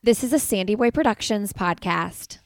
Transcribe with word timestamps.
This 0.00 0.22
is 0.22 0.32
a 0.32 0.38
Sandy 0.38 0.76
Boy 0.76 0.92
Productions 0.92 1.52
podcast. 1.52 2.38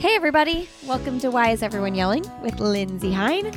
Hey, 0.00 0.16
everybody. 0.16 0.68
Welcome 0.86 1.20
to 1.20 1.30
Why 1.30 1.50
Is 1.50 1.62
Everyone 1.62 1.94
Yelling 1.94 2.24
with 2.42 2.58
Lindsey 2.58 3.12
Hein. 3.12 3.52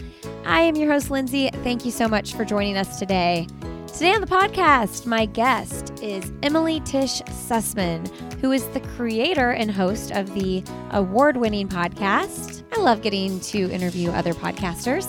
I 0.45 0.61
am 0.61 0.75
your 0.75 0.91
host, 0.91 1.09
Lindsey. 1.09 1.49
Thank 1.63 1.83
you 1.83 1.89
so 1.89 2.07
much 2.07 2.35
for 2.35 2.45
joining 2.45 2.77
us 2.77 2.99
today. 2.99 3.47
Today 3.93 4.15
on 4.15 4.21
the 4.21 4.27
podcast, 4.27 5.05
my 5.05 5.27
guest 5.27 5.93
is 6.01 6.31
Emily 6.41 6.79
Tisch 6.79 7.21
Sussman, 7.27 8.11
who 8.41 8.51
is 8.51 8.67
the 8.69 8.79
creator 8.79 9.51
and 9.51 9.69
host 9.69 10.09
of 10.11 10.33
the 10.33 10.63
award 10.89 11.37
winning 11.37 11.69
podcast. 11.69 12.63
I 12.75 12.81
love 12.81 13.03
getting 13.03 13.39
to 13.41 13.69
interview 13.69 14.09
other 14.09 14.33
podcasters. 14.33 15.05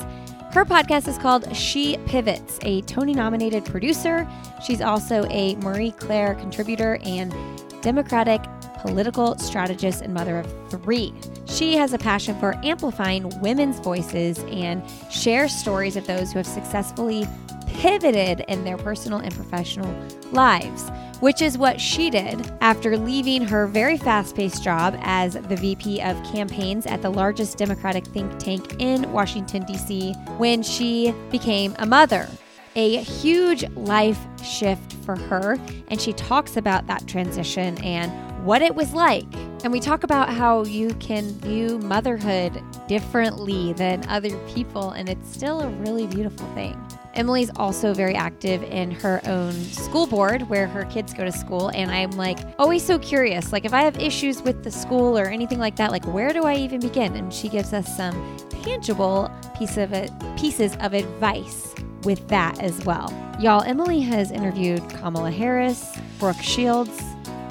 Her 0.53 0.67
podcast 0.67 1.09
is 1.09 1.17
called 1.17 1.57
She 1.57 1.97
Pivots, 2.05 2.59
a 2.61 2.83
Tony 2.83 3.15
nominated 3.15 3.65
producer. 3.65 4.29
She's 4.63 4.83
also 4.83 5.25
a 5.31 5.57
Marie 5.57 5.93
Claire 5.93 6.35
contributor 6.35 6.99
and 7.05 7.35
Democratic 7.81 8.43
political 8.83 9.39
strategist 9.39 10.03
and 10.03 10.13
mother 10.13 10.41
of 10.41 10.71
three. 10.71 11.15
She 11.47 11.75
has 11.77 11.95
a 11.95 11.99
passion 11.99 12.39
for 12.39 12.55
amplifying 12.63 13.31
women's 13.41 13.81
voices 13.81 14.41
and 14.51 14.83
shares 15.11 15.55
stories 15.55 15.97
of 15.97 16.07
those 16.07 16.33
who 16.33 16.39
have 16.39 16.47
successfully 16.47 17.27
pivoted 17.75 18.41
in 18.49 18.65
their 18.65 18.77
personal 18.77 19.19
and 19.19 19.35
professional 19.35 19.95
lives, 20.33 20.91
which 21.21 21.41
is 21.41 21.57
what 21.57 21.81
she 21.81 22.11
did 22.11 22.53
after 22.61 22.97
leaving 22.97 23.43
her 23.43 23.67
very 23.67 23.97
fast 23.97 24.35
paced 24.35 24.63
job 24.63 24.97
as 25.03 25.35
the 25.35 25.57
VP 25.57 26.01
of 26.01 26.23
campaigns 26.25 26.87
at 26.87 27.03
the 27.03 27.11
largest 27.11 27.59
Democratic 27.59 28.05
think 28.07 28.39
tank 28.39 28.77
in 28.79 29.11
Washington, 29.13 29.65
D.C., 29.65 30.13
when 30.39 30.63
she 30.63 31.15
became 31.31 31.75
a 31.79 31.87
mother. 31.87 32.29
A 32.77 32.97
huge 32.99 33.65
life 33.77 34.19
shift 34.45 34.95
for 35.05 35.17
her, 35.17 35.59
and 35.89 36.01
she 36.01 36.13
talks 36.13 36.57
about 36.57 36.89
that 36.89 37.07
transition 37.07 37.79
and 37.85 38.11
what 38.45 38.61
it 38.61 38.75
was 38.75 38.93
like. 38.93 39.27
And 39.65 39.73
we 39.73 39.81
talk 39.81 40.05
about 40.05 40.29
how 40.29 40.65
you 40.65 40.93
can 40.97 41.31
view 41.41 41.79
motherhood 41.79 42.63
differently 42.87 43.73
than 43.73 44.07
other 44.09 44.37
people, 44.49 44.91
and 44.91 45.09
it's 45.09 45.33
still 45.33 45.63
a 45.63 45.69
really 45.71 46.07
beautiful 46.07 46.47
thing. 46.55 46.79
Emily's 47.15 47.51
also 47.57 47.95
very 47.95 48.15
active 48.15 48.63
in 48.65 48.91
her 48.91 49.23
own 49.25 49.53
school 49.53 50.07
board 50.07 50.43
where 50.51 50.67
her 50.67 50.85
kids 50.87 51.15
go 51.15 51.25
to 51.25 51.33
school. 51.33 51.69
And 51.69 51.91
I'm 51.91 52.11
like 52.11 52.39
always 52.59 52.85
so 52.85 52.99
curious. 52.99 53.53
Like, 53.53 53.65
if 53.65 53.73
I 53.73 53.83
have 53.83 53.97
issues 53.99 54.43
with 54.43 54.65
the 54.65 54.71
school 54.71 55.17
or 55.17 55.27
anything 55.27 55.61
like 55.61 55.77
that, 55.77 55.93
like, 55.93 56.05
where 56.07 56.33
do 56.33 56.43
I 56.43 56.57
even 56.57 56.81
begin? 56.81 57.15
And 57.15 57.33
she 57.33 57.49
gives 57.49 57.73
us 57.73 57.97
some 57.97 58.37
tangible 58.51 59.31
piece 59.57 59.77
of 59.77 59.93
it, 59.93 60.11
pieces 60.37 60.77
of 60.81 60.93
advice 60.93 61.73
with 62.03 62.27
that 62.29 62.61
as 62.61 62.85
well. 62.85 63.13
Y'all, 63.41 63.63
Emily 63.63 64.01
has 64.01 64.31
interviewed 64.31 64.87
Kamala 64.91 65.31
Harris, 65.31 65.97
Brooke 66.19 66.43
Shields, 66.43 67.01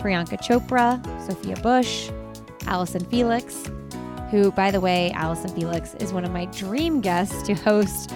Priyanka 0.03 0.37
Chopra, 0.39 1.01
Sophia 1.25 1.55
Bush, 1.57 2.09
Allyson 2.67 3.05
Felix, 3.05 3.71
who, 4.29 4.51
by 4.51 4.69
the 4.69 4.81
way, 4.81 5.11
Allyson 5.11 5.55
Felix 5.55 5.93
is 5.95 6.11
one 6.11 6.25
of 6.25 6.31
my 6.31 6.45
dream 6.45 6.99
guests 6.99 7.41
to 7.43 7.53
host 7.53 8.11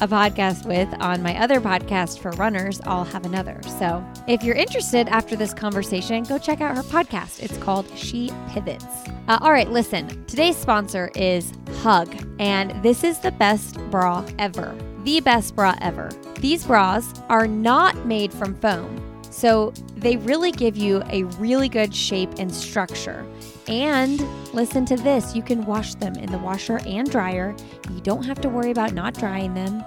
a 0.00 0.08
podcast 0.08 0.66
with 0.66 0.88
on 1.00 1.22
my 1.22 1.38
other 1.40 1.60
podcast 1.60 2.18
for 2.18 2.30
runners, 2.32 2.80
I'll 2.84 3.04
have 3.04 3.26
another. 3.26 3.60
So 3.78 4.04
if 4.26 4.42
you're 4.42 4.56
interested 4.56 5.08
after 5.08 5.36
this 5.36 5.52
conversation, 5.52 6.24
go 6.24 6.38
check 6.38 6.60
out 6.60 6.74
her 6.74 6.82
podcast. 6.82 7.42
It's 7.42 7.56
called 7.58 7.86
She 7.96 8.32
Pivots. 8.48 8.86
Uh, 9.28 9.38
all 9.42 9.52
right, 9.52 9.70
listen, 9.70 10.24
today's 10.26 10.56
sponsor 10.56 11.10
is 11.14 11.52
Huug, 11.82 12.08
and 12.38 12.82
this 12.82 13.04
is 13.04 13.18
the 13.20 13.32
best 13.32 13.76
bra 13.90 14.24
ever. 14.38 14.74
The 15.04 15.20
best 15.20 15.54
bra 15.54 15.74
ever. 15.80 16.10
These 16.40 16.64
bras 16.64 17.12
are 17.28 17.46
not 17.46 18.06
made 18.06 18.32
from 18.32 18.54
foam. 18.54 19.09
So 19.30 19.72
they 19.96 20.16
really 20.16 20.52
give 20.52 20.76
you 20.76 21.02
a 21.08 21.24
really 21.38 21.68
good 21.68 21.94
shape 21.94 22.30
and 22.38 22.52
structure. 22.52 23.24
And 23.68 24.20
listen 24.52 24.84
to 24.86 24.96
this 24.96 25.34
you 25.34 25.42
can 25.42 25.64
wash 25.64 25.94
them 25.94 26.16
in 26.16 26.30
the 26.30 26.38
washer 26.38 26.80
and 26.86 27.08
dryer. 27.10 27.54
You 27.90 28.00
don't 28.00 28.24
have 28.24 28.40
to 28.42 28.48
worry 28.48 28.70
about 28.70 28.92
not 28.92 29.14
drying 29.14 29.54
them. 29.54 29.84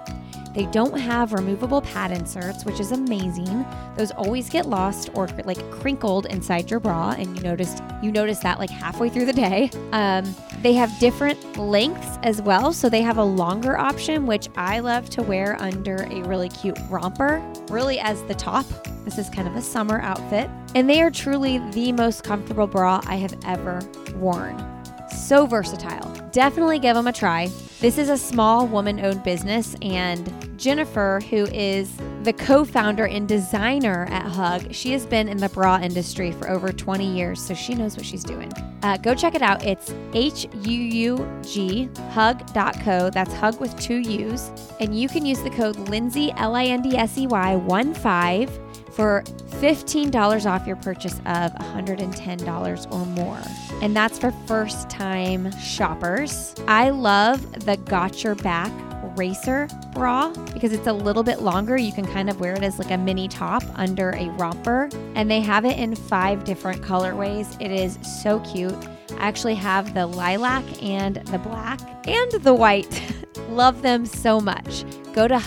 They 0.54 0.66
don't 0.66 0.96
have 0.96 1.32
removable 1.32 1.80
pad 1.80 2.12
inserts, 2.12 2.64
which 2.64 2.78
is 2.78 2.92
amazing. 2.92 3.66
Those 3.96 4.12
always 4.12 4.48
get 4.48 4.66
lost 4.66 5.10
or 5.14 5.26
like 5.44 5.58
crinkled 5.70 6.26
inside 6.26 6.70
your 6.70 6.78
bra, 6.78 7.10
and 7.18 7.36
you 7.36 7.42
noticed 7.42 7.82
you 8.02 8.12
notice 8.12 8.38
that 8.40 8.58
like 8.58 8.70
halfway 8.70 9.08
through 9.08 9.26
the 9.26 9.32
day. 9.32 9.70
Um, 9.92 10.34
they 10.62 10.72
have 10.74 10.96
different 11.00 11.58
lengths 11.58 12.18
as 12.22 12.40
well, 12.40 12.72
so 12.72 12.88
they 12.88 13.02
have 13.02 13.18
a 13.18 13.24
longer 13.24 13.76
option, 13.76 14.26
which 14.26 14.48
I 14.56 14.78
love 14.78 15.10
to 15.10 15.22
wear 15.22 15.60
under 15.60 16.04
a 16.10 16.22
really 16.22 16.48
cute 16.48 16.78
romper, 16.88 17.42
really 17.68 17.98
as 17.98 18.22
the 18.24 18.34
top. 18.34 18.64
This 19.04 19.18
is 19.18 19.28
kind 19.28 19.48
of 19.48 19.56
a 19.56 19.62
summer 19.62 20.00
outfit, 20.00 20.48
and 20.74 20.88
they 20.88 21.02
are 21.02 21.10
truly 21.10 21.58
the 21.72 21.92
most 21.92 22.22
comfortable 22.22 22.66
bra 22.66 23.00
I 23.06 23.16
have 23.16 23.36
ever 23.44 23.80
worn. 24.16 24.73
So 25.14 25.46
versatile. 25.46 26.12
Definitely 26.32 26.78
give 26.80 26.94
them 26.96 27.06
a 27.06 27.12
try. 27.12 27.48
This 27.80 27.98
is 27.98 28.08
a 28.08 28.16
small 28.16 28.66
woman 28.66 29.04
owned 29.04 29.22
business, 29.22 29.76
and 29.82 30.58
Jennifer, 30.58 31.20
who 31.30 31.44
is 31.46 31.90
the 32.22 32.32
co 32.32 32.64
founder 32.64 33.06
and 33.06 33.28
designer 33.28 34.06
at 34.10 34.30
Huug, 34.32 34.72
she 34.72 34.92
has 34.92 35.06
been 35.06 35.28
in 35.28 35.36
the 35.36 35.48
bra 35.50 35.78
industry 35.80 36.32
for 36.32 36.48
over 36.48 36.72
20 36.72 37.06
years, 37.06 37.40
so 37.40 37.54
she 37.54 37.74
knows 37.74 37.96
what 37.96 38.06
she's 38.06 38.24
doing. 38.24 38.50
Uh, 38.82 38.96
go 38.96 39.14
check 39.14 39.34
it 39.34 39.42
out. 39.42 39.64
It's 39.64 39.94
H 40.12 40.46
U 40.62 40.72
U 40.72 41.40
G, 41.42 41.88
huug.co. 42.12 43.10
That's 43.10 43.32
hug 43.34 43.60
with 43.60 43.78
two 43.78 43.96
U's. 43.96 44.50
And 44.80 44.98
you 44.98 45.08
can 45.08 45.24
use 45.24 45.40
the 45.42 45.50
code 45.50 45.76
Lindsey, 45.88 46.32
L 46.36 46.54
I 46.54 46.64
N 46.64 46.82
D 46.82 46.96
S 46.96 47.16
E 47.18 47.26
Y 47.26 47.56
1 47.56 47.94
5 47.94 48.60
for 48.94 49.22
$15 49.60 50.46
off 50.46 50.66
your 50.66 50.76
purchase 50.76 51.14
of 51.26 51.52
$110 51.52 52.92
or 52.92 53.06
more. 53.06 53.40
And 53.82 53.96
that's 53.96 54.18
for 54.18 54.30
first 54.46 54.88
time 54.88 55.50
shoppers. 55.58 56.54
I 56.68 56.90
love 56.90 57.64
the 57.64 57.76
Got 57.76 58.22
Your 58.22 58.34
Back 58.36 58.72
racer 59.16 59.68
bra 59.92 60.30
because 60.52 60.72
it's 60.72 60.86
a 60.86 60.92
little 60.92 61.22
bit 61.22 61.40
longer. 61.40 61.76
You 61.76 61.92
can 61.92 62.06
kind 62.06 62.28
of 62.28 62.40
wear 62.40 62.54
it 62.54 62.62
as 62.62 62.78
like 62.78 62.90
a 62.90 62.98
mini 62.98 63.28
top 63.28 63.62
under 63.74 64.10
a 64.10 64.28
romper. 64.30 64.88
And 65.14 65.30
they 65.30 65.40
have 65.40 65.64
it 65.64 65.78
in 65.78 65.94
five 65.94 66.44
different 66.44 66.82
colorways. 66.82 67.60
It 67.60 67.70
is 67.70 67.98
so 68.22 68.40
cute. 68.40 68.74
I 69.12 69.28
actually 69.28 69.54
have 69.54 69.94
the 69.94 70.06
lilac 70.06 70.64
and 70.82 71.16
the 71.16 71.38
black 71.38 71.80
and 72.08 72.32
the 72.42 72.54
white. 72.54 73.02
Love 73.48 73.82
them 73.82 74.06
so 74.06 74.40
much. 74.40 74.84
Go 75.12 75.28
to 75.28 75.38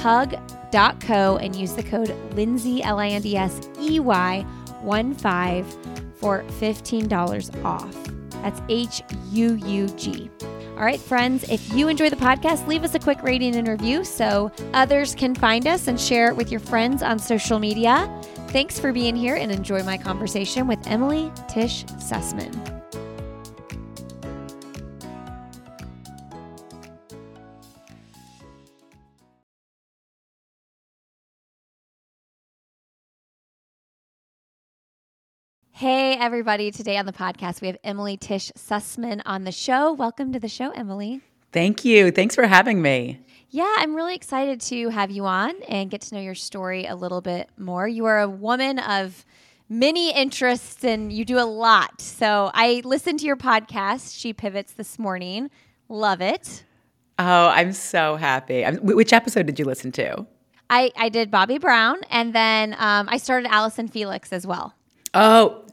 huug.co 0.72 1.38
and 1.38 1.56
use 1.56 1.74
the 1.74 1.84
code 1.84 2.16
Lindsey, 2.34 2.84
L 2.84 3.00
I 3.00 3.10
N 3.10 3.22
D 3.22 3.36
S 3.38 3.62
E 3.80 4.00
Y 4.00 4.42
1 4.82 5.14
5 5.14 5.78
for 6.16 6.44
$15 6.60 7.66
off. 7.66 7.96
That's 8.42 8.62
H 8.70 9.02
U 9.32 9.56
U 9.56 9.88
G. 9.90 10.30
All 10.78 10.84
right, 10.84 11.00
friends, 11.00 11.44
if 11.50 11.74
you 11.74 11.88
enjoy 11.88 12.12
the 12.12 12.16
podcast, 12.16 12.68
leave 12.68 12.84
us 12.84 12.94
a 12.94 13.00
quick 13.00 13.24
rating 13.24 13.56
and 13.56 13.68
review 13.68 14.04
so 14.04 14.52
others 14.74 15.16
can 15.16 15.34
find 15.34 15.66
us 15.66 15.88
and 15.88 16.00
share 16.00 16.28
it 16.28 16.36
with 16.36 16.52
your 16.52 16.60
friends 16.60 17.02
on 17.02 17.18
social 17.18 17.58
media. 17.58 18.08
Thanks 18.50 18.80
for 18.80 18.94
being 18.94 19.16
here 19.16 19.36
and 19.36 19.52
enjoy 19.52 19.82
my 19.82 19.98
conversation 19.98 20.68
with 20.68 20.86
Emily 20.86 21.32
Tisch 21.50 21.84
Sussman. 21.98 22.77
Hey, 35.78 36.18
everybody. 36.18 36.72
Today 36.72 36.98
on 36.98 37.06
the 37.06 37.14
podcast, 37.14 37.62
we 37.62 37.68
have 37.68 37.78
Emily 37.84 38.18
Tisch 38.18 38.52
Sussman 38.58 39.22
on 39.28 39.44
the 39.44 39.52
show. 39.52 39.94
Welcome 39.94 40.34
to 40.34 40.40
the 40.40 40.50
show, 40.50 40.72
Emily. 40.72 41.22
Thank 41.52 41.86
you. 41.86 42.10
Thanks 42.10 42.34
for 42.34 42.48
having 42.48 42.82
me. 42.82 43.20
Yeah, 43.52 43.72
I'm 43.78 43.94
really 43.94 44.16
excited 44.16 44.60
to 44.62 44.90
have 44.90 45.12
you 45.12 45.28
on 45.28 45.54
and 45.70 45.92
get 45.92 46.02
to 46.02 46.16
know 46.16 46.20
your 46.20 46.34
story 46.34 46.88
a 46.88 46.96
little 46.96 47.22
bit 47.22 47.52
more. 47.60 47.88
You 47.88 48.06
are 48.06 48.20
a 48.20 48.28
woman 48.28 48.80
of 48.80 49.24
many 49.70 50.12
interests 50.12 50.84
and 50.84 51.14
you 51.14 51.24
do 51.24 51.38
a 51.38 51.46
lot. 51.46 52.02
So 52.02 52.50
I 52.56 52.82
listened 52.84 53.20
to 53.20 53.28
your 53.28 53.38
podcast, 53.38 54.20
She 54.20 54.34
Pivots, 54.34 54.74
this 54.74 54.98
morning. 54.98 55.52
Love 55.90 56.22
it. 56.22 56.64
Oh, 57.20 57.50
I'm 57.50 57.72
so 57.72 58.16
happy. 58.16 58.66
I'm, 58.66 58.78
which 58.78 59.14
episode 59.14 59.46
did 59.46 59.60
you 59.60 59.66
listen 59.66 59.92
to? 59.92 60.26
I, 60.72 60.92
I 60.98 61.10
did 61.10 61.30
Bobbi 61.30 61.62
Brown 61.62 61.98
and 62.10 62.34
then 62.34 62.74
um, 62.80 63.08
I 63.12 63.18
started 63.18 63.52
Allyson 63.52 63.88
Felix 63.88 64.34
as 64.34 64.48
well. 64.48 64.74
Oh, 65.14 65.64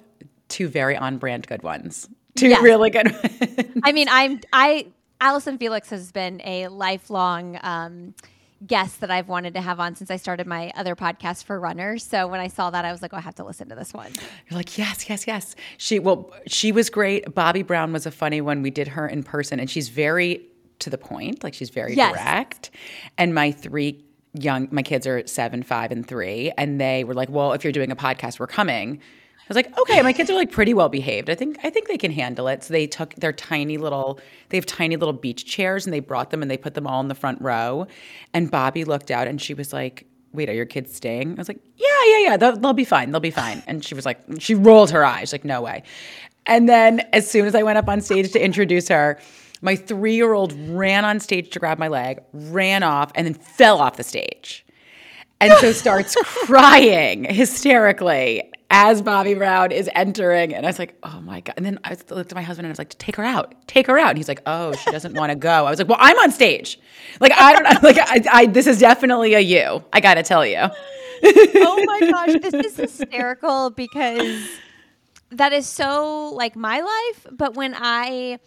two 0.54 0.68
very 0.68 0.96
on 0.96 1.18
brand 1.18 1.46
good 1.46 1.62
ones. 1.62 2.08
Two 2.36 2.48
Yes. 2.48 2.62
really 2.62 2.90
good 2.90 3.10
ones. 3.12 3.66
I 3.84 3.92
mean, 3.92 4.08
I'm 4.10 4.40
I 4.52 4.86
Allyson 5.20 5.58
Felix 5.58 5.90
has 5.90 6.10
been 6.12 6.40
a 6.44 6.68
lifelong 6.68 7.58
um, 7.62 8.14
guest 8.66 9.00
that 9.00 9.10
I've 9.10 9.28
wanted 9.28 9.54
to 9.54 9.60
have 9.60 9.78
on 9.80 9.94
since 9.94 10.10
I 10.10 10.16
started 10.16 10.46
my 10.46 10.72
other 10.76 10.94
podcast 10.96 11.44
for 11.44 11.58
runners. 11.60 12.02
So 12.04 12.26
when 12.26 12.40
I 12.40 12.48
saw 12.48 12.70
that, 12.70 12.84
I 12.84 12.92
was 12.92 13.02
like, 13.02 13.12
oh, 13.14 13.16
I 13.18 13.20
have 13.20 13.34
to 13.36 13.44
listen 13.44 13.68
to 13.68 13.74
this 13.74 13.92
one. 13.92 14.10
You're 14.48 14.56
like, 14.58 14.76
yes, 14.78 15.08
yes, 15.08 15.26
yes. 15.26 15.54
She 15.78 15.98
well, 15.98 16.30
she 16.46 16.72
was 16.72 16.90
great. 16.90 17.26
Bobbi 17.26 17.66
Brown 17.66 17.92
was 17.92 18.06
a 18.06 18.10
funny 18.10 18.40
one. 18.40 18.62
We 18.62 18.70
did 18.70 18.88
her 18.88 19.06
in 19.06 19.22
person, 19.22 19.60
and 19.60 19.68
she's 19.70 19.88
very 19.88 20.44
to 20.80 20.90
the 20.90 20.98
point. 20.98 21.44
Like 21.44 21.54
she's 21.54 21.70
very 21.70 21.94
Yes. 21.94 22.12
direct. 22.14 22.70
And 23.18 23.34
my 23.34 23.52
three 23.52 24.04
young, 24.32 24.68
my 24.72 24.82
kids 24.82 25.06
are 25.06 25.24
seven, 25.26 25.62
five, 25.62 25.92
and 25.92 26.06
three, 26.06 26.52
and 26.58 26.80
they 26.80 27.04
were 27.04 27.14
like, 27.14 27.28
well, 27.30 27.52
if 27.52 27.62
you're 27.64 27.72
doing 27.72 27.92
a 27.92 27.96
podcast, 27.96 28.40
we're 28.40 28.46
coming. 28.48 29.00
I 29.44 29.46
was 29.48 29.56
like, 29.56 29.78
okay, 29.78 30.00
my 30.00 30.14
kids 30.14 30.30
are 30.30 30.34
like 30.34 30.50
pretty 30.50 30.72
well 30.72 30.88
behaved. 30.88 31.28
I 31.28 31.34
think 31.34 31.58
I 31.62 31.68
think 31.68 31.86
they 31.86 31.98
can 31.98 32.10
handle 32.10 32.48
it. 32.48 32.64
So 32.64 32.72
they 32.72 32.86
took 32.86 33.14
their 33.16 33.32
tiny 33.32 33.76
little 33.76 34.18
they 34.48 34.56
have 34.56 34.64
tiny 34.64 34.96
little 34.96 35.12
beach 35.12 35.44
chairs 35.44 35.86
and 35.86 35.92
they 35.92 36.00
brought 36.00 36.30
them 36.30 36.40
and 36.40 36.50
they 36.50 36.56
put 36.56 36.72
them 36.72 36.86
all 36.86 37.00
in 37.00 37.08
the 37.08 37.14
front 37.14 37.42
row. 37.42 37.86
And 38.32 38.50
Bobbi 38.50 38.86
looked 38.86 39.10
out 39.10 39.28
and 39.28 39.40
she 39.40 39.52
was 39.52 39.70
like, 39.70 40.06
Wait, 40.32 40.48
are 40.48 40.54
your 40.54 40.64
kids 40.64 40.94
staying? 40.94 41.32
I 41.32 41.34
was 41.34 41.48
like, 41.48 41.60
Yeah, 41.76 41.86
yeah, 42.06 42.18
yeah. 42.20 42.36
They'll, 42.38 42.56
they'll 42.56 42.72
be 42.72 42.86
fine. 42.86 43.10
They'll 43.10 43.20
be 43.20 43.30
fine. 43.30 43.62
And 43.66 43.84
she 43.84 43.94
was 43.94 44.06
like, 44.06 44.18
she 44.38 44.54
rolled 44.54 44.90
her 44.90 45.04
eyes, 45.04 45.30
like, 45.30 45.44
no 45.44 45.60
way. 45.60 45.82
And 46.46 46.66
then 46.66 47.00
as 47.12 47.30
soon 47.30 47.44
as 47.44 47.54
I 47.54 47.62
went 47.62 47.76
up 47.76 47.88
on 47.88 48.00
stage 48.00 48.32
to 48.32 48.42
introduce 48.42 48.88
her, 48.88 49.18
my 49.60 49.76
three 49.76 50.14
year 50.14 50.32
old 50.32 50.52
ran 50.70 51.04
on 51.04 51.20
stage 51.20 51.50
to 51.50 51.58
grab 51.58 51.78
my 51.78 51.88
leg, 51.88 52.20
ran 52.32 52.82
off, 52.82 53.12
and 53.14 53.26
then 53.26 53.34
fell 53.34 53.78
off 53.78 53.96
the 53.96 54.04
stage 54.04 54.63
and 55.40 55.52
so 55.54 55.72
starts 55.72 56.16
crying 56.46 57.24
hysterically 57.24 58.50
as 58.70 59.02
Bobbi 59.02 59.36
Brown 59.36 59.70
is 59.70 59.88
entering. 59.94 60.54
And 60.54 60.66
I 60.66 60.68
was 60.68 60.78
like, 60.78 60.96
oh 61.02 61.20
my 61.20 61.40
God. 61.40 61.54
And 61.56 61.64
then 61.64 61.78
I 61.84 61.96
looked 62.10 62.32
at 62.32 62.34
my 62.34 62.42
husband 62.42 62.66
and 62.66 62.70
I 62.70 62.72
was 62.72 62.78
like, 62.78 62.98
take 62.98 63.16
her 63.16 63.24
out, 63.24 63.54
take 63.66 63.86
her 63.86 63.98
out. 63.98 64.10
And 64.10 64.18
he's 64.18 64.28
like, 64.28 64.42
oh, 64.46 64.72
she 64.72 64.90
doesn't 64.90 65.14
want 65.14 65.30
to 65.30 65.36
go. 65.36 65.66
I 65.66 65.70
was 65.70 65.78
like, 65.78 65.88
well, 65.88 65.98
I'm 66.00 66.18
on 66.18 66.30
stage. 66.30 66.80
Like, 67.20 67.32
I 67.32 67.52
don't 67.52 67.62
know. 67.64 67.80
Like, 67.82 67.98
I, 67.98 68.24
I 68.32 68.46
this 68.46 68.66
is 68.66 68.78
definitely 68.78 69.34
a 69.34 69.40
you. 69.40 69.84
I 69.92 70.00
got 70.00 70.14
to 70.14 70.22
tell 70.22 70.44
you. 70.44 70.58
oh 71.24 71.84
my 71.86 72.00
gosh, 72.00 72.40
this 72.40 72.54
is 72.54 72.76
hysterical 72.76 73.70
because 73.70 74.48
that 75.30 75.52
is 75.52 75.66
so 75.66 76.30
like 76.34 76.56
my 76.56 76.80
life. 76.80 77.26
But 77.30 77.54
when 77.54 77.74
I 77.76 78.38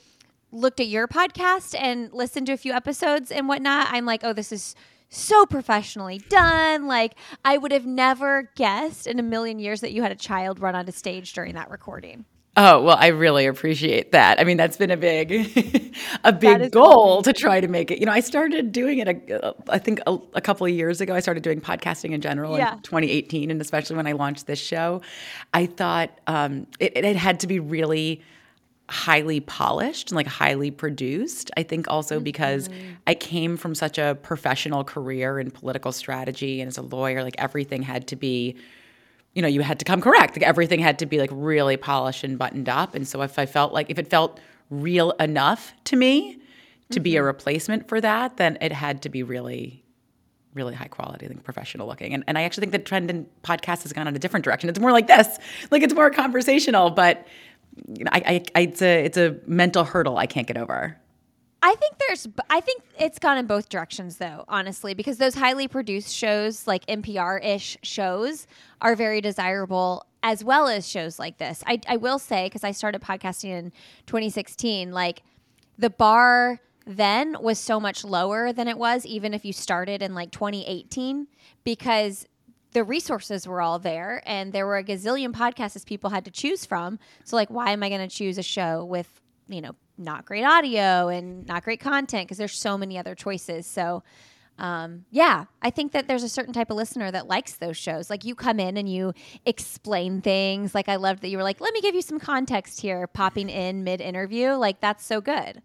looked 0.51 0.79
at 0.79 0.87
your 0.87 1.07
podcast 1.07 1.75
and 1.79 2.11
listened 2.13 2.47
to 2.47 2.53
a 2.53 2.57
few 2.57 2.73
episodes 2.73 3.31
and 3.31 3.47
whatnot, 3.47 3.87
I'm 3.91 4.05
like, 4.05 4.23
oh, 4.23 4.33
this 4.33 4.51
is 4.51 4.75
so 5.09 5.45
professionally 5.45 6.19
done. 6.30 6.88
Like, 6.88 7.13
I 7.45 7.57
would 7.57 7.71
have 7.71 7.86
never 7.86 8.51
guessed 8.56 9.07
in 9.07 9.19
a 9.19 9.24
million 9.24 9.59
years 9.59 9.81
that 9.81 9.92
you 9.92 10.01
had 10.01 10.12
a 10.12 10.15
child 10.15 10.59
run 10.59 10.75
onto 10.75 10.92
stage 10.92 11.33
during 11.33 11.56
that 11.56 11.69
recording. 11.69 12.25
Oh, 12.59 12.81
well, 12.81 12.98
I 13.00 13.07
really 13.07 13.45
appreciate 13.45 14.13
that. 14.13 14.39
I 14.39 14.44
mean, 14.44 14.57
that's 14.57 14.77
been 14.77 14.89
a 14.89 14.98
big 14.98 15.31
a 16.24 16.33
big 16.33 16.71
goal 16.71 17.21
to 17.21 17.31
try 17.31 17.62
to 17.62 17.68
make 17.68 17.92
it. 17.92 18.00
You 18.00 18.07
know, 18.07 18.12
I 18.12 18.19
started 18.19 18.71
doing 18.71 18.98
it 18.98 19.07
a, 19.07 19.54
I 19.69 19.77
think 19.77 20.00
a, 20.07 20.18
a 20.33 20.42
couple 20.42 20.65
of 20.65 20.74
years 20.74 21.00
ago. 21.00 21.13
I 21.13 21.19
started 21.19 21.44
doing 21.44 21.62
podcasting 21.62 22.13
in 22.13 22.21
general 22.21 22.57
Yeah. 22.57 22.74
in 22.74 22.81
2018 22.81 23.51
and 23.51 23.62
especially 23.62 23.95
when 23.95 24.07
I 24.07 24.13
launched 24.13 24.48
this 24.48 24.57
show. 24.59 25.01
I 25.54 25.68
thought 25.68 26.09
um, 26.25 26.65
it, 26.80 26.98
it 26.98 27.15
had 27.15 27.42
to 27.42 27.48
be 27.48 27.59
really 27.59 28.24
highly 28.89 29.39
polished 29.41 30.11
and 30.11 30.15
like 30.15 30.27
highly 30.27 30.71
produced. 30.71 31.51
I 31.57 31.63
think 31.63 31.89
also 31.89 32.15
mm-hmm. 32.15 32.23
because 32.23 32.69
I 33.05 33.13
came 33.15 33.57
from 33.57 33.75
such 33.75 33.97
a 33.97 34.17
professional 34.21 34.83
career 34.83 35.39
in 35.39 35.51
political 35.51 35.91
strategy 35.91 36.61
and 36.61 36.67
as 36.67 36.77
a 36.77 36.81
lawyer, 36.81 37.23
like 37.23 37.35
everything 37.37 37.81
had 37.83 38.07
to 38.07 38.15
be 38.15 38.55
you 39.33 39.43
know, 39.43 39.47
you 39.47 39.61
had 39.61 39.77
to 39.77 39.85
come 39.85 40.01
correct. 40.01 40.35
Like 40.35 40.47
everything 40.47 40.79
had 40.79 40.97
to 40.97 41.05
be 41.05 41.19
like 41.19 41.29
really 41.31 41.77
polished 41.77 42.23
and 42.23 42.39
buttoned 42.39 42.67
up. 42.67 42.95
And 42.95 43.07
so 43.07 43.21
if 43.21 43.37
I 43.37 43.45
felt 43.45 43.71
like 43.71 43.91
if 43.91 43.99
it 43.99 44.09
felt 44.09 44.39
real 44.71 45.11
enough 45.11 45.73
to 45.83 45.95
me 45.95 46.39
to 46.89 46.99
be 46.99 47.15
a 47.15 47.19
mm-hmm. 47.19 47.27
replacement 47.27 47.87
for 47.87 48.01
that, 48.01 48.37
then 48.37 48.57
it 48.61 48.71
had 48.71 49.03
to 49.03 49.09
be 49.09 49.21
really 49.21 49.83
really 50.57 50.73
high 50.73 50.87
quality, 50.87 51.27
like 51.27 51.43
professional 51.43 51.85
looking. 51.85 52.15
And, 52.15 52.23
and 52.25 52.35
I 52.35 52.41
actually 52.41 52.61
think 52.61 52.71
the 52.71 52.79
trend 52.79 53.11
in 53.11 53.27
podcasts 53.43 53.83
has 53.83 53.93
gone 53.93 54.07
in 54.07 54.15
a 54.15 54.19
different 54.19 54.43
direction. 54.43 54.69
It's 54.69 54.79
more 54.79 54.91
like 54.91 55.05
this, 55.05 55.37
like 55.69 55.83
it's 55.83 55.93
more 55.93 56.09
conversational, 56.09 56.89
but 56.89 57.27
you 57.88 58.03
know, 58.03 58.12
I, 58.12 58.21
I, 58.25 58.44
I 58.56 58.62
it's 58.62 58.81
a 58.81 59.06
it's 59.06 59.18
a 59.18 59.38
mental 59.45 59.83
hurdle 59.83 60.18
I 60.18 60.25
can't 60.25 60.47
get 60.47 60.57
over. 60.57 60.97
I 61.63 61.75
think 61.75 61.95
there's, 62.07 62.27
I 62.50 62.62
think 62.62 62.83
it's 63.00 63.19
gone 63.19 63.38
in 63.38 63.47
both 63.47 63.68
directions 63.68 64.18
though, 64.18 64.45
honestly, 64.47 64.94
because 64.94 65.18
those 65.18 65.35
highly 65.35 65.68
produced 65.68 66.13
shows, 66.13 66.68
like 66.68 66.85
NPR 66.85 67.44
ish 67.44 67.77
shows, 67.81 68.47
are 68.79 68.95
very 68.95 69.21
desirable 69.21 70.06
as 70.24 70.44
well 70.44 70.68
as 70.68 70.88
shows 70.88 71.19
like 71.19 71.39
this. 71.39 71.63
I, 71.65 71.81
I 71.88 71.97
will 71.97 72.19
say, 72.19 72.45
because 72.45 72.63
I 72.63 72.71
started 72.71 73.01
podcasting 73.01 73.50
in 73.50 73.71
2016, 74.06 74.91
like 74.91 75.23
the 75.77 75.89
bar 75.89 76.59
then 76.85 77.35
was 77.41 77.59
so 77.59 77.80
much 77.80 78.06
lower 78.06 78.53
than 78.53 78.68
it 78.68 78.77
was, 78.77 79.06
even 79.06 79.33
if 79.33 79.44
you 79.44 79.51
started 79.51 80.01
in 80.01 80.13
like 80.13 80.31
2018, 80.31 81.27
because 81.63 82.27
the 82.73 82.83
resources 82.83 83.47
were 83.47 83.61
all 83.61 83.79
there 83.79 84.21
and 84.25 84.53
there 84.53 84.65
were 84.65 84.77
a 84.77 84.83
gazillion 84.83 85.31
podcasts 85.31 85.85
people 85.85 86.09
had 86.09 86.25
to 86.25 86.31
choose 86.31 86.65
from. 86.65 86.99
So, 87.23 87.35
like, 87.35 87.49
why 87.49 87.71
am 87.71 87.83
I 87.83 87.89
going 87.89 88.07
to 88.07 88.13
choose 88.13 88.37
a 88.37 88.43
show 88.43 88.83
with, 88.83 89.21
you 89.47 89.61
know, 89.61 89.75
not 89.97 90.25
great 90.25 90.43
audio 90.43 91.07
and 91.07 91.45
not 91.47 91.63
great 91.63 91.79
content? 91.79 92.27
Because 92.27 92.37
there's 92.37 92.57
so 92.57 92.77
many 92.77 92.97
other 92.97 93.15
choices. 93.15 93.65
So, 93.65 94.03
um, 94.59 95.05
yeah, 95.11 95.45
I 95.61 95.69
think 95.69 95.91
that 95.91 96.07
there's 96.07 96.23
a 96.23 96.29
certain 96.29 96.53
type 96.53 96.71
of 96.71 96.77
listener 96.77 97.11
that 97.11 97.27
likes 97.27 97.55
those 97.55 97.77
shows. 97.77 98.09
Like 98.09 98.25
you 98.25 98.33
come 98.33 98.59
in 98.59 98.75
and 98.77 98.89
you 98.89 99.13
explain 99.45 100.21
things. 100.21 100.73
Like 100.73 100.89
I 100.89 100.95
loved 100.95 101.21
that 101.21 101.29
you 101.29 101.37
were 101.37 101.43
like, 101.43 101.61
let 101.61 101.73
me 101.73 101.81
give 101.81 101.93
you 101.93 102.01
some 102.01 102.19
context 102.19 102.81
here, 102.81 103.05
popping 103.07 103.49
in 103.49 103.83
mid 103.83 104.01
interview. 104.01 104.53
Like 104.53 104.81
that's 104.81 105.05
so 105.05 105.21
good. 105.21 105.61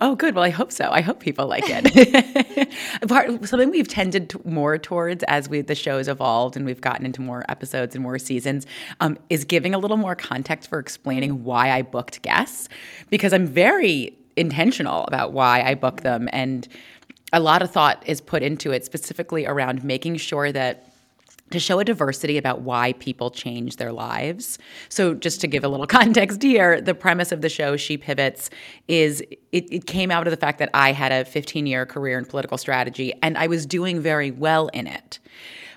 Oh, 0.00 0.14
good. 0.14 0.34
Well, 0.34 0.44
I 0.44 0.50
hope 0.50 0.70
so. 0.70 0.90
I 0.90 1.00
hope 1.00 1.20
people 1.20 1.46
like 1.46 1.64
it. 1.66 2.70
Part, 3.08 3.44
something 3.46 3.70
we've 3.70 3.88
tended 3.88 4.28
to 4.30 4.40
more 4.44 4.76
towards 4.78 5.24
as 5.24 5.48
we 5.48 5.62
the 5.62 5.74
show's 5.74 6.08
evolved 6.08 6.56
and 6.56 6.66
we've 6.66 6.80
gotten 6.80 7.06
into 7.06 7.22
more 7.22 7.44
episodes 7.48 7.94
and 7.94 8.02
more 8.02 8.18
seasons 8.18 8.66
um, 9.00 9.18
is 9.30 9.44
giving 9.44 9.74
a 9.74 9.78
little 9.78 9.96
more 9.96 10.14
context 10.14 10.68
for 10.68 10.78
explaining 10.78 11.44
why 11.44 11.70
I 11.70 11.82
booked 11.82 12.22
guests 12.22 12.68
because 13.10 13.32
I'm 13.32 13.46
very 13.46 14.16
intentional 14.36 15.04
about 15.06 15.32
why 15.32 15.62
I 15.62 15.74
book 15.74 16.02
them 16.02 16.28
and 16.32 16.68
a 17.32 17.40
lot 17.40 17.62
of 17.62 17.70
thought 17.70 18.02
is 18.06 18.20
put 18.20 18.42
into 18.42 18.70
it 18.70 18.84
specifically 18.84 19.46
around 19.46 19.82
making 19.82 20.16
sure 20.16 20.52
that 20.52 20.93
to 21.50 21.60
show 21.60 21.78
a 21.78 21.84
diversity 21.84 22.38
about 22.38 22.62
why 22.62 22.94
people 22.94 23.30
change 23.30 23.76
their 23.76 23.92
lives. 23.92 24.58
So, 24.88 25.14
just 25.14 25.40
to 25.42 25.46
give 25.46 25.64
a 25.64 25.68
little 25.68 25.86
context 26.00 26.42
here, 26.42 26.80
the 26.80 26.94
premise 26.94 27.32
of 27.32 27.40
the 27.42 27.48
show, 27.48 27.76
She 27.76 27.96
Pivots, 27.96 28.50
is 28.88 29.20
it, 29.52 29.72
it 29.72 29.86
came 29.86 30.10
out 30.10 30.26
of 30.26 30.30
the 30.30 30.36
fact 30.36 30.58
that 30.58 30.70
I 30.74 30.92
had 30.92 31.12
a 31.12 31.24
15 31.24 31.66
year 31.66 31.86
career 31.86 32.18
in 32.18 32.24
political 32.24 32.58
strategy 32.58 33.12
and 33.22 33.36
I 33.38 33.46
was 33.46 33.66
doing 33.66 34.00
very 34.00 34.30
well 34.30 34.68
in 34.68 34.86
it. 34.86 35.18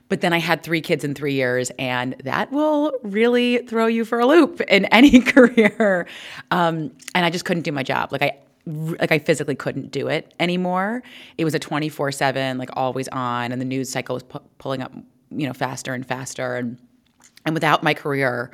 But 0.10 0.22
then 0.22 0.32
I 0.32 0.40
had 0.40 0.64
three 0.64 0.82
kids 0.82 1.04
in 1.04 1.14
three 1.14 1.34
years, 1.34 1.70
and 1.78 2.16
that 2.24 2.52
will 2.52 2.94
really 3.04 3.58
throw 3.60 3.88
you 3.88 4.06
for 4.06 4.20
a 4.20 4.26
loop 4.26 4.62
in 4.62 4.86
any 4.92 5.20
career. 5.20 6.08
Um, 6.52 6.94
and 7.14 7.26
I 7.26 7.30
just 7.30 7.46
couldn't 7.46 7.64
do 7.64 7.72
my 7.72 7.84
job. 7.84 8.12
Like 8.12 8.22
I 8.22 8.38
like 8.66 9.14
I 9.14 9.20
physically 9.20 9.56
couldn't 9.56 9.92
do 9.92 10.08
it 10.08 10.34
anymore. 10.40 11.02
It 11.38 11.46
was 11.46 11.56
a 11.56 11.60
24/7 11.60 12.58
like 12.58 12.70
always 12.74 13.08
on 13.10 13.54
and 13.54 13.62
the 13.62 13.66
news 13.66 13.90
cycle 13.90 14.14
was 14.14 14.24
pu- 14.24 14.42
pulling 14.58 14.82
up, 14.82 14.92
you 15.32 15.48
know, 15.48 15.54
faster 15.54 15.94
and 15.94 16.06
faster. 16.06 16.56
And 16.56 16.78
and 17.46 17.54
without 17.54 17.84
my 17.84 17.94
career, 17.94 18.52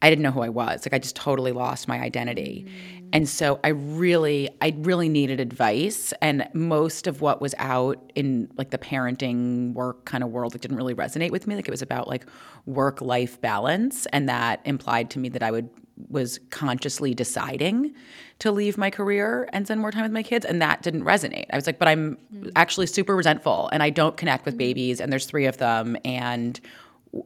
I 0.00 0.10
didn't 0.10 0.22
know 0.22 0.30
who 0.30 0.42
I 0.42 0.48
was. 0.48 0.86
Like 0.86 0.92
I 0.92 0.98
just 0.98 1.16
totally 1.16 1.52
lost 1.52 1.88
my 1.88 1.98
identity. 1.98 2.66
Mm. 2.66 3.08
And 3.12 3.28
so 3.28 3.58
I 3.64 3.68
really 3.68 4.48
I 4.60 4.74
really 4.78 5.08
needed 5.08 5.40
advice. 5.40 6.12
And 6.22 6.48
most 6.54 7.06
of 7.06 7.20
what 7.20 7.40
was 7.40 7.54
out 7.58 8.12
in 8.14 8.50
like 8.56 8.70
the 8.70 8.78
parenting 8.78 9.72
work 9.72 10.04
kind 10.04 10.22
of 10.22 10.30
world 10.30 10.54
it 10.54 10.60
didn't 10.60 10.76
really 10.76 10.94
resonate 10.94 11.30
with 11.30 11.46
me. 11.46 11.56
Like 11.56 11.66
it 11.66 11.70
was 11.70 11.82
about 11.82 12.06
like 12.06 12.26
work 12.66 13.00
life 13.00 13.40
balance. 13.40 14.06
And 14.06 14.28
that 14.28 14.60
implied 14.64 15.10
to 15.10 15.18
me 15.18 15.28
that 15.30 15.42
I 15.42 15.50
would 15.50 15.68
was 16.08 16.38
consciously 16.50 17.12
deciding 17.12 17.92
to 18.38 18.52
leave 18.52 18.78
my 18.78 18.88
career 18.88 19.48
and 19.52 19.66
spend 19.66 19.80
more 19.80 19.90
time 19.90 20.04
with 20.04 20.12
my 20.12 20.22
kids. 20.22 20.44
And 20.44 20.62
that 20.62 20.82
didn't 20.82 21.02
resonate. 21.02 21.46
I 21.52 21.56
was 21.56 21.66
like, 21.66 21.80
but 21.80 21.88
I'm 21.88 22.16
mm. 22.32 22.52
actually 22.54 22.86
super 22.86 23.16
resentful. 23.16 23.68
And 23.72 23.82
I 23.82 23.90
don't 23.90 24.16
connect 24.16 24.44
with 24.44 24.54
mm. 24.54 24.58
babies. 24.58 25.00
And 25.00 25.10
there's 25.10 25.26
3 25.26 25.46
of 25.46 25.56
them. 25.56 25.96
And 26.04 26.60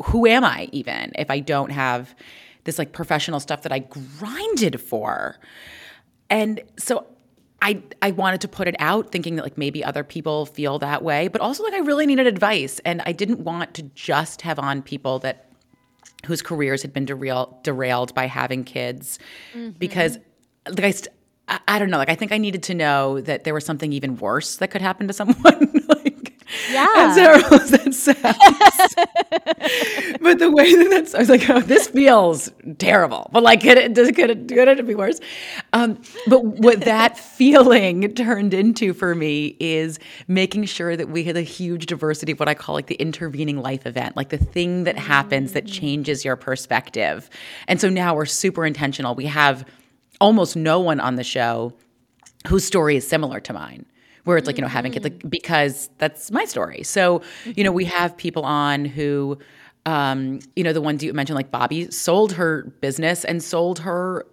who 0.05 0.27
am 0.27 0.45
I 0.45 0.69
even 0.73 1.13
if 1.17 1.31
I 1.31 1.41
don't 1.41 1.71
have 1.71 2.15
this 2.65 2.79
like 2.79 2.93
professional 2.93 3.41
stuff 3.41 3.63
that 3.63 3.73
I 3.73 3.81
grinded 3.81 4.81
for? 4.81 5.37
And 6.31 6.63
so 6.79 7.07
I 7.63 7.83
I 8.03 8.11
wanted 8.11 8.41
to 8.43 8.49
put 8.49 8.67
it 8.67 8.75
out 8.79 9.13
thinking 9.13 9.37
that 9.37 9.43
like 9.43 9.57
maybe 9.57 9.85
other 9.85 10.03
people 10.03 10.47
feel 10.47 10.79
that 10.81 11.03
way, 11.03 11.29
but 11.29 11.41
also 11.41 11.63
like 11.63 11.75
I 11.75 11.79
really 11.79 12.07
needed 12.07 12.27
advice. 12.27 12.81
And 12.85 13.03
I 13.07 13.13
didn't 13.13 13.41
want 13.41 13.75
to 13.75 13.83
just 13.95 14.43
have 14.43 14.59
on 14.59 14.83
people 14.83 15.21
that 15.21 15.49
whose 16.27 16.43
careers 16.43 16.83
had 16.83 16.93
been 16.93 17.05
derail, 17.05 17.59
derailed 17.63 18.15
by 18.15 18.27
having 18.27 18.65
kids. 18.65 19.19
Mm-hmm. 19.55 19.71
Because 19.79 20.19
like 20.67 20.81
I, 20.85 20.91
st- 20.91 21.15
I 21.49 21.61
I 21.69 21.79
don't 21.79 21.91
know. 21.91 21.99
Like 21.99 22.11
I 22.11 22.17
think 22.17 22.33
I 22.33 22.39
needed 22.39 22.65
to 22.65 22.75
know 22.75 23.21
that 23.21 23.45
there 23.45 23.55
was 23.55 23.65
something 23.65 23.93
even 23.93 24.17
worse 24.17 24.57
that 24.57 24.69
could 24.69 24.83
happen 24.83 25.07
to 25.07 25.13
someone 25.13 25.73
Yeah. 26.73 26.87
as 26.97 27.17
terrible 27.17 27.55
as 27.55 27.71
that 27.71 27.95
sounds 27.95 28.95
but 30.21 30.39
the 30.39 30.51
way 30.51 30.75
that 30.75 30.91
that's, 30.91 31.15
I 31.15 31.19
was 31.19 31.29
like, 31.29 31.49
oh, 31.49 31.61
this 31.61 31.89
feels 31.89 32.51
terrible. 32.79 33.29
But 33.33 33.43
like, 33.43 33.61
could 33.63 33.79
it, 33.79 33.95
could 33.95 34.31
it, 34.31 34.49
could 34.49 34.69
it 34.69 34.87
be 34.87 34.95
worse? 34.95 35.21
Um, 35.73 36.01
but 36.27 36.45
what 36.45 36.81
that 36.83 37.19
feeling 37.19 38.13
turned 38.15 38.55
into 38.55 38.93
for 38.95 39.15
me 39.15 39.57
is 39.61 39.99
making 40.29 40.65
sure 40.65 40.97
that 40.97 41.09
we 41.09 41.25
had 41.25 41.37
a 41.37 41.43
huge 41.43 41.87
diversity 41.87 42.33
of 42.33 42.41
what 42.41 42.49
I 42.49 42.55
call 42.55 42.75
like 42.75 42.87
the 42.87 42.97
intervening 42.97 43.59
life 43.61 43.87
event, 43.87 44.17
like 44.17 44.31
the 44.31 44.39
thing 44.39 44.85
that 44.85 44.99
happens 44.99 45.53
that 45.53 45.67
changes 45.67 46.25
your 46.25 46.37
perspective. 46.37 47.29
And 47.69 47.81
so 47.81 47.89
now 47.89 48.15
we're 48.15 48.27
super 48.27 48.65
intentional. 48.65 49.15
We 49.15 49.27
have 49.27 49.65
almost 50.21 50.57
no 50.57 50.81
one 50.81 51.01
on 51.01 51.17
the 51.17 51.25
show 51.25 51.73
whose 52.47 52.65
story 52.65 52.97
is 52.97 53.07
similar 53.07 53.41
to 53.41 53.53
mine 53.53 53.87
where 54.25 54.37
it's 54.37 54.47
like 54.47 54.57
you 54.57 54.63
know 54.63 54.69
having 54.69 54.93
kids 54.93 55.05
like 55.05 55.29
because 55.29 55.91
that's 55.99 56.31
my 56.31 56.45
story. 56.45 56.83
So 56.83 57.23
you 57.45 57.65
know 57.65 57.73
we 57.73 57.85
have 57.87 58.17
people 58.17 58.45
on 58.45 58.85
who 58.85 59.39
um 59.87 60.39
you 60.57 60.63
know 60.63 60.73
the 60.73 60.81
ones 60.81 61.03
you 61.03 61.13
mentioned 61.13 61.37
like 61.37 61.51
bobbi 61.51 61.93
sold 61.93 62.33
her 62.33 62.65
business 62.81 63.25
and 63.25 63.43
sold 63.43 63.81
her 63.81 64.25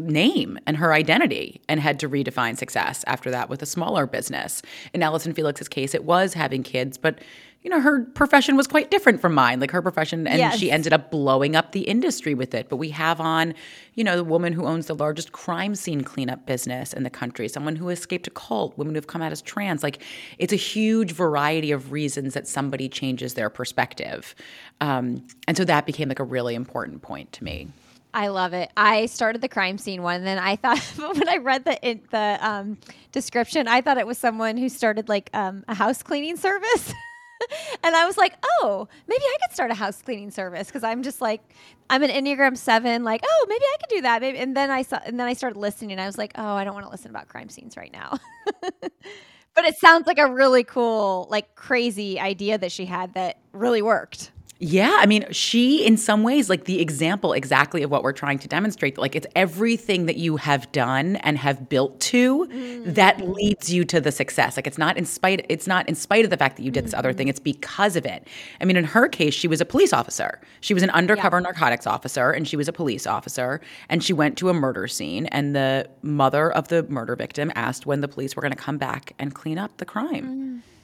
name 0.00 0.58
and 0.66 0.76
her 0.76 0.92
identity 0.92 1.60
and 1.68 1.80
had 1.80 1.98
to 1.98 2.08
redefine 2.08 2.56
success 2.56 3.04
after 3.08 3.30
that 3.30 3.48
with 3.48 3.62
a 3.62 3.66
smaller 3.66 4.06
business. 4.06 4.62
In 4.92 5.02
allyson 5.02 5.32
felix's 5.32 5.68
case 5.68 5.94
it 5.94 6.04
was 6.04 6.34
having 6.34 6.62
kids 6.62 6.98
but 6.98 7.18
you 7.68 7.74
know, 7.74 7.82
her 7.82 8.06
profession 8.14 8.56
was 8.56 8.66
quite 8.66 8.90
different 8.90 9.20
from 9.20 9.34
mine. 9.34 9.60
Like 9.60 9.72
her 9.72 9.82
profession, 9.82 10.26
and 10.26 10.38
yes. 10.38 10.58
she 10.58 10.70
ended 10.70 10.94
up 10.94 11.10
blowing 11.10 11.54
up 11.54 11.72
the 11.72 11.82
industry 11.82 12.32
with 12.32 12.54
it. 12.54 12.70
But 12.70 12.76
we 12.76 12.88
have 12.88 13.20
on, 13.20 13.52
you 13.92 14.02
know, 14.02 14.16
the 14.16 14.24
woman 14.24 14.54
who 14.54 14.64
owns 14.64 14.86
the 14.86 14.94
largest 14.94 15.32
crime 15.32 15.74
scene 15.74 16.00
cleanup 16.00 16.46
business 16.46 16.94
in 16.94 17.02
the 17.02 17.10
country, 17.10 17.46
someone 17.46 17.76
who 17.76 17.90
escaped 17.90 18.26
a 18.26 18.30
cult, 18.30 18.78
women 18.78 18.94
who've 18.94 19.06
come 19.06 19.20
out 19.20 19.32
as 19.32 19.42
trans. 19.42 19.82
Like 19.82 20.02
it's 20.38 20.50
a 20.50 20.56
huge 20.56 21.12
variety 21.12 21.70
of 21.70 21.92
reasons 21.92 22.32
that 22.32 22.48
somebody 22.48 22.88
changes 22.88 23.34
their 23.34 23.50
perspective. 23.50 24.34
Um, 24.80 25.26
and 25.46 25.54
so 25.54 25.66
that 25.66 25.84
became 25.84 26.08
like 26.08 26.20
a 26.20 26.24
really 26.24 26.54
important 26.54 27.02
point 27.02 27.32
to 27.32 27.44
me. 27.44 27.68
I 28.14 28.28
love 28.28 28.54
it. 28.54 28.70
I 28.78 29.04
started 29.04 29.42
the 29.42 29.48
crime 29.50 29.76
scene 29.76 30.02
one, 30.02 30.16
and 30.16 30.26
then 30.26 30.38
I 30.38 30.56
thought 30.56 30.78
when 30.96 31.28
I 31.28 31.36
read 31.36 31.66
the 31.66 32.00
the 32.10 32.38
um, 32.40 32.78
description, 33.12 33.68
I 33.68 33.82
thought 33.82 33.98
it 33.98 34.06
was 34.06 34.16
someone 34.16 34.56
who 34.56 34.70
started 34.70 35.10
like 35.10 35.28
um, 35.34 35.64
a 35.68 35.74
house 35.74 36.02
cleaning 36.02 36.38
service. 36.38 36.94
and 37.82 37.96
I 37.96 38.06
was 38.06 38.16
like, 38.16 38.34
oh, 38.42 38.88
maybe 39.06 39.22
I 39.22 39.36
could 39.42 39.54
start 39.54 39.70
a 39.70 39.74
house 39.74 40.02
cleaning 40.02 40.30
service 40.30 40.68
because 40.68 40.84
I'm 40.84 41.02
just 41.02 41.20
like, 41.20 41.42
I'm 41.90 42.02
an 42.02 42.10
Enneagram 42.10 42.56
seven. 42.56 43.04
Like, 43.04 43.22
oh, 43.24 43.46
maybe 43.48 43.64
I 43.64 43.76
could 43.80 43.96
do 43.96 44.02
that. 44.02 44.20
Maybe. 44.20 44.38
And 44.38 44.56
then 44.56 44.70
I 44.70 44.82
saw, 44.82 44.98
and 45.04 45.18
then 45.18 45.26
I 45.26 45.32
started 45.32 45.58
listening. 45.58 45.92
And 45.92 46.00
I 46.00 46.06
was 46.06 46.18
like, 46.18 46.32
oh, 46.36 46.54
I 46.54 46.64
don't 46.64 46.74
want 46.74 46.86
to 46.86 46.90
listen 46.90 47.10
about 47.10 47.28
crime 47.28 47.48
scenes 47.48 47.76
right 47.76 47.92
now. 47.92 48.18
but 48.82 49.64
it 49.64 49.76
sounds 49.78 50.06
like 50.06 50.18
a 50.18 50.30
really 50.30 50.64
cool, 50.64 51.26
like 51.30 51.54
crazy 51.54 52.20
idea 52.20 52.58
that 52.58 52.72
she 52.72 52.86
had 52.86 53.14
that 53.14 53.38
really 53.52 53.82
worked. 53.82 54.32
Yeah, 54.60 54.96
I 54.98 55.06
mean, 55.06 55.24
she 55.30 55.86
in 55.86 55.96
some 55.96 56.24
ways 56.24 56.50
like 56.50 56.64
the 56.64 56.80
example 56.80 57.32
exactly 57.32 57.84
of 57.84 57.92
what 57.92 58.02
we're 58.02 58.12
trying 58.12 58.40
to 58.40 58.48
demonstrate. 58.48 58.98
Like 58.98 59.14
it's 59.14 59.26
everything 59.36 60.06
that 60.06 60.16
you 60.16 60.36
have 60.36 60.70
done 60.72 61.14
and 61.16 61.38
have 61.38 61.68
built 61.68 62.00
to 62.00 62.44
mm. 62.46 62.94
that 62.94 63.20
leads 63.20 63.72
you 63.72 63.84
to 63.84 64.00
the 64.00 64.10
success. 64.10 64.56
Like 64.56 64.66
it's 64.66 64.78
not 64.78 64.96
in 64.96 65.04
spite 65.04 65.46
it's 65.48 65.68
not 65.68 65.88
in 65.88 65.94
spite 65.94 66.24
of 66.24 66.30
the 66.30 66.36
fact 66.36 66.56
that 66.56 66.64
you 66.64 66.72
did 66.72 66.84
this 66.84 66.90
mm-hmm. 66.90 66.98
other 66.98 67.12
thing. 67.12 67.28
It's 67.28 67.38
because 67.38 67.94
of 67.94 68.04
it. 68.04 68.26
I 68.60 68.64
mean, 68.64 68.76
in 68.76 68.82
her 68.82 69.08
case, 69.08 69.32
she 69.32 69.46
was 69.46 69.60
a 69.60 69.64
police 69.64 69.92
officer. 69.92 70.40
She 70.60 70.74
was 70.74 70.82
an 70.82 70.90
undercover 70.90 71.36
yeah. 71.36 71.42
narcotics 71.42 71.86
officer 71.86 72.32
and 72.32 72.48
she 72.48 72.56
was 72.56 72.66
a 72.66 72.72
police 72.72 73.06
officer 73.06 73.60
and 73.88 74.02
she 74.02 74.12
went 74.12 74.36
to 74.38 74.48
a 74.48 74.54
murder 74.54 74.88
scene 74.88 75.26
and 75.26 75.54
the 75.54 75.88
mother 76.02 76.50
of 76.50 76.66
the 76.66 76.82
murder 76.84 77.14
victim 77.14 77.52
asked 77.54 77.86
when 77.86 78.00
the 78.00 78.08
police 78.08 78.34
were 78.34 78.42
going 78.42 78.52
to 78.52 78.58
come 78.58 78.76
back 78.76 79.14
and 79.20 79.36
clean 79.36 79.56
up 79.56 79.76
the 79.76 79.86
crime. 79.86 80.62
Mm. 80.64 80.77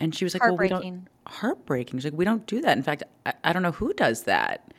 And 0.00 0.14
she 0.14 0.24
was 0.24 0.34
like, 0.34 0.42
"Well, 0.42 0.56
we 0.56 0.68
don't." 0.68 1.08
Heartbreaking. 1.26 1.98
She's 1.98 2.04
like, 2.04 2.18
"We 2.18 2.24
don't 2.24 2.46
do 2.46 2.60
that. 2.60 2.76
In 2.76 2.82
fact, 2.82 3.02
I, 3.24 3.32
I 3.44 3.52
don't 3.52 3.62
know 3.62 3.72
who 3.72 3.92
does 3.94 4.24
that." 4.24 4.72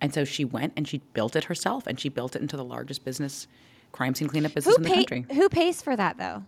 And 0.00 0.14
so 0.14 0.24
she 0.24 0.44
went 0.44 0.72
and 0.76 0.86
she 0.86 0.98
built 1.12 1.34
it 1.34 1.44
herself, 1.44 1.86
and 1.86 1.98
she 1.98 2.08
built 2.08 2.36
it 2.36 2.42
into 2.42 2.56
the 2.56 2.64
largest 2.64 3.04
business 3.04 3.48
crime 3.92 4.14
scene 4.14 4.28
cleanup 4.28 4.54
business 4.54 4.76
who 4.76 4.82
in 4.82 4.88
the 4.88 4.94
pay, 4.94 5.04
country. 5.04 5.34
Who 5.34 5.48
pays 5.48 5.82
for 5.82 5.96
that 5.96 6.18
though? 6.18 6.44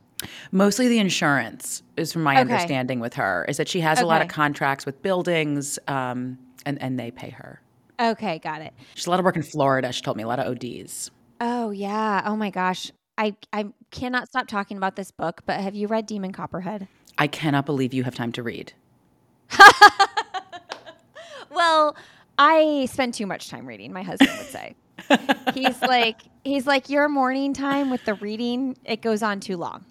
Mostly 0.53 0.89
the 0.89 0.99
insurance 0.99 1.83
is 1.97 2.13
from 2.13 2.23
my 2.23 2.35
okay. 2.35 2.41
understanding 2.41 3.01
with 3.01 3.15
her 3.15 3.47
is 3.49 3.57
that 3.57 3.69
she 3.69 3.81
has 3.81 3.99
okay. 3.99 4.05
a 4.05 4.07
lot 4.07 4.23
of 4.23 4.29
contracts 4.29 4.85
with 4.87 5.03
buildings, 5.03 5.79
um, 5.89 6.39
and 6.67 6.81
and 6.81 6.99
they 6.99 7.11
pay 7.11 7.31
her. 7.31 7.61
Okay, 7.99 8.39
got 8.39 8.63
it. 8.63 8.73
She's 8.95 9.07
a 9.07 9.11
lot 9.11 9.19
of 9.19 9.25
work 9.25 9.37
in 9.37 9.43
Florida. 9.43 9.93
She 9.93 10.03
told 10.03 10.17
me 10.17 10.23
a 10.23 10.29
lot 10.29 10.39
of 10.39 10.47
ODs. 10.47 11.11
Oh 11.41 11.71
yeah. 11.71 12.23
Oh 12.25 12.37
my 12.37 12.51
gosh. 12.51 12.91
I 13.19 13.37
I 13.53 13.67
cannot 13.91 14.29
stop 14.29 14.47
talking 14.47 14.77
about 14.77 14.97
this 14.97 15.11
book. 15.11 15.43
But 15.47 15.61
have 15.61 15.75
you 15.75 15.87
read 15.87 16.07
Demon 16.07 16.33
Copperhead? 16.33 16.89
I 17.21 17.27
cannot 17.27 17.67
believe 17.67 17.93
you 17.93 18.03
have 18.05 18.15
time 18.15 18.33
to 18.33 18.43
read. 18.43 18.73
well, 21.50 21.95
I 22.39 22.89
spend 22.91 23.12
too 23.12 23.27
much 23.27 23.50
time 23.50 23.67
reading, 23.67 23.93
my 23.93 24.03
husband 24.03 24.31
would 24.39 24.47
say. 24.47 24.75
he's 25.55 25.81
like 25.83 26.21
he's 26.45 26.67
like 26.67 26.89
your 26.89 27.11
morning 27.11 27.53
time 27.53 27.91
with 27.91 28.03
the 28.07 28.15
reading, 28.15 28.75
it 28.87 29.03
goes 29.03 29.23
on 29.23 29.39
too 29.39 29.59
long. 29.59 29.85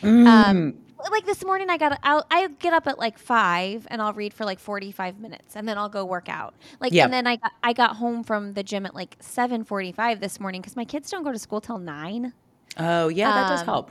Mm. 0.00 0.26
Um, 0.28 0.74
like 1.10 1.26
this 1.26 1.44
morning 1.44 1.70
I 1.70 1.76
got 1.76 1.98
I'll, 2.04 2.24
I 2.30 2.46
get 2.60 2.72
up 2.72 2.86
at 2.86 3.00
like 3.00 3.18
5 3.18 3.88
and 3.90 4.00
I'll 4.00 4.12
read 4.12 4.32
for 4.32 4.44
like 4.44 4.60
45 4.60 5.18
minutes 5.18 5.56
and 5.56 5.68
then 5.68 5.78
I'll 5.78 5.88
go 5.88 6.04
work 6.04 6.28
out. 6.28 6.54
Like 6.78 6.92
yep. 6.92 7.06
and 7.06 7.12
then 7.12 7.26
I 7.26 7.34
got, 7.36 7.52
I 7.64 7.72
got 7.72 7.96
home 7.96 8.22
from 8.22 8.52
the 8.52 8.62
gym 8.62 8.86
at 8.86 8.94
like 8.94 9.18
7:45 9.18 10.20
this 10.20 10.38
morning 10.38 10.62
cuz 10.62 10.76
my 10.76 10.84
kids 10.84 11.10
don't 11.10 11.24
go 11.24 11.32
to 11.32 11.38
school 11.38 11.60
till 11.60 11.78
9. 11.78 12.32
Oh, 12.78 13.08
yeah, 13.08 13.32
that 13.32 13.50
um, 13.50 13.56
does 13.56 13.62
help. 13.62 13.90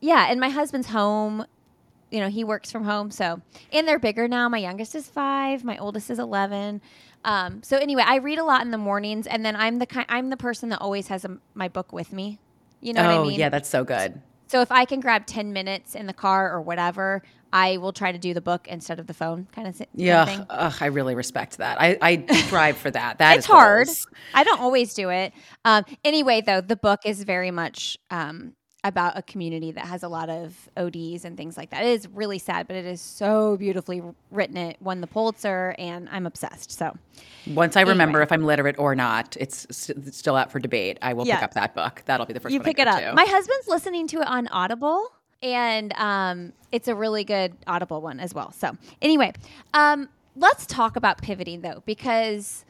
Yeah, 0.00 0.26
and 0.30 0.38
my 0.38 0.50
husband's 0.50 0.88
home 0.88 1.46
you 2.12 2.20
know, 2.20 2.28
he 2.28 2.44
works 2.44 2.70
from 2.70 2.84
home. 2.84 3.10
So, 3.10 3.40
and 3.72 3.88
they're 3.88 3.98
bigger 3.98 4.28
now. 4.28 4.48
My 4.48 4.58
youngest 4.58 4.94
is 4.94 5.08
five. 5.08 5.64
My 5.64 5.78
oldest 5.78 6.10
is 6.10 6.18
11. 6.18 6.82
Um, 7.24 7.62
so 7.62 7.78
anyway, 7.78 8.04
I 8.06 8.16
read 8.16 8.38
a 8.38 8.44
lot 8.44 8.62
in 8.62 8.70
the 8.70 8.78
mornings 8.78 9.26
and 9.26 9.44
then 9.44 9.56
I'm 9.56 9.78
the 9.78 9.86
kind, 9.86 10.06
I'm 10.08 10.28
the 10.28 10.36
person 10.36 10.68
that 10.68 10.80
always 10.80 11.08
has 11.08 11.24
a, 11.24 11.38
my 11.54 11.68
book 11.68 11.92
with 11.92 12.12
me. 12.12 12.38
You 12.80 12.92
know 12.92 13.02
oh, 13.02 13.06
what 13.06 13.14
I 13.14 13.16
oh, 13.18 13.24
mean? 13.24 13.40
yeah, 13.40 13.48
that's 13.48 13.68
so 13.68 13.82
good. 13.84 14.20
So 14.48 14.60
if 14.60 14.70
I 14.70 14.84
can 14.84 15.00
grab 15.00 15.24
10 15.24 15.54
minutes 15.54 15.94
in 15.94 16.06
the 16.06 16.12
car 16.12 16.52
or 16.52 16.60
whatever, 16.60 17.22
I 17.54 17.78
will 17.78 17.92
try 17.92 18.12
to 18.12 18.18
do 18.18 18.34
the 18.34 18.42
book 18.42 18.68
instead 18.68 18.98
of 18.98 19.06
the 19.06 19.14
phone 19.14 19.46
kind 19.52 19.66
of, 19.66 19.80
yeah, 19.94 20.26
thing. 20.26 20.46
Ugh, 20.50 20.74
I 20.80 20.86
really 20.86 21.14
respect 21.14 21.58
that. 21.58 21.80
I, 21.80 21.96
I 22.02 22.26
strive 22.34 22.76
for 22.76 22.90
that. 22.90 23.18
That 23.18 23.36
it's 23.38 23.46
hard. 23.46 23.88
I 24.34 24.44
don't 24.44 24.60
always 24.60 24.92
do 24.92 25.08
it. 25.08 25.32
Um, 25.64 25.84
anyway, 26.04 26.42
though, 26.42 26.60
the 26.60 26.76
book 26.76 27.00
is 27.06 27.22
very 27.22 27.50
much 27.50 27.96
um, 28.10 28.54
about 28.84 29.16
a 29.16 29.22
community 29.22 29.70
that 29.70 29.86
has 29.86 30.02
a 30.02 30.08
lot 30.08 30.28
of 30.28 30.68
ODs 30.76 31.24
and 31.24 31.36
things 31.36 31.56
like 31.56 31.70
that. 31.70 31.84
It 31.84 31.90
is 31.90 32.08
really 32.08 32.38
sad, 32.38 32.66
but 32.66 32.76
it 32.76 32.84
is 32.84 33.00
so 33.00 33.56
beautifully 33.56 34.02
written. 34.30 34.56
It 34.56 34.76
won 34.80 35.00
the 35.00 35.06
Pulitzer, 35.06 35.74
and 35.78 36.08
I'm 36.10 36.26
obsessed. 36.26 36.72
So, 36.72 36.96
once 37.46 37.76
I 37.76 37.82
remember 37.82 38.22
if 38.22 38.32
I'm 38.32 38.44
literate 38.44 38.78
or 38.78 38.94
not, 38.94 39.36
it's, 39.38 39.66
still 39.70 40.34
out 40.34 40.50
for 40.50 40.58
debate. 40.58 40.98
I 41.00 41.12
will 41.12 41.26
yeah. 41.26 41.36
pick 41.36 41.44
up 41.44 41.54
that 41.54 41.74
book. 41.74 42.02
That'll 42.06 42.26
be 42.26 42.32
the 42.32 42.40
first. 42.40 42.52
You 42.52 42.60
pick 42.60 42.78
it 42.78 42.88
up. 42.88 43.00
To. 43.00 43.14
My 43.14 43.24
husband's 43.24 43.68
listening 43.68 44.08
to 44.08 44.20
it 44.20 44.26
on 44.26 44.48
Audible, 44.48 45.12
and 45.42 45.92
um, 45.94 46.52
it's 46.72 46.88
a 46.88 46.94
really 46.94 47.22
good 47.22 47.56
Audible 47.68 48.00
one 48.00 48.18
as 48.18 48.34
well. 48.34 48.50
So, 48.50 48.76
anyway, 49.00 49.32
um, 49.74 50.08
let's 50.34 50.66
talk 50.66 50.96
about 50.96 51.22
pivoting 51.22 51.60
though, 51.60 51.82
because 51.86 52.64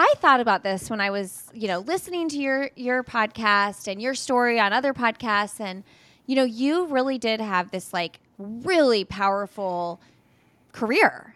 I 0.00 0.14
thought 0.16 0.40
about 0.40 0.62
this 0.62 0.88
when 0.88 0.98
I 0.98 1.10
was, 1.10 1.50
you 1.52 1.68
know, 1.68 1.80
listening 1.80 2.30
to 2.30 2.38
your 2.38 2.70
your 2.74 3.04
podcast 3.04 3.86
and 3.86 4.00
your 4.00 4.14
story 4.14 4.58
on 4.58 4.72
other 4.72 4.94
podcasts 4.94 5.60
and 5.60 5.84
you 6.26 6.36
know, 6.36 6.44
you 6.44 6.86
really 6.86 7.18
did 7.18 7.38
have 7.38 7.70
this 7.70 7.92
like 7.92 8.18
really 8.38 9.04
powerful 9.04 10.00
career. 10.72 11.34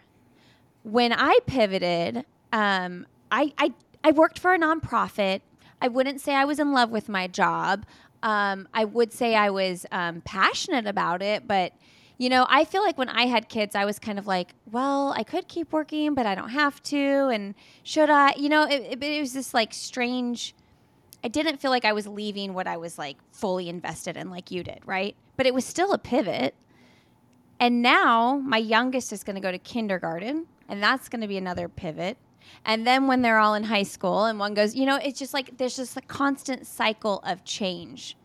When 0.83 1.13
I 1.13 1.37
pivoted, 1.45 2.25
um, 2.51 3.05
I, 3.31 3.53
I 3.59 3.73
I 4.03 4.11
worked 4.11 4.39
for 4.39 4.55
a 4.55 4.57
nonprofit. 4.57 5.41
I 5.79 5.87
wouldn't 5.87 6.19
say 6.19 6.33
I 6.33 6.45
was 6.45 6.57
in 6.57 6.71
love 6.71 6.89
with 6.89 7.07
my 7.07 7.27
job. 7.27 7.85
Um, 8.23 8.67
I 8.73 8.85
would 8.85 9.13
say 9.13 9.35
I 9.35 9.51
was 9.51 9.85
um, 9.91 10.21
passionate 10.21 10.87
about 10.87 11.21
it, 11.21 11.47
but 11.47 11.73
you 12.17 12.29
know, 12.29 12.45
I 12.49 12.63
feel 12.63 12.81
like 12.81 12.97
when 12.97 13.09
I 13.09 13.25
had 13.25 13.49
kids, 13.49 13.75
I 13.75 13.85
was 13.85 13.99
kind 13.99 14.17
of 14.17 14.25
like, 14.25 14.53
well, 14.71 15.13
I 15.15 15.23
could 15.23 15.47
keep 15.47 15.73
working, 15.73 16.13
but 16.13 16.25
I 16.25 16.35
don't 16.35 16.49
have 16.49 16.81
to. 16.83 17.27
And 17.27 17.55
should 17.83 18.09
I? 18.09 18.33
You 18.37 18.49
know, 18.49 18.63
it, 18.63 18.81
it, 18.81 19.03
it 19.03 19.19
was 19.19 19.33
this 19.33 19.53
like 19.53 19.73
strange. 19.73 20.55
I 21.23 21.27
didn't 21.27 21.57
feel 21.57 21.71
like 21.71 21.85
I 21.85 21.93
was 21.93 22.07
leaving 22.07 22.53
what 22.53 22.67
I 22.67 22.77
was 22.77 22.97
like 22.97 23.17
fully 23.31 23.67
invested 23.67 24.15
in, 24.15 24.29
like 24.29 24.51
you 24.51 24.63
did, 24.63 24.79
right? 24.85 25.15
But 25.35 25.45
it 25.45 25.53
was 25.53 25.65
still 25.65 25.91
a 25.91 25.97
pivot. 25.97 26.55
And 27.59 27.81
now 27.81 28.37
my 28.37 28.57
youngest 28.57 29.11
is 29.11 29.23
going 29.23 29.35
to 29.35 29.41
go 29.41 29.51
to 29.51 29.57
kindergarten, 29.57 30.45
and 30.67 30.83
that's 30.83 31.09
going 31.09 31.21
to 31.21 31.27
be 31.27 31.37
another 31.37 31.67
pivot. 31.67 32.17
And 32.63 32.85
then 32.85 33.07
when 33.07 33.21
they're 33.21 33.39
all 33.39 33.55
in 33.55 33.63
high 33.63 33.83
school 33.83 34.25
and 34.25 34.39
one 34.39 34.53
goes, 34.53 34.75
you 34.75 34.85
know, 34.85 34.97
it's 34.97 35.19
just 35.19 35.33
like 35.33 35.57
there's 35.57 35.75
just 35.75 35.97
a 35.97 36.01
constant 36.01 36.67
cycle 36.67 37.19
of 37.25 37.43
change. 37.43 38.15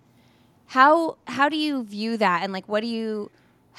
How 0.67 1.17
how 1.27 1.49
do 1.49 1.57
you 1.57 1.83
view 1.83 2.17
that 2.19 2.43
and 2.43 2.53
like 2.53 2.69
what 2.69 2.81
do 2.81 2.87
you 2.87 3.31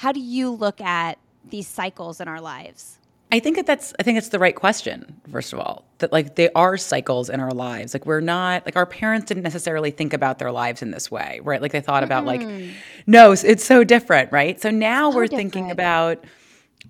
how 0.02 0.10
do 0.10 0.18
you 0.18 0.50
look 0.50 0.80
at 0.80 1.16
these 1.48 1.68
cycles 1.68 2.20
in 2.20 2.26
our 2.26 2.40
lives? 2.40 2.98
I 3.30 3.38
think 3.38 3.54
that 3.54 3.66
that's 3.66 3.94
I 4.00 4.02
think 4.02 4.18
it's 4.18 4.30
the 4.30 4.40
right 4.40 4.54
question 4.54 5.20
first 5.30 5.52
of 5.52 5.60
all 5.60 5.84
that 5.98 6.10
like 6.10 6.34
they 6.34 6.50
are 6.50 6.76
cycles 6.76 7.30
in 7.30 7.38
our 7.38 7.52
lives 7.52 7.94
like 7.94 8.04
we're 8.04 8.20
not 8.20 8.66
like 8.66 8.76
our 8.76 8.84
parents 8.84 9.26
didn't 9.26 9.44
necessarily 9.44 9.90
think 9.90 10.12
about 10.12 10.38
their 10.38 10.52
lives 10.52 10.82
in 10.82 10.90
this 10.90 11.10
way 11.10 11.40
right 11.44 11.62
like 11.62 11.72
they 11.72 11.80
thought 11.80 12.02
about 12.02 12.24
mm. 12.24 12.26
like 12.26 12.74
no 13.06 13.32
it's 13.32 13.64
so 13.64 13.84
different 13.84 14.30
right 14.32 14.60
so 14.60 14.70
now 14.70 15.10
so 15.10 15.16
we're 15.16 15.24
different. 15.28 15.52
thinking 15.52 15.70
about 15.70 16.22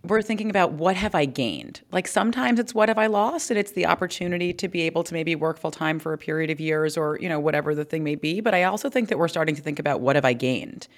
we're 0.04 0.22
thinking 0.22 0.50
about 0.50 0.72
what 0.72 0.96
have 0.96 1.14
I 1.14 1.26
gained? 1.26 1.80
Like 1.92 2.08
sometimes 2.08 2.58
it's 2.58 2.74
what 2.74 2.88
have 2.88 2.98
I 2.98 3.06
lost 3.06 3.50
and 3.50 3.58
it's 3.58 3.72
the 3.72 3.86
opportunity 3.86 4.52
to 4.54 4.68
be 4.68 4.82
able 4.82 5.04
to 5.04 5.14
maybe 5.14 5.36
work 5.36 5.58
full 5.58 5.70
time 5.70 5.98
for 5.98 6.12
a 6.12 6.18
period 6.18 6.50
of 6.50 6.60
years 6.60 6.96
or, 6.96 7.18
you 7.20 7.28
know, 7.28 7.38
whatever 7.38 7.74
the 7.74 7.84
thing 7.84 8.02
may 8.02 8.16
be. 8.16 8.40
But 8.40 8.54
I 8.54 8.64
also 8.64 8.90
think 8.90 9.08
that 9.10 9.18
we're 9.18 9.28
starting 9.28 9.54
to 9.54 9.62
think 9.62 9.78
about 9.78 10.00
what 10.00 10.16
have 10.16 10.24
I 10.24 10.32
gained? 10.32 10.88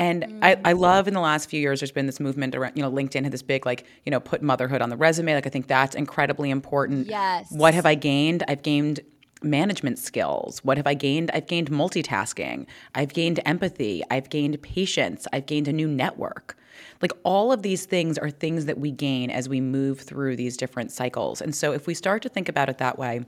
And 0.00 0.24
mm. 0.24 0.38
I, 0.42 0.58
I 0.64 0.72
love 0.72 1.06
in 1.06 1.14
the 1.14 1.20
last 1.20 1.48
few 1.48 1.60
years 1.60 1.80
there's 1.80 1.92
been 1.92 2.06
this 2.06 2.18
movement 2.18 2.56
around, 2.56 2.72
you 2.74 2.82
know, 2.82 2.90
LinkedIn 2.90 3.22
had 3.22 3.32
this 3.32 3.42
big 3.42 3.66
like, 3.66 3.84
you 4.04 4.10
know, 4.10 4.18
put 4.18 4.42
motherhood 4.42 4.80
on 4.80 4.88
the 4.88 4.96
resume. 4.96 5.34
Like 5.34 5.46
I 5.46 5.50
think 5.50 5.68
that's 5.68 5.94
incredibly 5.94 6.50
important. 6.50 7.06
Yes. 7.06 7.52
What 7.52 7.74
have 7.74 7.86
I 7.86 7.94
gained? 7.94 8.42
I've 8.48 8.62
gained 8.62 9.00
management 9.42 9.98
skills. 9.98 10.64
What 10.64 10.78
have 10.78 10.86
I 10.86 10.94
gained? 10.94 11.30
I've 11.32 11.46
gained 11.46 11.70
multitasking. 11.70 12.66
I've 12.94 13.12
gained 13.12 13.40
empathy. 13.44 14.02
I've 14.10 14.30
gained 14.30 14.60
patience. 14.62 15.26
I've 15.34 15.46
gained 15.46 15.68
a 15.68 15.72
new 15.72 15.86
network. 15.86 16.56
Like 17.02 17.12
all 17.22 17.52
of 17.52 17.62
these 17.62 17.84
things 17.84 18.16
are 18.16 18.30
things 18.30 18.64
that 18.64 18.78
we 18.78 18.90
gain 18.90 19.30
as 19.30 19.50
we 19.50 19.60
move 19.60 20.00
through 20.00 20.36
these 20.36 20.56
different 20.56 20.92
cycles. 20.92 21.42
And 21.42 21.54
so 21.54 21.72
if 21.72 21.86
we 21.86 21.92
start 21.92 22.22
to 22.22 22.30
think 22.30 22.48
about 22.48 22.70
it 22.70 22.78
that 22.78 22.98
way, 22.98 23.24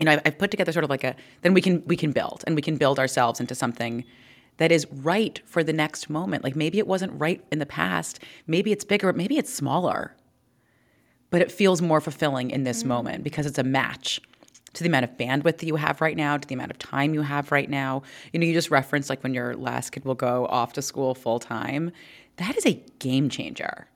you 0.00 0.06
know, 0.06 0.12
I've, 0.12 0.22
I've 0.26 0.38
put 0.38 0.50
together 0.50 0.72
sort 0.72 0.82
of 0.82 0.90
like 0.90 1.04
a 1.04 1.14
then 1.42 1.54
we 1.54 1.60
can 1.60 1.84
we 1.86 1.96
can 1.96 2.10
build 2.10 2.42
and 2.48 2.56
we 2.56 2.62
can 2.62 2.76
build 2.76 2.98
ourselves 2.98 3.38
into 3.38 3.54
something 3.54 4.04
that 4.56 4.72
is 4.72 4.86
right 4.90 5.40
for 5.44 5.62
the 5.64 5.72
next 5.72 6.08
moment. 6.08 6.44
Like 6.44 6.56
maybe 6.56 6.78
it 6.78 6.86
wasn't 6.86 7.18
right 7.18 7.44
in 7.50 7.58
the 7.58 7.66
past, 7.66 8.20
maybe 8.46 8.72
it's 8.72 8.84
bigger, 8.84 9.12
maybe 9.12 9.36
it's 9.36 9.52
smaller, 9.52 10.14
but 11.30 11.42
it 11.42 11.50
feels 11.50 11.82
more 11.82 12.00
fulfilling 12.00 12.50
in 12.50 12.64
this 12.64 12.82
mm. 12.82 12.86
moment 12.86 13.24
because 13.24 13.46
it's 13.46 13.58
a 13.58 13.64
match 13.64 14.20
to 14.74 14.82
the 14.82 14.88
amount 14.88 15.04
of 15.04 15.16
bandwidth 15.16 15.58
that 15.58 15.66
you 15.66 15.76
have 15.76 16.00
right 16.00 16.16
now, 16.16 16.36
to 16.36 16.46
the 16.46 16.54
amount 16.54 16.70
of 16.70 16.78
time 16.78 17.14
you 17.14 17.22
have 17.22 17.52
right 17.52 17.70
now. 17.70 18.02
You 18.32 18.40
know, 18.40 18.46
you 18.46 18.52
just 18.52 18.70
referenced 18.70 19.08
like 19.08 19.22
when 19.22 19.34
your 19.34 19.54
last 19.54 19.90
kid 19.90 20.04
will 20.04 20.14
go 20.14 20.46
off 20.46 20.72
to 20.74 20.82
school 20.82 21.14
full 21.14 21.38
time. 21.38 21.92
That 22.36 22.56
is 22.56 22.66
a 22.66 22.82
game 22.98 23.28
changer. 23.28 23.86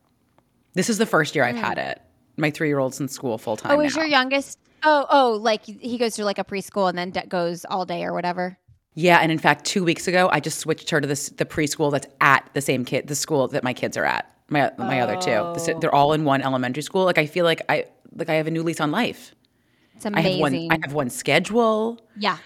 This 0.74 0.88
is 0.88 0.98
the 0.98 1.06
first 1.06 1.34
year 1.34 1.44
I've 1.44 1.56
mm. 1.56 1.60
had 1.60 1.78
it. 1.78 2.00
My 2.36 2.50
three 2.50 2.68
year 2.68 2.78
old's 2.78 3.00
in 3.00 3.08
school 3.08 3.38
full 3.38 3.56
time. 3.56 3.72
Oh, 3.72 3.80
is 3.80 3.96
now. 3.96 4.02
your 4.02 4.10
youngest? 4.10 4.58
Oh, 4.84 5.06
oh, 5.10 5.32
like 5.42 5.64
he 5.64 5.98
goes 5.98 6.14
to 6.14 6.24
like 6.24 6.38
a 6.38 6.44
preschool 6.44 6.88
and 6.88 6.96
then 6.96 7.12
goes 7.28 7.64
all 7.64 7.84
day 7.84 8.04
or 8.04 8.12
whatever. 8.12 8.56
Yeah, 8.98 9.18
and 9.18 9.30
in 9.30 9.38
fact, 9.38 9.64
two 9.64 9.84
weeks 9.84 10.08
ago, 10.08 10.28
I 10.32 10.40
just 10.40 10.58
switched 10.58 10.90
her 10.90 11.00
to 11.00 11.06
this 11.06 11.28
the 11.28 11.44
preschool 11.44 11.92
that's 11.92 12.08
at 12.20 12.50
the 12.54 12.60
same 12.60 12.84
kid, 12.84 13.06
the 13.06 13.14
school 13.14 13.46
that 13.46 13.62
my 13.62 13.72
kids 13.72 13.96
are 13.96 14.04
at. 14.04 14.28
My 14.48 14.72
my 14.76 14.98
oh. 14.98 15.04
other 15.04 15.16
two, 15.16 15.30
oh. 15.30 15.78
they're 15.78 15.94
all 15.94 16.12
in 16.12 16.24
one 16.24 16.42
elementary 16.42 16.82
school. 16.82 17.04
Like 17.04 17.16
I 17.16 17.26
feel 17.26 17.44
like 17.44 17.62
I 17.68 17.84
like 18.16 18.28
I 18.28 18.34
have 18.34 18.48
a 18.48 18.50
new 18.50 18.64
lease 18.64 18.80
on 18.80 18.90
life. 18.90 19.36
It's 19.94 20.04
amazing. 20.04 20.26
I 20.26 20.30
have 20.32 20.40
one. 20.40 20.68
I 20.72 20.78
have 20.82 20.92
one 20.94 21.10
schedule. 21.10 22.00
Yeah. 22.16 22.38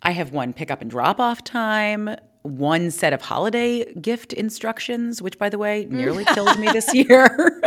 I 0.00 0.12
have 0.12 0.32
one 0.32 0.54
pickup 0.54 0.80
and 0.80 0.90
drop 0.90 1.20
off 1.20 1.44
time 1.44 2.16
one 2.42 2.90
set 2.90 3.12
of 3.12 3.20
holiday 3.20 3.92
gift 3.94 4.32
instructions, 4.32 5.20
which, 5.20 5.38
by 5.38 5.50
the 5.50 5.58
way, 5.58 5.84
mm. 5.84 5.90
nearly 5.90 6.24
killed 6.34 6.58
me 6.58 6.68
this 6.72 6.94
year. 6.94 7.62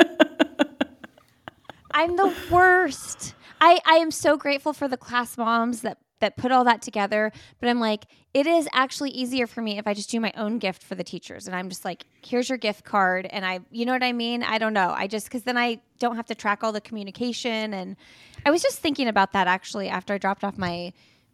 I'm 1.91 2.15
the 2.15 2.33
worst. 2.49 3.35
I, 3.61 3.79
I 3.85 3.97
am 3.97 4.09
so 4.09 4.37
grateful 4.37 4.73
for 4.73 4.87
the 4.87 4.97
class 4.97 5.37
moms 5.37 5.81
that 5.81 5.99
that 6.23 6.37
put 6.37 6.53
all 6.53 6.63
that 6.63 6.81
together. 6.81 7.31
But 7.59 7.69
I'm 7.69 7.81
like, 7.81 8.05
it 8.33 8.47
is 8.47 8.67
actually 8.71 9.11
easier 9.11 9.45
for 9.45 9.61
me 9.61 9.77
if 9.77 9.85
I 9.85 9.93
just 9.93 10.09
do 10.09 10.21
my 10.21 10.31
own 10.37 10.57
gift 10.57 10.81
for 10.81 10.95
the 10.95 11.03
teachers. 11.03 11.47
And 11.47 11.55
I'm 11.55 11.67
just 11.67 11.83
like, 11.83 12.05
here's 12.25 12.47
your 12.47 12.57
gift 12.57 12.85
card. 12.85 13.27
And 13.29 13.45
I, 13.45 13.59
you 13.71 13.85
know 13.85 13.91
what 13.91 14.03
I 14.03 14.13
mean? 14.13 14.41
I 14.41 14.57
don't 14.57 14.73
know. 14.73 14.93
I 14.95 15.07
just, 15.07 15.29
cause 15.29 15.43
then 15.43 15.57
I 15.57 15.81
don't 15.99 16.15
have 16.15 16.27
to 16.27 16.35
track 16.35 16.63
all 16.63 16.71
the 16.71 16.79
communication. 16.79 17.73
And 17.73 17.97
I 18.45 18.51
was 18.51 18.63
just 18.63 18.79
thinking 18.79 19.09
about 19.09 19.33
that 19.33 19.47
actually 19.47 19.89
after 19.89 20.13
I 20.13 20.17
dropped 20.17 20.45
off 20.45 20.57
my, 20.57 20.93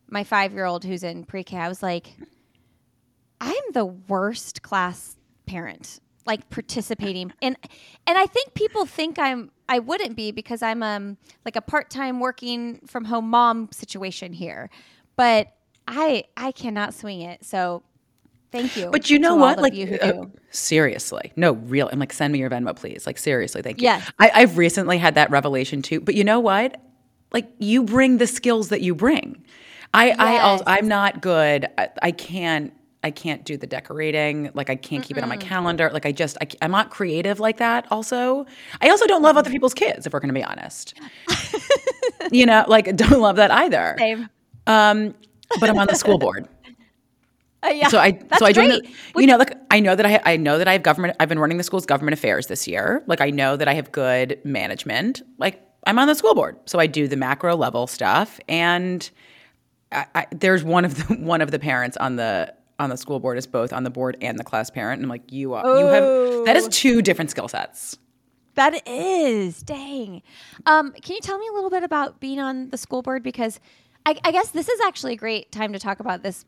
my 0.10 0.24
five 0.24 0.54
year 0.54 0.66
old 0.66 0.84
who's 0.84 1.04
in 1.04 1.24
pre 1.24 1.44
K. 1.44 1.58
I 1.58 1.70
was 1.70 1.84
like, 1.84 2.16
I'm 3.40 3.64
the 3.74 3.86
worst 3.86 4.64
class 4.64 5.16
parent 5.46 6.00
like 6.26 6.50
participating 6.50 7.34
and 7.42 7.58
and 8.06 8.18
I 8.18 8.26
think 8.26 8.54
people 8.54 8.86
think 8.86 9.18
I'm 9.18 9.52
I 9.68 9.80
wouldn't 9.80 10.16
be 10.16 10.32
because 10.32 10.62
I'm 10.62 10.84
um 10.84 11.18
like 11.46 11.56
a 11.56 11.62
part-time 11.62 12.20
working 12.20 12.80
from 12.88 13.06
home 13.06 13.30
mom 13.30 13.70
situation 13.72 14.34
here. 14.34 14.70
But 15.16 15.54
I 15.88 16.26
I 16.38 16.52
cannot 16.52 16.94
swing 16.94 17.22
it. 17.22 17.44
So 17.44 17.84
thank 18.52 18.76
you. 18.78 18.90
But 18.92 19.10
you 19.10 19.20
know 19.20 19.36
what? 19.36 19.60
Like 19.60 19.74
you 19.74 19.98
uh, 20.02 20.26
seriously. 20.52 21.34
No, 21.36 21.54
real. 21.54 21.90
I'm 21.92 22.00
like 22.00 22.14
send 22.14 22.34
me 22.34 22.40
your 22.40 22.50
Venmo 22.50 22.76
please. 22.76 23.06
Like 23.08 23.18
seriously, 23.18 23.62
thank 23.62 23.82
you. 23.82 23.86
Yeah. 23.86 24.02
I, 24.20 24.32
I've 24.34 24.58
recently 24.58 24.98
had 24.98 25.16
that 25.16 25.32
revelation 25.32 25.82
too. 25.82 26.00
But 26.00 26.16
you 26.16 26.24
know 26.24 26.40
what? 26.40 26.82
Like 27.32 27.50
you 27.60 27.84
bring 27.84 28.18
the 28.18 28.28
skills 28.28 28.70
that 28.70 28.82
you 28.82 28.96
bring. 28.96 29.44
I 29.94 30.08
yes. 30.08 30.16
I 30.20 30.38
also, 30.40 30.64
I'm 30.68 30.88
not 30.88 31.22
good. 31.22 31.68
I, 31.78 31.90
I 32.02 32.12
can't 32.12 32.74
I 33.04 33.12
can't 33.12 33.46
do 33.46 33.56
the 33.56 33.68
decorating. 33.68 34.52
Like 34.54 34.70
I 34.70 34.76
can't 34.76 35.04
keep 35.04 35.16
Mm-mm. 35.16 35.20
it 35.20 35.24
on 35.24 35.30
my 35.30 35.38
calendar. 35.38 35.90
Like 35.94 36.06
I 36.06 36.12
just 36.12 36.38
I, 36.42 36.48
am 36.62 36.72
not 36.72 36.90
creative 36.90 37.40
like 37.40 37.58
that. 37.58 37.88
Also, 37.92 38.46
I 38.82 38.90
also 38.90 39.08
don't 39.08 39.22
love 39.22 39.38
other 39.38 39.50
people's 39.50 39.74
kids. 39.74 40.06
If 40.06 40.14
we're 40.14 40.20
going 40.20 40.34
to 40.34 40.40
be 40.40 40.44
honest, 40.44 40.96
you 42.32 42.46
know, 42.46 42.66
like 42.68 42.94
don't 42.96 43.22
love 43.22 43.38
that 43.38 43.52
either. 43.52 43.96
Same. 43.98 44.30
Um, 44.68 45.16
but 45.60 45.70
I'm 45.70 45.78
on 45.78 45.88
the 45.88 45.96
school 45.96 46.18
board. 46.18 46.48
Uh, 47.62 47.72
yeah, 47.72 47.90
so 47.90 48.00
I 48.00 48.18
so 48.38 48.46
I 48.46 48.54
joined. 48.54 48.72
The, 48.72 48.90
you 49.18 49.28
know, 49.28 49.36
like 49.36 49.54
I 49.70 49.82
know 49.82 49.94
that 49.94 50.06
I 50.06 50.22
I 50.24 50.38
know 50.38 50.58
that 50.60 50.70
I 50.70 50.72
have 50.72 50.82
government. 50.82 51.18
I've 51.20 51.28
been 51.28 51.40
running 51.40 51.58
the 51.58 51.64
school's 51.66 51.86
government 51.86 52.14
affairs 52.14 52.48
this 52.48 52.70
year. 52.70 53.04
Like 53.06 53.20
I 53.20 53.32
know 53.32 53.58
that 53.58 53.68
I 53.68 53.74
have 53.74 53.92
good 53.92 54.40
management. 54.46 55.22
Like 55.40 55.62
I'm 55.86 56.00
on 56.00 56.08
the 56.08 56.16
school 56.16 56.34
board, 56.34 56.58
so 56.68 56.80
I 56.80 56.88
do 56.88 57.10
the 57.10 57.18
macro 57.18 57.58
level 57.58 57.86
stuff. 57.86 58.40
And 58.48 59.10
I, 59.92 60.06
I, 60.16 60.28
there's 60.32 60.64
one 60.64 60.86
of 60.86 61.06
the 61.06 61.16
one 61.16 61.42
of 61.42 61.52
the 61.52 61.60
parents 61.60 61.98
on 61.98 62.16
the 62.16 62.54
on 62.80 62.90
the 62.90 62.98
school 62.98 63.20
board 63.20 63.38
is 63.38 63.46
both 63.46 63.74
on 63.74 63.84
the 63.84 63.90
board 63.90 64.18
and 64.22 64.40
the 64.40 64.44
class 64.44 64.70
parent. 64.70 65.00
And 65.00 65.06
I'm 65.06 65.10
like, 65.10 65.32
you 65.32 65.54
are, 65.54 65.80
you 65.80 65.86
have 65.86 66.46
that 66.46 66.56
is 66.56 66.66
oh. 66.66 66.70
two 66.70 67.02
different 67.02 67.30
skill 67.30 67.48
sets. 67.48 67.98
That 68.56 68.88
is 68.88 69.62
dang. 69.62 70.22
Um, 70.66 70.92
can 70.94 71.16
you 71.16 71.22
tell 71.22 71.38
me 71.38 71.48
a 71.48 71.54
little 71.54 71.70
bit 71.70 71.84
about 71.84 72.20
being 72.20 72.40
on 72.40 72.70
the 72.70 72.78
school 72.78 73.02
board? 73.02 73.22
Because 73.22 73.60
I, 74.06 74.18
I 74.24 74.32
guess 74.32 74.50
this 74.50 74.70
is 74.70 74.80
actually 74.82 75.14
a 75.14 75.18
great 75.18 75.52
time 75.52 75.74
to 75.74 75.80
talk 75.80 76.00
about 76.00 76.24
this 76.24 76.46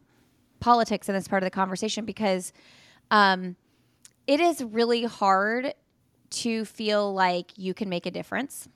politics 0.59 1.09
in 1.09 1.15
this 1.15 1.27
part 1.27 1.43
of 1.43 1.45
the 1.45 1.51
conversation 1.51 2.05
because 2.05 2.53
um, 3.11 3.55
it 4.27 4.39
is 4.39 4.63
really 4.63 5.03
hard 5.03 5.73
to 6.29 6.63
feel 6.65 7.13
like 7.13 7.51
you 7.57 7.73
can 7.73 7.89
make 7.89 8.05
a 8.05 8.11
difference 8.11 8.69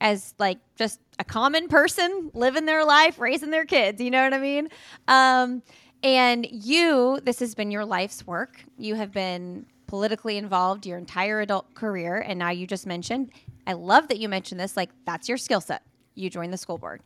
as 0.00 0.34
like 0.38 0.58
just 0.76 1.00
a 1.20 1.24
common 1.24 1.68
person 1.68 2.30
living 2.34 2.66
their 2.66 2.84
life, 2.84 3.20
raising 3.20 3.50
their 3.50 3.64
kids. 3.64 4.00
You 4.00 4.10
know 4.10 4.24
what 4.24 4.34
I 4.34 4.38
mean? 4.38 4.68
Um, 5.06 5.62
and 6.02 6.46
you, 6.50 7.20
this 7.22 7.40
has 7.40 7.54
been 7.54 7.70
your 7.70 7.84
life's 7.84 8.26
work. 8.26 8.64
You 8.76 8.94
have 8.96 9.12
been 9.12 9.66
politically 9.86 10.36
involved 10.36 10.86
your 10.86 10.98
entire 10.98 11.40
adult 11.40 11.74
career. 11.74 12.16
And 12.16 12.38
now 12.38 12.50
you 12.50 12.66
just 12.66 12.86
mentioned, 12.86 13.30
I 13.66 13.74
love 13.74 14.08
that 14.08 14.18
you 14.18 14.28
mentioned 14.28 14.60
this, 14.60 14.76
like 14.76 14.90
that's 15.04 15.28
your 15.28 15.38
skill 15.38 15.60
set. 15.60 15.82
You 16.14 16.30
joined 16.30 16.52
the 16.52 16.56
school 16.56 16.78
board. 16.78 17.02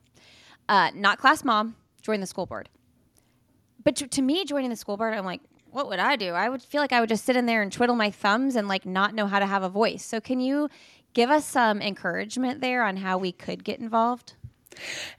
Uh, 0.68 0.90
not 0.94 1.18
class 1.18 1.44
mom, 1.44 1.76
join 2.02 2.20
the 2.20 2.26
school 2.26 2.46
board. 2.46 2.68
But 3.84 3.96
to, 3.96 4.06
to 4.06 4.22
me, 4.22 4.44
joining 4.44 4.70
the 4.70 4.76
school 4.76 4.96
board, 4.96 5.14
I'm 5.14 5.24
like, 5.24 5.40
what 5.70 5.88
would 5.88 5.98
I 5.98 6.16
do? 6.16 6.32
I 6.32 6.48
would 6.48 6.62
feel 6.62 6.80
like 6.80 6.92
I 6.92 7.00
would 7.00 7.08
just 7.08 7.24
sit 7.24 7.36
in 7.36 7.46
there 7.46 7.60
and 7.60 7.70
twiddle 7.70 7.96
my 7.96 8.10
thumbs 8.10 8.56
and 8.56 8.66
like 8.66 8.86
not 8.86 9.14
know 9.14 9.26
how 9.26 9.38
to 9.38 9.46
have 9.46 9.62
a 9.62 9.68
voice. 9.68 10.04
So 10.04 10.20
can 10.20 10.40
you 10.40 10.70
give 11.12 11.28
us 11.28 11.44
some 11.44 11.82
encouragement 11.82 12.60
there 12.60 12.82
on 12.82 12.96
how 12.96 13.18
we 13.18 13.30
could 13.32 13.62
get 13.62 13.78
involved? 13.78 14.34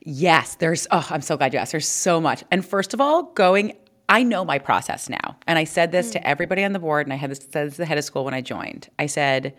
Yes, 0.02 0.56
there's, 0.56 0.88
oh, 0.92 1.06
I'm 1.10 1.22
so 1.22 1.38
glad 1.38 1.54
you 1.54 1.60
asked. 1.60 1.72
There's 1.72 1.88
so 1.88 2.22
much. 2.22 2.44
And 2.52 2.66
first 2.66 2.94
of 2.94 3.02
all, 3.02 3.24
going, 3.34 3.74
I 4.10 4.24
know 4.24 4.46
my 4.46 4.60
process 4.60 5.10
now. 5.10 5.38
And 5.48 5.60
I 5.60 5.66
said 5.66 5.92
this 5.92 6.10
mm. 6.10 6.14
to 6.14 6.28
everybody 6.28 6.64
on 6.64 6.74
the 6.74 6.80
board, 6.80 7.06
and 7.06 7.14
I 7.14 7.18
had 7.18 7.32
this 7.32 7.40
said 7.50 7.68
this 7.68 7.74
to 7.74 7.82
the 7.82 7.86
head 7.86 7.98
of 7.98 8.04
school 8.04 8.26
when 8.26 8.34
I 8.34 8.42
joined. 8.42 8.90
I 8.98 9.06
said, 9.06 9.56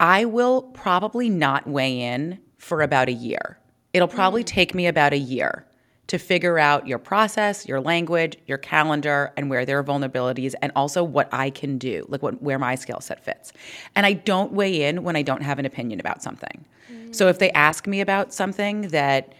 I 0.00 0.24
will 0.24 0.62
probably 0.62 1.28
not 1.28 1.66
weigh 1.66 2.00
in 2.00 2.40
for 2.58 2.82
about 2.82 3.08
a 3.08 3.12
year. 3.12 3.58
It'll 3.92 4.08
probably 4.08 4.42
mm. 4.42 4.46
take 4.46 4.74
me 4.74 4.86
about 4.86 5.12
a 5.12 5.18
year 5.18 5.66
to 6.08 6.18
figure 6.18 6.58
out 6.58 6.86
your 6.88 6.98
process, 6.98 7.66
your 7.66 7.80
language, 7.80 8.36
your 8.46 8.58
calendar, 8.58 9.32
and 9.36 9.48
where 9.48 9.64
there 9.64 9.78
are 9.78 9.84
vulnerabilities, 9.84 10.54
and 10.60 10.72
also 10.74 11.04
what 11.04 11.32
I 11.32 11.50
can 11.50 11.78
do, 11.78 12.04
like 12.08 12.22
what 12.22 12.42
where 12.42 12.58
my 12.58 12.74
skill 12.74 13.00
set 13.00 13.24
fits. 13.24 13.52
And 13.94 14.04
I 14.04 14.14
don't 14.14 14.52
weigh 14.52 14.82
in 14.82 15.04
when 15.04 15.14
I 15.14 15.22
don't 15.22 15.42
have 15.42 15.58
an 15.58 15.66
opinion 15.66 16.00
about 16.00 16.22
something. 16.22 16.64
So 17.12 17.28
if 17.28 17.38
they 17.38 17.50
ask 17.52 17.86
me 17.86 18.00
about 18.00 18.32
something 18.32 18.88
that 18.88 19.34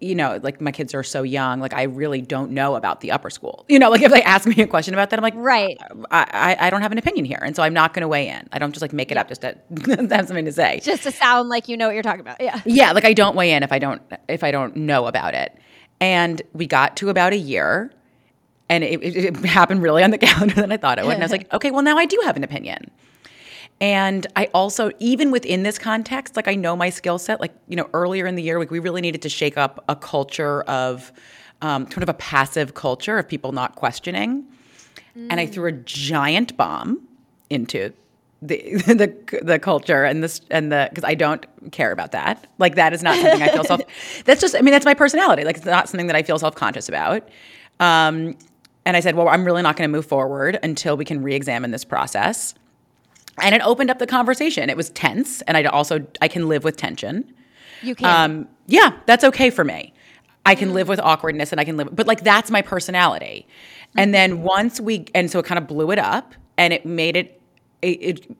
you 0.00 0.14
know, 0.14 0.38
like 0.42 0.60
my 0.60 0.70
kids 0.70 0.94
are 0.94 1.02
so 1.02 1.24
young, 1.24 1.58
like 1.58 1.74
I 1.74 1.82
really 1.82 2.22
don't 2.22 2.52
know 2.52 2.76
about 2.76 3.00
the 3.00 3.10
upper 3.10 3.30
school. 3.30 3.64
You 3.68 3.78
know, 3.78 3.90
like 3.90 4.02
if 4.02 4.12
they 4.12 4.22
ask 4.22 4.46
me 4.46 4.62
a 4.62 4.66
question 4.66 4.94
about 4.94 5.10
that, 5.10 5.18
I'm 5.18 5.22
like, 5.22 5.34
right, 5.36 5.76
I, 6.10 6.56
I, 6.60 6.66
I 6.66 6.70
don't 6.70 6.82
have 6.82 6.92
an 6.92 6.98
opinion 6.98 7.24
here, 7.24 7.40
and 7.42 7.56
so 7.56 7.62
I'm 7.62 7.74
not 7.74 7.92
going 7.92 8.02
to 8.02 8.08
weigh 8.08 8.28
in. 8.28 8.48
I 8.52 8.58
don't 8.58 8.72
just 8.72 8.82
like 8.82 8.92
make 8.92 9.10
it 9.10 9.16
up 9.16 9.28
just 9.28 9.40
to 9.40 9.56
have 9.86 10.26
something 10.28 10.44
to 10.44 10.52
say, 10.52 10.80
just 10.82 11.02
to 11.02 11.10
sound 11.10 11.48
like 11.48 11.68
you 11.68 11.76
know 11.76 11.86
what 11.88 11.94
you're 11.94 12.02
talking 12.02 12.20
about. 12.20 12.40
Yeah, 12.40 12.60
yeah, 12.64 12.92
like 12.92 13.04
I 13.04 13.12
don't 13.12 13.34
weigh 13.34 13.52
in 13.52 13.62
if 13.62 13.72
I 13.72 13.78
don't 13.78 14.00
if 14.28 14.44
I 14.44 14.50
don't 14.50 14.76
know 14.76 15.06
about 15.06 15.34
it. 15.34 15.56
And 16.00 16.42
we 16.52 16.66
got 16.66 16.96
to 16.96 17.10
about 17.10 17.32
a 17.32 17.36
year, 17.36 17.92
and 18.68 18.84
it, 18.84 19.02
it, 19.02 19.16
it 19.16 19.36
happened 19.44 19.82
really 19.82 20.02
on 20.02 20.10
the 20.10 20.18
calendar 20.26 20.54
than 20.54 20.70
I 20.70 20.76
thought 20.76 20.98
it 20.98 21.04
would. 21.04 21.14
And 21.14 21.22
I 21.22 21.26
was 21.26 21.32
like, 21.32 21.52
okay, 21.52 21.70
well, 21.70 21.82
now 21.82 21.98
I 21.98 22.06
do 22.06 22.20
have 22.24 22.36
an 22.36 22.44
opinion. 22.44 22.90
And 23.82 24.28
I 24.36 24.48
also, 24.54 24.92
even 25.00 25.32
within 25.32 25.64
this 25.64 25.76
context, 25.76 26.36
like 26.36 26.46
I 26.46 26.54
know 26.54 26.76
my 26.76 26.88
skill 26.88 27.18
set. 27.18 27.40
Like, 27.40 27.52
you 27.66 27.74
know, 27.74 27.90
earlier 27.92 28.28
in 28.28 28.36
the 28.36 28.42
year, 28.42 28.60
like 28.60 28.70
we 28.70 28.78
really 28.78 29.00
needed 29.00 29.22
to 29.22 29.28
shake 29.28 29.58
up 29.58 29.84
a 29.88 29.96
culture 29.96 30.62
of 30.62 31.12
um, 31.62 31.90
sort 31.90 32.04
of 32.04 32.08
a 32.08 32.14
passive 32.14 32.74
culture 32.74 33.18
of 33.18 33.26
people 33.26 33.50
not 33.50 33.74
questioning. 33.74 34.46
Mm. 35.18 35.26
And 35.30 35.40
I 35.40 35.46
threw 35.46 35.66
a 35.66 35.72
giant 35.72 36.56
bomb 36.56 37.00
into 37.50 37.92
the 38.40 38.56
the 38.86 39.40
the 39.42 39.58
culture 39.58 40.04
and 40.04 40.22
this 40.22 40.40
and 40.48 40.70
the 40.70 40.86
because 40.88 41.04
I 41.04 41.16
don't 41.16 41.44
care 41.72 41.90
about 41.90 42.12
that. 42.12 42.46
Like 42.58 42.76
that 42.76 42.92
is 42.92 43.02
not 43.02 43.16
something 43.18 43.42
I 43.42 43.48
feel 43.48 43.64
self. 43.64 43.80
That's 44.24 44.40
just 44.40 44.54
I 44.54 44.60
mean 44.60 44.72
that's 44.72 44.84
my 44.84 44.94
personality. 44.94 45.42
Like 45.42 45.56
it's 45.56 45.66
not 45.66 45.88
something 45.88 46.06
that 46.06 46.14
I 46.14 46.22
feel 46.22 46.38
self 46.38 46.54
conscious 46.54 46.88
about. 46.88 47.28
Um, 47.80 48.36
and 48.84 48.96
I 48.96 49.00
said, 49.00 49.16
well, 49.16 49.28
I'm 49.28 49.44
really 49.44 49.62
not 49.62 49.76
going 49.76 49.88
to 49.88 49.92
move 49.92 50.06
forward 50.06 50.58
until 50.62 50.96
we 50.96 51.04
can 51.04 51.22
re-examine 51.22 51.70
this 51.72 51.84
process. 51.84 52.54
And 53.40 53.54
it 53.54 53.62
opened 53.64 53.90
up 53.90 53.98
the 53.98 54.06
conversation. 54.06 54.68
It 54.68 54.76
was 54.76 54.90
tense, 54.90 55.42
and 55.42 55.56
I 55.56 55.64
also 55.64 56.06
I 56.20 56.28
can 56.28 56.48
live 56.48 56.64
with 56.64 56.76
tension. 56.76 57.32
You 57.82 57.94
can. 57.94 58.30
Um, 58.30 58.48
yeah, 58.66 58.92
that's 59.06 59.24
okay 59.24 59.50
for 59.50 59.64
me. 59.64 59.94
I 60.44 60.54
can 60.54 60.74
live 60.74 60.88
with 60.88 61.00
awkwardness, 61.00 61.52
and 61.52 61.60
I 61.60 61.64
can 61.64 61.76
live, 61.76 61.94
but 61.94 62.06
like 62.06 62.22
that's 62.22 62.50
my 62.50 62.62
personality. 62.62 63.46
And 63.96 64.14
then 64.14 64.42
once 64.42 64.80
we, 64.80 65.06
and 65.14 65.30
so 65.30 65.38
it 65.38 65.44
kind 65.44 65.58
of 65.58 65.66
blew 65.66 65.90
it 65.90 65.98
up, 65.98 66.34
and 66.56 66.72
it 66.72 66.86
made 66.86 67.16
it, 67.16 67.40
it, 67.82 68.02
it 68.02 68.36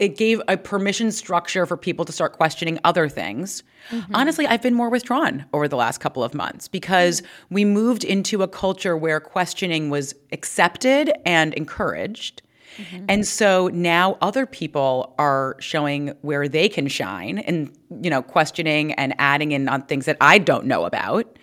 it 0.00 0.16
gave 0.16 0.40
a 0.48 0.56
permission 0.56 1.12
structure 1.12 1.66
for 1.66 1.76
people 1.76 2.04
to 2.04 2.12
start 2.12 2.32
questioning 2.32 2.78
other 2.84 3.08
things. 3.08 3.62
Mm-hmm. 3.90 4.14
Honestly, 4.14 4.46
I've 4.46 4.62
been 4.62 4.74
more 4.74 4.88
withdrawn 4.88 5.44
over 5.52 5.68
the 5.68 5.76
last 5.76 5.98
couple 5.98 6.24
of 6.24 6.34
months 6.34 6.66
because 6.66 7.20
mm-hmm. 7.20 7.54
we 7.54 7.64
moved 7.64 8.04
into 8.04 8.42
a 8.42 8.48
culture 8.48 8.96
where 8.96 9.20
questioning 9.20 9.90
was 9.90 10.14
accepted 10.32 11.12
and 11.26 11.52
encouraged. 11.54 12.42
Mm-hmm. 12.76 13.06
And 13.08 13.26
so 13.26 13.68
now 13.68 14.18
other 14.20 14.46
people 14.46 15.14
are 15.18 15.56
showing 15.60 16.08
where 16.22 16.48
they 16.48 16.68
can 16.68 16.88
shine 16.88 17.38
and 17.38 17.70
you 18.02 18.10
know 18.10 18.22
questioning 18.22 18.92
and 18.94 19.14
adding 19.18 19.52
in 19.52 19.68
on 19.68 19.82
things 19.82 20.06
that 20.06 20.16
I 20.20 20.38
don't 20.38 20.66
know 20.66 20.84
about. 20.84 21.38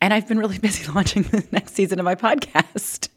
And 0.00 0.12
I've 0.12 0.28
been 0.28 0.38
really 0.38 0.58
busy 0.68 0.90
launching 0.92 1.22
the 1.22 1.46
next 1.50 1.74
season 1.74 1.98
of 1.98 2.04
my 2.04 2.14
podcast. 2.14 3.08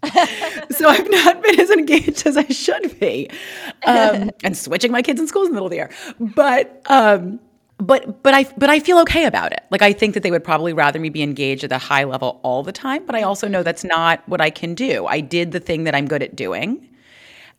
so 0.71 0.88
I've 0.88 1.10
not 1.10 1.43
been 1.43 1.60
as 1.60 1.69
engaged 1.69 2.26
as 2.26 2.38
I 2.38 2.45
should 2.45 3.00
be. 3.00 3.30
Um, 3.86 4.32
and 4.43 4.58
switching 4.58 4.91
my 4.91 5.02
kids 5.02 5.19
in 5.19 5.28
schools 5.28 5.47
in 5.47 5.52
the 5.52 5.56
middle 5.56 5.67
of 5.67 5.71
the 5.71 5.78
year. 5.78 5.91
But, 6.19 6.82
um, 6.86 7.41
but 7.78 8.23
but 8.23 8.34
I 8.34 8.43
but 8.58 8.69
I 8.69 8.80
feel 8.80 9.00
okay 9.00 9.26
about 9.26 9.52
it. 9.52 9.63
Like 9.69 9.82
I 9.82 9.93
think 9.93 10.13
that 10.15 10.23
they 10.23 10.32
would 10.32 10.43
probably 10.43 10.73
rather 10.73 11.00
me 11.00 11.10
be 11.10 11.21
engaged 11.21 11.63
at 11.63 11.71
a 11.71 11.78
high 11.78 12.06
level 12.06 12.39
all 12.43 12.63
the 12.63 12.71
time, 12.71 13.06
but 13.06 13.15
I 13.15 13.21
also 13.21 13.47
know 13.47 13.63
that's 13.63 13.84
not 13.84 14.28
what 14.28 14.41
I 14.41 14.50
can 14.50 14.73
do. 14.73 15.06
I 15.06 15.19
did 15.19 15.52
the 15.52 15.60
thing 15.60 15.84
that 15.84 15.93
I'm 15.93 16.08
good 16.08 16.23
at 16.23 16.36
doing. 16.36 16.89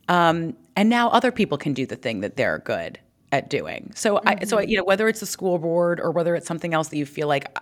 Um, 0.09 0.57
and 0.77 0.89
now 0.89 1.11
other 1.11 1.31
people 1.31 1.59
can 1.59 1.75
do 1.75 1.87
the 1.87 1.97
thing 1.97 2.21
that 2.21 2.37
they're 2.37 2.59
good 2.61 2.99
at 3.33 3.51
doing. 3.51 3.93
So 3.95 4.17
mm-hmm. 4.17 4.29
I 4.29 4.45
so 4.45 4.61
you 4.61 4.77
know 4.77 4.85
whether 4.85 5.09
it's 5.09 5.21
the 5.21 5.27
school 5.27 5.59
board 5.59 6.01
or 6.01 6.11
whether 6.11 6.35
it's 6.35 6.47
something 6.47 6.75
else 6.75 6.89
that 6.89 6.97
you 6.97 7.07
feel 7.07 7.29
like 7.29 7.59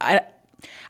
I 0.00 0.20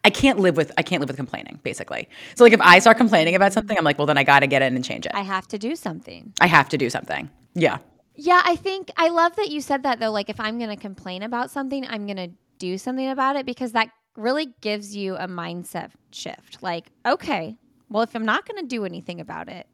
I 0.04 0.10
can't 0.10 0.38
live 0.38 0.56
with 0.56 0.72
I 0.76 0.82
can't 0.82 1.00
live 1.00 1.08
with 1.08 1.16
complaining 1.16 1.60
basically. 1.62 2.08
So 2.34 2.44
like 2.44 2.52
if 2.52 2.60
I 2.60 2.78
start 2.78 2.96
complaining 2.96 3.34
about 3.34 3.52
something, 3.52 3.76
I'm 3.76 3.84
like, 3.84 3.98
well 3.98 4.06
then 4.06 4.18
I 4.18 4.24
got 4.24 4.40
to 4.40 4.46
get 4.46 4.62
in 4.62 4.74
and 4.74 4.84
change 4.84 5.06
it. 5.06 5.12
I 5.14 5.22
have 5.22 5.46
to 5.48 5.58
do 5.58 5.76
something. 5.76 6.32
I 6.40 6.46
have 6.46 6.68
to 6.70 6.78
do 6.78 6.90
something. 6.90 7.30
Yeah. 7.54 7.78
Yeah, 8.18 8.40
I 8.44 8.56
think 8.56 8.90
I 8.96 9.10
love 9.10 9.36
that 9.36 9.50
you 9.50 9.60
said 9.60 9.82
that 9.82 10.00
though. 10.00 10.10
Like 10.10 10.30
if 10.30 10.40
I'm 10.40 10.58
going 10.58 10.70
to 10.70 10.76
complain 10.76 11.22
about 11.22 11.50
something, 11.50 11.86
I'm 11.86 12.06
going 12.06 12.16
to 12.16 12.30
do 12.58 12.78
something 12.78 13.08
about 13.10 13.36
it 13.36 13.44
because 13.44 13.72
that 13.72 13.90
really 14.16 14.54
gives 14.62 14.96
you 14.96 15.16
a 15.16 15.28
mindset 15.28 15.90
shift. 16.10 16.62
Like, 16.62 16.86
okay, 17.04 17.56
well 17.90 18.02
if 18.02 18.14
I'm 18.16 18.24
not 18.24 18.48
going 18.48 18.62
to 18.62 18.66
do 18.66 18.86
anything 18.86 19.20
about 19.20 19.48
it, 19.48 19.66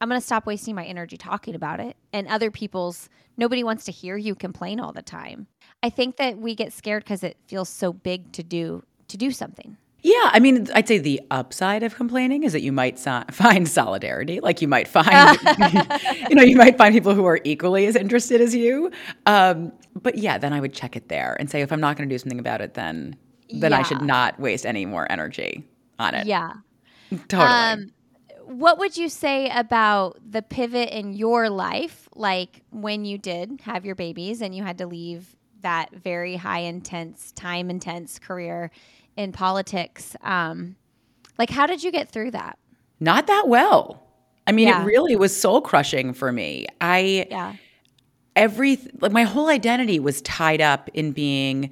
I'm 0.00 0.08
going 0.08 0.20
to 0.20 0.26
stop 0.26 0.46
wasting 0.46 0.74
my 0.74 0.84
energy 0.84 1.16
talking 1.16 1.54
about 1.54 1.80
it. 1.80 1.96
And 2.12 2.26
other 2.28 2.50
people's 2.50 3.08
nobody 3.36 3.62
wants 3.62 3.84
to 3.84 3.92
hear 3.92 4.16
you 4.16 4.34
complain 4.34 4.80
all 4.80 4.92
the 4.92 5.02
time. 5.02 5.46
I 5.82 5.90
think 5.90 6.16
that 6.16 6.38
we 6.38 6.54
get 6.54 6.72
scared 6.72 7.04
because 7.04 7.22
it 7.22 7.36
feels 7.46 7.68
so 7.68 7.92
big 7.92 8.32
to 8.32 8.42
do 8.42 8.84
to 9.08 9.16
do 9.16 9.30
something. 9.30 9.76
Yeah, 10.02 10.30
I 10.32 10.40
mean, 10.40 10.66
I'd 10.74 10.88
say 10.88 10.98
the 10.98 11.20
upside 11.30 11.82
of 11.82 11.94
complaining 11.94 12.44
is 12.44 12.52
that 12.52 12.62
you 12.62 12.72
might 12.72 12.98
so- 12.98 13.24
find 13.30 13.68
solidarity. 13.68 14.40
Like 14.40 14.62
you 14.62 14.68
might 14.68 14.88
find, 14.88 15.38
you 16.30 16.36
know, 16.36 16.42
you 16.42 16.56
might 16.56 16.78
find 16.78 16.94
people 16.94 17.14
who 17.14 17.26
are 17.26 17.40
equally 17.44 17.86
as 17.86 17.96
interested 17.96 18.40
as 18.40 18.54
you. 18.54 18.90
Um, 19.26 19.72
but 20.00 20.16
yeah, 20.16 20.38
then 20.38 20.52
I 20.52 20.60
would 20.60 20.72
check 20.72 20.96
it 20.96 21.08
there 21.08 21.36
and 21.38 21.50
say, 21.50 21.60
if 21.60 21.72
I'm 21.72 21.80
not 21.80 21.96
going 21.96 22.08
to 22.08 22.14
do 22.14 22.18
something 22.18 22.38
about 22.38 22.60
it, 22.60 22.74
then 22.74 23.16
then 23.52 23.72
yeah. 23.72 23.78
I 23.78 23.82
should 23.82 24.00
not 24.00 24.38
waste 24.38 24.64
any 24.64 24.86
more 24.86 25.10
energy 25.10 25.66
on 25.98 26.14
it. 26.14 26.26
Yeah, 26.26 26.52
totally. 27.28 27.50
Um, 27.50 27.92
what 28.50 28.78
would 28.78 28.96
you 28.96 29.08
say 29.08 29.48
about 29.48 30.18
the 30.28 30.42
pivot 30.42 30.90
in 30.90 31.12
your 31.12 31.48
life, 31.48 32.08
like 32.14 32.62
when 32.70 33.04
you 33.04 33.16
did 33.16 33.60
have 33.62 33.84
your 33.84 33.94
babies 33.94 34.42
and 34.42 34.54
you 34.54 34.64
had 34.64 34.78
to 34.78 34.86
leave 34.86 35.36
that 35.60 35.94
very 35.94 36.34
high 36.36 36.60
intense, 36.60 37.30
time 37.32 37.70
intense 37.70 38.18
career 38.18 38.72
in 39.16 39.30
politics. 39.30 40.16
Um, 40.22 40.74
like, 41.38 41.50
how 41.50 41.66
did 41.66 41.84
you 41.84 41.92
get 41.92 42.10
through 42.10 42.32
that? 42.32 42.58
Not 42.98 43.28
that 43.28 43.46
well. 43.46 44.02
I 44.46 44.52
mean, 44.52 44.66
yeah. 44.66 44.82
it 44.82 44.84
really 44.84 45.14
was 45.14 45.38
soul 45.38 45.60
crushing 45.60 46.12
for 46.12 46.32
me. 46.32 46.66
I, 46.80 47.28
yeah. 47.30 47.54
every, 48.34 48.78
like, 49.00 49.12
my 49.12 49.22
whole 49.22 49.48
identity 49.48 50.00
was 50.00 50.22
tied 50.22 50.60
up 50.60 50.90
in 50.92 51.12
being 51.12 51.70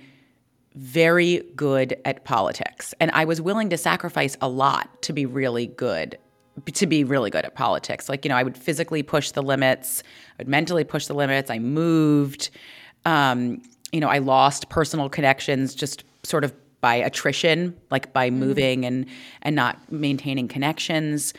very 0.75 1.43
good 1.57 2.01
at 2.05 2.25
politics. 2.25 2.95
And 3.01 3.11
I 3.11 3.25
was 3.25 3.41
willing 3.41 3.71
to 3.71 3.77
sacrifice 3.77 4.37
a 4.41 4.49
lot 4.49 5.03
to 5.03 5.13
be 5.13 5.27
really 5.27 5.67
good 5.67 6.19
to 6.73 6.87
be 6.87 7.05
really 7.05 7.31
good 7.31 7.45
at 7.45 7.55
politics. 7.55 8.09
Like, 8.09 8.25
you 8.25 8.29
know, 8.29 8.37
I 8.37 8.43
would 8.43 8.57
physically 8.57 9.03
push 9.03 9.31
the 9.31 9.43
limits, 9.43 10.03
I 10.39 10.43
would 10.43 10.49
mentally 10.49 10.85
push 10.85 11.07
the 11.07 11.15
limits. 11.15 11.51
I 11.51 11.59
moved. 11.59 12.51
Um, 13.05 13.63
you 13.93 14.01
know, 14.01 14.09
I 14.09 14.19
lost 14.19 14.69
personal 14.69 15.09
connections 15.09 15.75
just 15.75 16.05
sort 16.23 16.45
of 16.45 16.53
by 16.81 16.95
attrition, 16.95 17.77
like 17.91 18.13
by 18.13 18.29
mm-hmm. 18.29 18.39
moving 18.39 18.85
and 18.85 19.07
and 19.43 19.57
not 19.57 19.91
maintaining 19.91 20.49
connections. 20.49 21.35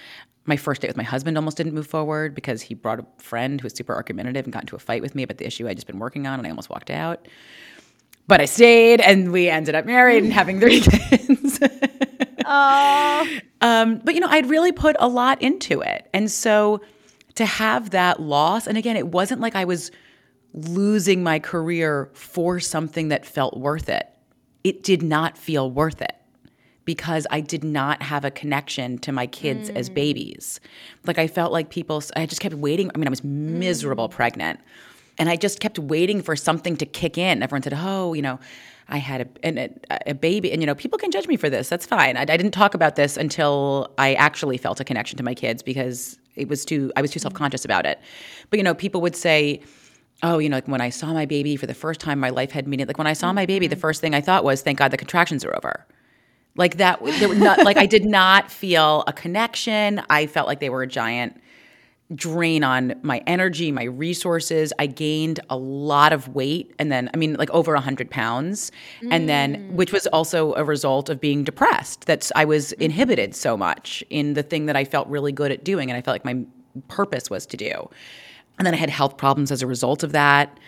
My 0.45 0.57
first 0.57 0.81
date 0.81 0.87
with 0.87 0.97
my 0.97 1.03
husband 1.03 1.37
almost 1.37 1.57
didn't 1.57 1.73
move 1.73 1.85
forward 1.85 2.33
because 2.33 2.61
he 2.61 2.73
brought 2.73 2.99
a 2.99 3.05
friend 3.17 3.61
who 3.61 3.65
was 3.65 3.73
super 3.73 3.93
argumentative 3.93 4.45
and 4.45 4.53
got 4.53 4.63
into 4.63 4.75
a 4.75 4.79
fight 4.79 5.01
with 5.01 5.13
me 5.13 5.23
about 5.23 5.37
the 5.37 5.45
issue 5.45 5.67
I'd 5.67 5.77
just 5.77 5.87
been 5.87 5.99
working 5.99 6.25
on, 6.25 6.39
and 6.39 6.47
I 6.47 6.49
almost 6.49 6.69
walked 6.69 6.89
out. 6.89 7.27
But 8.27 8.41
I 8.41 8.45
stayed, 8.45 8.99
and 9.01 9.31
we 9.31 9.49
ended 9.49 9.75
up 9.75 9.85
married 9.85 10.23
and 10.23 10.33
having 10.33 10.59
three 10.59 10.81
kids. 10.81 11.38
Oh. 12.49 13.27
Um, 13.61 13.99
but 14.05 14.13
you 14.13 14.21
know, 14.21 14.27
I'd 14.29 14.45
really 14.45 14.71
put 14.71 14.95
a 15.01 15.09
lot 15.09 15.41
into 15.41 15.81
it, 15.81 16.07
and 16.13 16.31
so 16.31 16.79
to 17.35 17.45
have 17.45 17.89
that 17.89 18.21
loss, 18.21 18.67
and 18.67 18.77
again, 18.77 18.95
it 18.95 19.09
wasn't 19.09 19.41
like 19.41 19.53
I 19.53 19.65
was 19.65 19.91
losing 20.53 21.23
my 21.23 21.39
career 21.39 22.09
for 22.13 22.61
something 22.61 23.09
that 23.09 23.25
felt 23.25 23.57
worth 23.57 23.89
it. 23.89 24.09
It 24.63 24.83
did 24.83 25.03
not 25.03 25.37
feel 25.37 25.69
worth 25.69 26.01
it 26.01 26.15
because 26.85 27.27
I 27.29 27.41
did 27.41 27.63
not 27.63 28.01
have 28.01 28.25
a 28.25 28.31
connection 28.31 28.97
to 28.99 29.11
my 29.11 29.27
kids 29.27 29.69
mm. 29.69 29.75
as 29.75 29.89
babies. 29.89 30.59
Like 31.05 31.19
I 31.19 31.27
felt 31.27 31.51
like 31.51 31.69
people, 31.69 32.01
I 32.15 32.25
just 32.25 32.41
kept 32.41 32.55
waiting. 32.55 32.89
I 32.95 32.97
mean, 32.97 33.07
I 33.07 33.11
was 33.11 33.23
miserable 33.23 34.09
mm. 34.09 34.11
pregnant. 34.11 34.59
And 35.19 35.29
I 35.29 35.35
just 35.35 35.59
kept 35.59 35.77
waiting 35.77 36.21
for 36.21 36.35
something 36.35 36.77
to 36.77 36.85
kick 36.85 37.17
in. 37.17 37.43
Everyone 37.43 37.61
said, 37.61 37.73
oh, 37.75 38.13
you 38.13 38.21
know, 38.21 38.39
I 38.87 38.97
had 38.97 39.29
a, 39.43 39.49
a, 39.91 39.99
a, 40.07 40.13
baby, 40.15 40.51
and 40.51 40.61
you 40.61 40.65
know, 40.65 40.73
people 40.73 40.97
can 40.97 41.11
judge 41.11 41.27
me 41.27 41.37
for 41.37 41.49
this. 41.49 41.69
That's 41.69 41.85
fine. 41.85 42.17
I, 42.17 42.21
I, 42.21 42.25
didn't 42.25 42.51
talk 42.51 42.73
about 42.73 42.95
this 42.95 43.17
until 43.17 43.93
I 43.99 44.15
actually 44.15 44.57
felt 44.57 44.79
a 44.79 44.83
connection 44.83 45.15
to 45.17 45.23
my 45.23 45.35
kids 45.35 45.61
because 45.61 46.17
it 46.35 46.47
was 46.47 46.65
too. 46.65 46.91
I 46.95 47.01
was 47.01 47.11
too 47.11 47.19
self 47.19 47.35
conscious 47.35 47.63
about 47.63 47.85
it. 47.85 47.99
But 48.49 48.57
you 48.57 48.63
know, 48.63 48.73
people 48.73 49.01
would 49.01 49.15
say, 49.15 49.61
oh, 50.23 50.39
you 50.39 50.49
know, 50.49 50.57
like 50.57 50.67
when 50.67 50.81
I 50.81 50.89
saw 50.89 51.13
my 51.13 51.25
baby 51.25 51.55
for 51.55 51.67
the 51.67 51.73
first 51.73 51.99
time, 51.99 52.19
my 52.19 52.29
life 52.29 52.51
had 52.51 52.67
meaning. 52.67 52.87
Like 52.87 52.97
when 52.97 53.07
I 53.07 53.13
saw 53.13 53.31
my 53.31 53.45
baby, 53.45 53.67
the 53.67 53.75
mm-hmm. 53.75 53.81
first 53.81 54.01
thing 54.01 54.15
I 54.15 54.21
thought 54.21 54.43
was, 54.43 54.61
thank 54.61 54.79
God 54.79 54.91
the 54.91 54.97
contractions 54.97 55.45
are 55.45 55.55
over. 55.55 55.85
Like 56.55 56.77
that, 56.77 56.99
there 57.03 57.29
were 57.29 57.35
not, 57.35 57.63
like 57.63 57.77
I 57.77 57.85
did 57.85 58.05
not 58.05 58.51
feel 58.51 59.03
a 59.07 59.13
connection. 59.13 60.01
I 60.09 60.25
felt 60.25 60.47
like 60.47 60.59
they 60.59 60.69
were 60.69 60.81
a 60.81 60.87
giant 60.87 61.39
drain 62.15 62.63
on 62.63 62.95
my 63.03 63.21
energy, 63.27 63.71
my 63.71 63.83
resources. 63.83 64.73
I 64.79 64.87
gained 64.87 65.39
a 65.49 65.57
lot 65.57 66.11
of 66.11 66.27
weight 66.29 66.73
and 66.79 66.91
then, 66.91 67.09
I 67.13 67.17
mean, 67.17 67.35
like 67.35 67.51
over 67.51 67.73
100 67.73 68.09
pounds. 68.09 68.71
Mm. 69.01 69.07
And 69.11 69.29
then, 69.29 69.55
mm. 69.55 69.71
which 69.73 69.91
was 69.91 70.07
also 70.07 70.53
a 70.55 70.63
result 70.63 71.09
of 71.09 71.21
being 71.21 71.43
depressed, 71.43 72.07
that 72.07 72.31
I 72.35 72.45
was 72.45 72.71
mm-hmm. 72.71 72.83
inhibited 72.83 73.35
so 73.35 73.55
much 73.55 74.03
in 74.09 74.33
the 74.33 74.43
thing 74.43 74.65
that 74.65 74.75
I 74.75 74.85
felt 74.85 75.07
really 75.07 75.31
good 75.31 75.51
at 75.51 75.63
doing. 75.63 75.89
And 75.89 75.97
I 75.97 76.01
felt 76.01 76.15
like 76.15 76.25
my 76.25 76.43
purpose 76.87 77.29
was 77.29 77.45
to 77.47 77.57
do. 77.57 77.89
And 78.57 78.65
then 78.65 78.73
I 78.73 78.77
had 78.77 78.89
health 78.89 79.17
problems 79.17 79.51
as 79.51 79.61
a 79.61 79.67
result 79.67 80.03
of 80.03 80.11
that. 80.11 80.59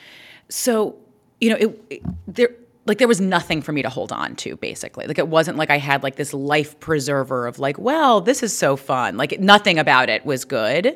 So, 0.50 0.96
you 1.40 1.50
know, 1.50 1.56
it, 1.56 1.84
it 1.90 2.02
there 2.28 2.50
like 2.86 2.98
there 2.98 3.08
was 3.08 3.22
nothing 3.22 3.62
for 3.62 3.72
me 3.72 3.82
to 3.82 3.90
hold 3.90 4.12
on 4.12 4.36
to 4.36 4.58
basically 4.58 5.06
like 5.06 5.18
it 5.18 5.28
wasn't 5.28 5.58
like 5.58 5.70
i 5.70 5.78
had 5.78 6.04
like 6.04 6.16
this 6.16 6.34
life 6.34 6.80
preserver 6.80 7.48
of 7.48 7.60
like 7.60 7.78
well 7.78 8.22
this 8.22 8.44
is 8.44 8.58
so 8.58 8.76
fun 8.76 9.18
like 9.18 9.40
nothing 9.40 9.78
about 9.78 10.10
it 10.10 10.26
was 10.26 10.46
good 10.46 10.96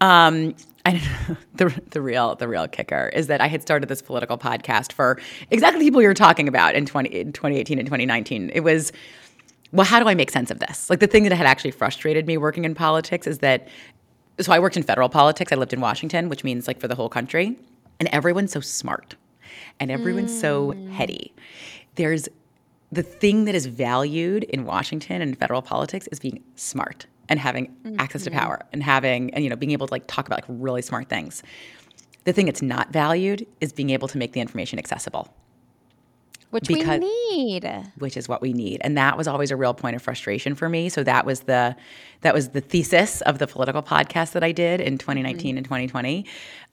um 0.00 0.54
I 0.84 1.00
the 1.54 1.80
the 1.90 2.00
real 2.00 2.34
the 2.34 2.48
real 2.48 2.66
kicker 2.66 3.10
is 3.12 3.28
that 3.28 3.40
I 3.40 3.46
had 3.46 3.62
started 3.62 3.88
this 3.88 4.02
political 4.02 4.36
podcast 4.36 4.92
for 4.92 5.20
exactly 5.50 5.78
the 5.78 5.86
people 5.86 6.02
you're 6.02 6.14
talking 6.14 6.48
about 6.48 6.74
in 6.74 6.86
20 6.86 7.08
in 7.08 7.32
2018 7.32 7.78
and 7.78 7.86
2019. 7.86 8.50
It 8.52 8.60
was 8.60 8.92
well, 9.72 9.86
how 9.86 9.98
do 10.00 10.08
I 10.08 10.14
make 10.14 10.30
sense 10.30 10.50
of 10.50 10.58
this? 10.58 10.90
Like 10.90 11.00
the 11.00 11.06
thing 11.06 11.22
that 11.24 11.32
had 11.32 11.46
actually 11.46 11.70
frustrated 11.70 12.26
me 12.26 12.36
working 12.36 12.64
in 12.64 12.74
politics 12.74 13.26
is 13.26 13.38
that 13.38 13.68
so 14.38 14.52
I 14.52 14.58
worked 14.58 14.76
in 14.76 14.82
federal 14.82 15.08
politics. 15.08 15.52
I 15.52 15.56
lived 15.56 15.72
in 15.72 15.80
Washington, 15.80 16.28
which 16.28 16.44
means 16.44 16.66
like 16.66 16.80
for 16.80 16.88
the 16.88 16.94
whole 16.94 17.08
country. 17.08 17.56
And 17.98 18.08
everyone's 18.10 18.52
so 18.52 18.60
smart 18.60 19.14
and 19.80 19.90
everyone's 19.90 20.32
mm. 20.32 20.40
so 20.40 20.70
heady. 20.90 21.32
There's 21.94 22.28
the 22.90 23.02
thing 23.02 23.46
that 23.46 23.54
is 23.54 23.66
valued 23.66 24.44
in 24.44 24.64
Washington 24.64 25.22
and 25.22 25.36
federal 25.38 25.62
politics 25.62 26.06
is 26.08 26.18
being 26.18 26.42
smart 26.56 27.06
and 27.28 27.40
having 27.40 27.74
access 27.98 28.24
to 28.24 28.30
power 28.30 28.60
and 28.72 28.82
having 28.82 29.32
and 29.34 29.42
you 29.42 29.48
know 29.50 29.56
being 29.56 29.72
able 29.72 29.86
to 29.86 29.94
like 29.94 30.06
talk 30.06 30.26
about 30.26 30.38
like 30.38 30.44
really 30.48 30.82
smart 30.82 31.08
things. 31.08 31.42
The 32.24 32.32
thing 32.32 32.46
that's 32.46 32.62
not 32.62 32.92
valued 32.92 33.46
is 33.60 33.72
being 33.72 33.90
able 33.90 34.08
to 34.08 34.18
make 34.18 34.32
the 34.32 34.40
information 34.40 34.78
accessible 34.78 35.34
Which 36.50 36.68
because- 36.68 37.00
we 37.00 37.36
need. 37.36 37.64
which 37.98 38.16
is 38.16 38.28
what 38.28 38.42
we 38.42 38.52
need 38.52 38.80
and 38.82 38.96
that 38.96 39.16
was 39.16 39.26
always 39.26 39.50
a 39.50 39.56
real 39.56 39.74
point 39.74 39.96
of 39.96 40.02
frustration 40.02 40.54
for 40.54 40.68
me 40.68 40.88
so 40.88 41.02
that 41.02 41.24
was 41.26 41.40
the 41.40 41.74
that 42.20 42.34
was 42.34 42.50
the 42.50 42.60
thesis 42.60 43.22
of 43.22 43.38
the 43.38 43.46
political 43.46 43.82
podcast 43.82 44.32
that 44.32 44.44
i 44.44 44.52
did 44.52 44.80
in 44.80 44.98
2019 44.98 45.56
and 45.56 45.64
2020 45.64 46.26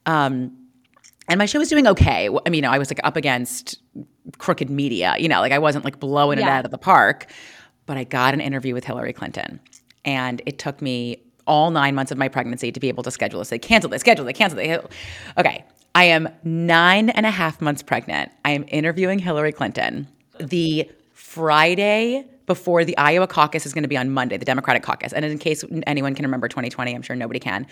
um, 0.06 0.52
and 1.30 1.38
my 1.38 1.46
show 1.46 1.58
was 1.58 1.68
doing 1.68 1.86
okay. 1.86 2.28
I 2.28 2.50
mean 2.50 2.54
you 2.54 2.62
know, 2.62 2.70
i 2.70 2.78
was 2.78 2.90
like 2.90 3.00
up 3.04 3.16
against 3.16 3.78
crooked 4.36 4.68
media 4.68 5.14
you 5.18 5.28
know 5.28 5.40
like 5.40 5.52
i 5.52 5.58
wasn't 5.58 5.84
like 5.84 5.98
blowing 5.98 6.38
it 6.38 6.44
out 6.44 6.64
of 6.64 6.70
the 6.70 6.78
park 6.78 7.26
but 7.86 7.96
i 7.96 8.04
got 8.04 8.34
an 8.34 8.40
interview 8.40 8.74
with 8.74 8.84
hillary 8.84 9.12
clinton. 9.14 9.60
And 10.04 10.40
it 10.46 10.58
took 10.58 10.80
me 10.80 11.22
all 11.46 11.70
nine 11.70 11.94
months 11.94 12.12
of 12.12 12.18
my 12.18 12.28
pregnancy 12.28 12.72
to 12.72 12.80
be 12.80 12.88
able 12.88 13.02
to 13.02 13.10
schedule 13.10 13.40
this. 13.40 13.48
They 13.48 13.58
canceled 13.58 13.94
it 13.94 14.00
schedule 14.00 14.28
it 14.28 14.34
canceled 14.34 14.60
it. 14.60 14.86
Okay. 15.38 15.64
I 15.94 16.04
am 16.04 16.28
nine 16.44 17.10
and 17.10 17.26
a 17.26 17.30
half 17.30 17.60
months 17.60 17.82
pregnant. 17.82 18.30
I 18.44 18.52
am 18.52 18.64
interviewing 18.68 19.18
hillary 19.18 19.52
clinton. 19.52 20.06
The 20.38 20.90
Friday 21.12 22.24
before 22.50 22.84
the 22.84 22.98
Iowa 22.98 23.28
caucus 23.28 23.64
is 23.64 23.72
going 23.72 23.84
to 23.84 23.88
be 23.88 23.96
on 23.96 24.10
Monday, 24.10 24.36
the 24.36 24.44
Democratic 24.44 24.82
caucus. 24.82 25.12
And 25.12 25.24
in 25.24 25.38
case 25.38 25.64
anyone 25.86 26.16
can 26.16 26.24
remember 26.24 26.48
2020, 26.48 26.92
I'm 26.92 27.00
sure 27.00 27.14
nobody 27.14 27.38
can 27.38 27.64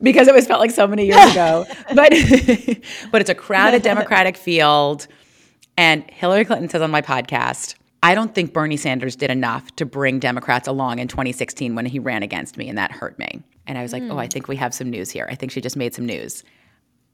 because 0.00 0.28
it 0.28 0.34
was 0.34 0.46
felt 0.46 0.60
like 0.60 0.70
so 0.70 0.86
many 0.86 1.06
years 1.06 1.32
ago. 1.32 1.66
But 1.88 2.12
but 3.10 3.20
it's 3.20 3.30
a 3.30 3.34
crowded 3.34 3.82
Democratic 3.92 4.36
field 4.36 5.08
and 5.76 6.08
Hillary 6.12 6.44
Clinton 6.44 6.68
says 6.68 6.80
on 6.80 6.92
my 6.92 7.02
podcast, 7.02 7.74
I 8.04 8.14
don't 8.14 8.32
think 8.32 8.52
Bernie 8.52 8.76
Sanders 8.76 9.16
did 9.16 9.32
enough 9.32 9.74
to 9.76 9.84
bring 9.84 10.20
Democrats 10.20 10.68
along 10.68 11.00
in 11.00 11.08
2016 11.08 11.74
when 11.74 11.86
he 11.86 11.98
ran 11.98 12.22
against 12.22 12.56
me 12.56 12.68
and 12.68 12.78
that 12.78 12.92
hurt 12.92 13.18
me. 13.18 13.42
And 13.66 13.76
I 13.76 13.82
was 13.82 13.92
like, 13.92 14.04
"Oh, 14.04 14.16
I 14.16 14.26
hmm. 14.26 14.30
think 14.30 14.46
we 14.46 14.54
have 14.56 14.72
some 14.72 14.90
news 14.90 15.10
here. 15.10 15.26
I 15.28 15.34
think 15.34 15.50
she 15.50 15.60
just 15.60 15.76
made 15.76 15.92
some 15.92 16.06
news." 16.06 16.44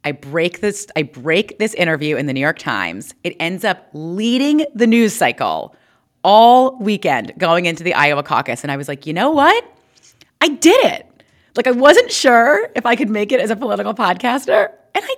I 0.05 0.13
break 0.13 0.61
this 0.61 0.87
I 0.95 1.03
break 1.03 1.59
this 1.59 1.73
interview 1.73 2.17
in 2.17 2.27
the 2.27 2.35
New 2.35 2.41
York 2.41 2.59
Times. 2.59 3.15
It 3.25 3.35
ends 3.41 3.65
up 3.65 3.89
leading 3.95 4.67
the 4.75 4.87
news 4.87 5.15
cycle 5.15 5.75
all 6.27 6.77
weekend 6.79 7.33
going 7.39 7.67
into 7.67 7.85
the 7.85 7.95
Iowa 7.95 8.25
caucus 8.25 8.65
and 8.65 8.73
I 8.73 8.77
was 8.77 8.89
like, 8.89 9.07
"You 9.07 9.13
know 9.13 9.31
what? 9.31 9.65
I 10.41 10.49
did 10.49 10.85
it." 10.85 11.07
Like 11.55 11.69
I 11.69 11.71
wasn't 11.71 12.11
sure 12.11 12.69
if 12.75 12.85
I 12.85 12.97
could 12.97 13.09
make 13.09 13.31
it 13.31 13.41
as 13.41 13.51
a 13.51 13.57
political 13.57 13.95
podcaster, 13.95 14.69
and 14.95 15.05
I 15.05 15.15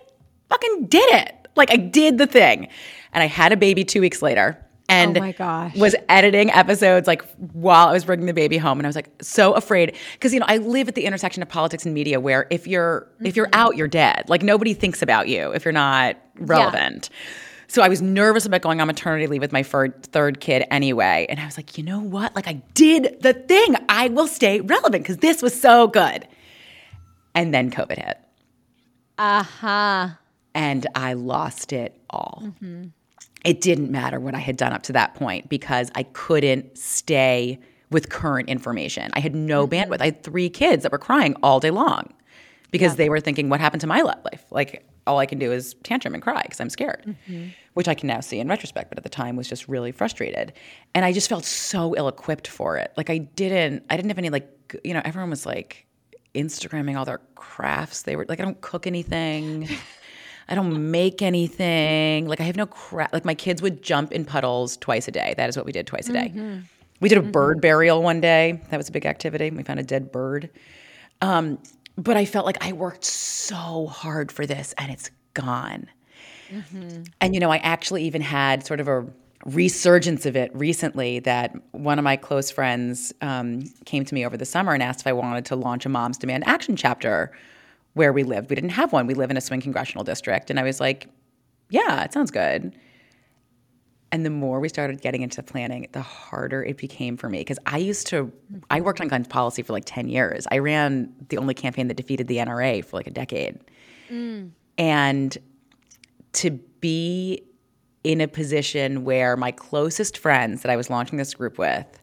fucking 0.50 0.86
did 0.86 1.14
it. 1.14 1.48
Like 1.56 1.70
I 1.72 1.76
did 1.76 2.18
the 2.18 2.26
thing. 2.26 2.68
And 3.12 3.22
I 3.22 3.26
had 3.26 3.52
a 3.52 3.56
baby 3.56 3.84
2 3.84 4.02
weeks 4.02 4.20
later. 4.20 4.62
And 4.90 5.16
Oh 5.16 5.20
my 5.20 5.32
gosh. 5.32 5.74
was 5.76 5.94
editing 6.08 6.50
episodes 6.50 7.06
like 7.06 7.22
while 7.52 7.88
I 7.88 7.92
was 7.92 8.04
bringing 8.04 8.26
the 8.26 8.32
baby 8.32 8.56
home 8.56 8.78
and 8.78 8.86
I 8.86 8.88
was 8.88 8.96
like 8.96 9.10
so 9.20 9.52
afraid 9.52 9.94
because 10.12 10.32
you 10.32 10.40
know 10.40 10.46
I 10.48 10.56
live 10.58 10.88
at 10.88 10.94
the 10.94 11.04
intersection 11.04 11.42
of 11.42 11.48
politics 11.48 11.84
and 11.84 11.94
media 11.94 12.20
where 12.20 12.46
if 12.48 12.66
you're 12.66 13.06
if 13.22 13.36
you're 13.36 13.48
mm-hmm. 13.48 13.60
out 13.60 13.76
you're 13.76 13.88
dead 13.88 14.24
like 14.28 14.42
nobody 14.42 14.72
thinks 14.72 15.02
about 15.02 15.28
you 15.28 15.50
if 15.52 15.66
you're 15.66 15.72
not 15.72 16.16
relevant. 16.38 17.10
So 17.70 17.82
I 17.82 17.88
was 17.88 18.00
nervous 18.00 18.46
about 18.46 18.62
going 18.62 18.80
on 18.80 18.86
maternity 18.86 19.26
leave 19.26 19.42
with 19.42 19.52
my 19.52 19.62
third 19.62 20.02
third 20.04 20.40
kid 20.40 20.64
anyway 20.70 21.26
and 21.28 21.38
I 21.38 21.44
was 21.44 21.56
like 21.58 21.76
you 21.76 21.84
know 21.84 22.00
what 22.00 22.34
like 22.34 22.48
I 22.48 22.54
did 22.74 23.18
the 23.20 23.34
thing 23.34 23.76
I 23.88 24.08
will 24.08 24.26
stay 24.26 24.60
relevant 24.60 25.04
because 25.04 25.18
this 25.18 25.42
was 25.42 25.58
so 25.58 25.86
good. 25.86 26.26
And 27.34 27.52
then 27.54 27.70
COVID 27.70 28.04
hit 28.04 28.18
Uh 29.18 29.42
huh. 29.42 30.08
and 30.54 30.86
I 30.94 31.12
lost 31.12 31.72
it 31.72 31.94
all. 32.10 32.42
It 33.44 33.60
didn't 33.60 33.90
matter 33.90 34.18
what 34.18 34.34
I 34.34 34.38
had 34.38 34.56
done 34.56 34.72
up 34.72 34.82
to 34.84 34.92
that 34.94 35.14
point 35.14 35.48
because 35.48 35.90
I 35.94 36.02
couldn't 36.02 36.76
stay 36.76 37.58
with 37.90 38.08
current 38.10 38.48
information. 38.48 39.10
I 39.14 39.20
had 39.20 39.34
no 39.34 39.66
bandwidth. 39.68 40.00
I 40.00 40.06
had 40.06 40.22
three 40.22 40.50
kids 40.50 40.82
that 40.82 40.92
were 40.92 40.98
crying 40.98 41.34
all 41.42 41.60
day 41.60 41.70
long 41.70 42.12
because 42.70 42.96
they 42.96 43.08
were 43.08 43.20
thinking, 43.20 43.48
what 43.48 43.60
happened 43.60 43.80
to 43.82 43.86
my 43.86 44.00
life? 44.00 44.44
Like, 44.50 44.86
all 45.06 45.18
I 45.18 45.26
can 45.26 45.38
do 45.38 45.52
is 45.52 45.74
tantrum 45.82 46.14
and 46.14 46.22
cry 46.22 46.42
because 46.42 46.60
I'm 46.60 46.70
scared, 46.70 47.04
mm-hmm. 47.06 47.48
which 47.74 47.88
I 47.88 47.94
can 47.94 48.06
now 48.06 48.20
see 48.20 48.38
in 48.38 48.48
retrospect, 48.48 48.90
but 48.90 48.98
at 48.98 49.04
the 49.04 49.10
time 49.10 49.36
was 49.36 49.48
just 49.48 49.68
really 49.68 49.92
frustrated. 49.92 50.52
And 50.94 51.04
I 51.04 51.12
just 51.12 51.28
felt 51.28 51.44
so 51.44 51.94
ill 51.96 52.08
equipped 52.08 52.46
for 52.46 52.76
it. 52.76 52.92
Like, 52.96 53.10
I 53.10 53.18
didn't, 53.18 53.84
I 53.88 53.96
didn't 53.96 54.10
have 54.10 54.18
any, 54.18 54.30
like, 54.30 54.80
you 54.84 54.94
know, 54.94 55.02
everyone 55.04 55.30
was 55.30 55.46
like, 55.46 55.86
Instagramming 56.34 56.96
all 56.96 57.04
their 57.04 57.20
crafts. 57.34 58.02
They 58.02 58.14
were 58.14 58.26
like, 58.28 58.38
I 58.38 58.44
don't 58.44 58.60
cook 58.60 58.86
anything. 58.86 59.68
I 60.48 60.54
don't 60.54 60.90
make 60.90 61.20
anything. 61.20 62.28
Like 62.28 62.40
I 62.40 62.44
have 62.44 62.56
no 62.56 62.66
crap. 62.66 63.12
Like 63.12 63.24
my 63.24 63.34
kids 63.34 63.60
would 63.60 63.82
jump 63.82 64.12
in 64.12 64.24
puddles 64.24 64.76
twice 64.76 65.08
a 65.08 65.10
day. 65.10 65.34
That 65.36 65.48
is 65.48 65.56
what 65.56 65.66
we 65.66 65.72
did 65.72 65.86
twice 65.86 66.08
a 66.08 66.12
day. 66.12 66.32
Mm-hmm. 66.34 66.60
We 67.00 67.08
did 67.08 67.18
a 67.18 67.22
mm-hmm. 67.22 67.30
bird 67.30 67.60
burial 67.60 68.02
one 68.02 68.20
day. 68.20 68.60
That 68.70 68.76
was 68.76 68.88
a 68.88 68.92
big 68.92 69.06
activity. 69.06 69.50
We 69.50 69.62
found 69.62 69.80
a 69.80 69.82
dead 69.82 70.12
bird. 70.12 70.50
Um, 71.20 71.58
but 71.98 72.16
I 72.16 72.24
felt 72.24 72.46
like 72.46 72.64
I 72.64 72.72
worked 72.72 73.04
so 73.04 73.86
hard 73.88 74.30
for 74.30 74.46
this 74.46 74.72
and 74.78 74.90
it's 74.90 75.10
gone. 75.34 75.88
And 77.20 77.34
you 77.34 77.40
know, 77.40 77.50
I 77.50 77.58
actually 77.58 78.04
even 78.04 78.22
had 78.22 78.64
sort 78.64 78.80
of 78.80 78.88
a 78.88 79.04
resurgence 79.44 80.24
of 80.24 80.36
it 80.36 80.50
recently 80.54 81.18
that 81.20 81.54
one 81.72 81.98
of 81.98 82.04
my 82.04 82.16
close 82.16 82.50
friends 82.50 83.12
um, 83.20 83.64
came 83.84 84.04
to 84.04 84.14
me 84.14 84.24
over 84.24 84.36
the 84.36 84.46
summer 84.46 84.72
and 84.72 84.82
asked 84.82 85.00
if 85.00 85.06
I 85.08 85.12
wanted 85.12 85.44
to 85.46 85.56
launch 85.56 85.84
a 85.86 85.88
Moms 85.88 86.18
Demand 86.18 86.46
Action 86.46 86.76
chapter 86.76 87.32
where 87.94 88.12
we 88.12 88.22
lived. 88.22 88.48
We 88.48 88.54
didn't 88.54 88.70
have 88.70 88.92
one. 88.92 89.06
We 89.06 89.14
live 89.14 89.30
in 89.30 89.36
a 89.36 89.40
swing 89.40 89.60
congressional 89.60 90.04
district. 90.04 90.50
And 90.50 90.60
I 90.60 90.62
was 90.62 90.80
like, 90.80 91.08
yeah, 91.70 92.04
it 92.04 92.12
sounds 92.12 92.30
good. 92.30 92.74
And 94.10 94.24
the 94.24 94.30
more 94.30 94.58
we 94.58 94.68
started 94.68 95.02
getting 95.02 95.22
into 95.22 95.42
planning, 95.42 95.86
the 95.92 96.00
harder 96.00 96.64
it 96.64 96.78
became 96.78 97.16
for 97.16 97.28
me. 97.28 97.40
Because 97.40 97.58
I 97.66 97.78
used 97.78 98.06
to, 98.08 98.32
I 98.70 98.78
mm-hmm. 98.78 98.86
worked 98.86 99.00
on 99.00 99.08
gun 99.08 99.24
policy 99.24 99.62
for 99.62 99.74
like 99.74 99.84
10 99.86 100.08
years. 100.08 100.46
I 100.50 100.58
ran 100.58 101.12
the 101.28 101.36
only 101.36 101.54
campaign 101.54 101.88
that 101.88 101.96
defeated 101.96 102.26
the 102.26 102.38
NRA 102.38 102.84
for 102.84 102.96
like 102.96 103.06
a 103.06 103.10
decade. 103.10 103.58
Mm. 104.10 104.50
And 104.78 105.36
to 106.34 106.50
be 106.80 107.42
in 108.04 108.20
a 108.20 108.28
position 108.28 109.04
where 109.04 109.36
my 109.36 109.50
closest 109.50 110.16
friends 110.16 110.62
that 110.62 110.70
I 110.70 110.76
was 110.76 110.88
launching 110.88 111.18
this 111.18 111.34
group 111.34 111.58
with 111.58 112.00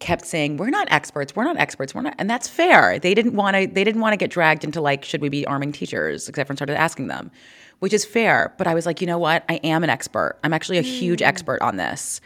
kept 0.00 0.26
saying 0.26 0.58
we're 0.58 0.68
not 0.68 0.86
experts 0.90 1.34
we're 1.34 1.44
not 1.44 1.56
experts 1.56 1.94
we're 1.94 2.02
not 2.02 2.14
and 2.18 2.28
that's 2.28 2.46
fair 2.46 2.98
they 2.98 3.14
didn't 3.14 3.34
want 3.34 3.56
to 3.56 3.66
they 3.66 3.82
didn't 3.82 4.02
want 4.02 4.12
to 4.12 4.16
get 4.16 4.30
dragged 4.30 4.62
into 4.62 4.80
like 4.80 5.04
should 5.04 5.22
we 5.22 5.28
be 5.30 5.46
arming 5.46 5.72
teachers 5.72 6.26
because 6.26 6.38
everyone 6.38 6.56
started 6.56 6.78
asking 6.78 7.06
them 7.06 7.30
which 7.78 7.92
is 7.92 8.04
fair 8.04 8.54
but 8.58 8.66
i 8.66 8.74
was 8.74 8.86
like 8.86 9.00
you 9.00 9.06
know 9.06 9.18
what? 9.18 9.44
I 9.48 9.56
am 9.62 9.84
an 9.84 9.90
expert. 9.90 10.38
I'm 10.42 10.52
actually 10.52 10.78
a 10.78 10.82
huge 10.82 11.20
hmm. 11.20 11.26
expert 11.26 11.60
on 11.62 11.76
this. 11.76 12.20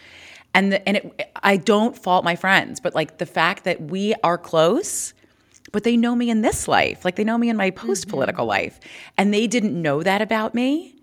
And 0.52 0.72
the, 0.72 0.88
and 0.88 0.96
it, 0.98 1.30
i 1.42 1.56
don't 1.56 1.96
fault 1.96 2.24
my 2.24 2.36
friends 2.36 2.80
but 2.80 2.94
like 2.94 3.18
the 3.18 3.26
fact 3.26 3.64
that 3.64 3.80
we 3.80 4.14
are 4.22 4.38
close 4.38 5.14
but 5.72 5.84
they 5.84 5.96
know 5.96 6.14
me 6.14 6.30
in 6.30 6.42
this 6.42 6.68
life. 6.68 7.04
Like 7.04 7.16
they 7.16 7.24
know 7.24 7.38
me 7.38 7.48
in 7.48 7.56
my 7.56 7.70
post 7.70 8.08
political 8.08 8.42
mm-hmm. 8.42 8.50
life. 8.50 8.80
And 9.16 9.32
they 9.32 9.46
didn't 9.46 9.80
know 9.80 10.02
that 10.02 10.22
about 10.22 10.54
me 10.54 10.96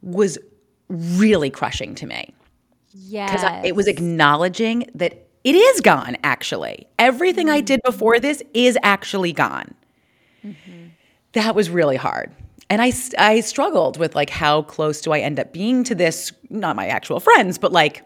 was 0.00 0.38
really 0.88 1.50
crushing 1.50 1.94
to 1.96 2.06
me. 2.06 2.34
Yes. 2.94 3.32
because 3.32 3.64
it 3.64 3.74
was 3.74 3.88
acknowledging 3.88 4.84
that 4.94 5.26
it 5.44 5.54
is 5.54 5.80
gone 5.80 6.16
actually. 6.22 6.86
Everything 6.98 7.48
i 7.48 7.60
did 7.60 7.80
mm-hmm. 7.80 7.90
before 7.90 8.20
this 8.20 8.42
is 8.52 8.76
actually 8.82 9.32
gone. 9.32 9.74
Mm-hmm. 10.44 10.88
That 11.32 11.54
was 11.54 11.70
really 11.70 11.96
hard 11.96 12.34
and 12.72 12.80
I, 12.80 12.90
I 13.18 13.40
struggled 13.40 13.98
with 13.98 14.14
like 14.14 14.30
how 14.30 14.62
close 14.62 15.00
do 15.02 15.12
i 15.12 15.18
end 15.20 15.38
up 15.38 15.52
being 15.52 15.84
to 15.84 15.94
this 15.94 16.32
not 16.48 16.74
my 16.76 16.86
actual 16.88 17.20
friends 17.20 17.58
but 17.58 17.70
like 17.72 18.04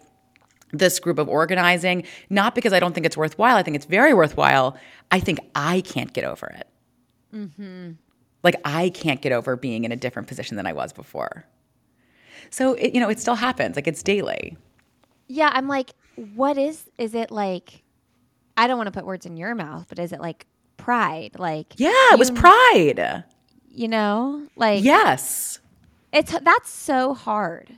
this 0.73 0.99
group 0.99 1.19
of 1.19 1.29
organizing 1.29 2.05
not 2.31 2.55
because 2.55 2.73
i 2.73 2.81
don't 2.81 2.93
think 2.93 3.07
it's 3.07 3.17
worthwhile 3.17 3.57
i 3.57 3.63
think 3.63 3.77
it's 3.77 3.87
very 3.87 4.13
worthwhile 4.13 4.77
i 5.13 5.21
think 5.21 5.39
i 5.55 5.81
can't 5.83 6.13
get 6.13 6.25
over 6.25 6.47
it 6.49 6.67
Mm-hmm. 7.35 7.93
like 8.43 8.57
i 8.65 8.89
can't 8.91 9.21
get 9.21 9.33
over 9.33 9.57
being 9.57 9.85
in 9.85 9.93
a 9.93 9.97
different 9.97 10.27
position 10.29 10.57
than 10.57 10.67
i 10.67 10.73
was 10.73 10.93
before 10.93 11.45
so 12.51 12.75
it, 12.75 12.95
you 12.95 13.01
know 13.01 13.09
it 13.09 13.21
still 13.21 13.35
happens 13.35 13.77
like 13.77 13.87
it's 13.87 14.03
daily 14.03 14.57
Yeah, 15.29 15.51
I'm 15.53 15.67
like, 15.69 15.91
what 16.35 16.57
is 16.57 16.89
is 16.99 17.15
it 17.15 17.31
like? 17.31 17.83
I 18.57 18.69
don't 18.69 18.79
want 18.79 18.87
to 18.87 18.93
put 18.93 19.05
words 19.05 19.27
in 19.27 19.37
your 19.37 19.55
mouth, 19.57 19.87
but 19.89 19.99
is 19.99 20.13
it 20.13 20.21
like 20.21 20.47
pride? 20.77 21.33
Like 21.39 21.75
Yeah, 21.77 22.13
it 22.13 22.19
was 22.19 22.31
pride. 22.31 23.25
You 23.77 23.89
know, 23.89 24.47
like 24.57 24.83
Yes. 24.83 25.61
it's 26.11 26.33
that's 26.41 26.71
so 26.71 27.13
hard 27.13 27.71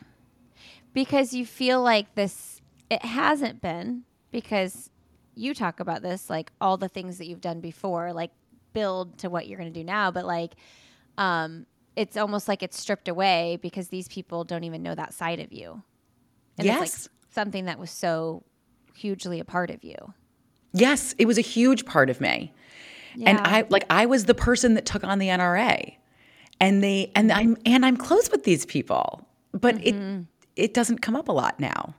because 0.95 1.35
you 1.35 1.45
feel 1.45 1.83
like 1.83 2.15
this. 2.15 2.61
It 2.89 3.05
hasn't 3.05 3.61
been 3.61 4.05
because 4.31 4.91
you 5.35 5.55
talk 5.55 5.81
about 5.81 6.01
this 6.03 6.31
like 6.31 6.53
all 6.61 6.77
the 6.77 6.89
things 6.89 7.19
that 7.19 7.27
you've 7.27 7.41
done 7.41 7.61
before, 7.61 8.13
like 8.13 8.31
build 8.73 9.19
to 9.19 9.29
what 9.29 9.49
you're 9.49 9.59
going 9.59 9.73
to 9.73 9.79
do 9.79 9.85
now, 9.85 10.11
but 10.13 10.25
like, 10.25 10.55
um, 11.19 11.67
it's 11.97 12.17
almost 12.17 12.47
like 12.49 12.63
it's 12.63 12.79
stripped 12.81 13.09
away 13.09 13.59
because 13.61 13.89
these 13.89 14.07
people 14.09 14.45
don't 14.45 14.65
even 14.65 14.83
know 14.83 14.95
that 14.95 15.13
side 15.13 15.41
of 15.41 15.53
you. 15.53 15.83
And 16.59 16.67
it's 16.67 16.81
Yes. 16.81 16.81
like 16.81 17.11
something 17.35 17.65
that 17.67 17.79
was 17.79 17.91
so 17.91 18.45
hugely 18.95 19.41
a 19.41 19.45
part 19.45 19.71
of 19.71 19.83
you. 19.85 19.97
Yes, 20.73 21.15
it 21.19 21.27
was 21.27 21.39
a 21.39 21.43
huge 21.43 21.85
part 21.87 22.09
of 22.09 22.21
me. 22.21 22.53
And 23.25 23.39
I 23.41 23.65
like 23.69 23.85
I 23.91 24.07
was 24.07 24.25
the 24.27 24.35
person 24.35 24.75
that 24.75 24.87
took 24.87 25.05
on 25.05 25.19
the 25.19 25.29
NRA. 25.29 25.95
And 26.61 26.83
they 26.83 27.11
and 27.15 27.31
I'm 27.33 27.57
and 27.65 27.85
I'm 27.87 27.97
close 27.97 28.31
with 28.31 28.45
these 28.45 28.67
people. 28.67 29.27
But 29.53 29.77
Mm-hmm. 29.77 30.21
it 30.21 30.27
it 30.57 30.75
doesn't 30.75 30.99
come 30.99 31.15
up 31.17 31.29
a 31.29 31.33
lot 31.33 31.59
now. 31.61 31.95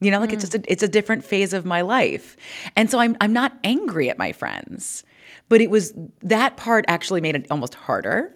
You 0.00 0.10
know, 0.10 0.18
like 0.18 0.32
it's 0.32 0.42
just 0.42 0.54
a, 0.54 0.62
it's 0.72 0.82
a 0.82 0.88
different 0.88 1.24
phase 1.24 1.52
of 1.52 1.66
my 1.66 1.82
life. 1.82 2.36
And 2.74 2.90
so 2.90 2.98
I'm 2.98 3.16
I'm 3.20 3.32
not 3.34 3.52
angry 3.64 4.08
at 4.08 4.16
my 4.18 4.32
friends. 4.32 5.04
But 5.50 5.60
it 5.60 5.68
was 5.70 5.92
that 6.22 6.56
part 6.56 6.84
actually 6.88 7.20
made 7.20 7.34
it 7.36 7.46
almost 7.50 7.74
harder. 7.74 8.34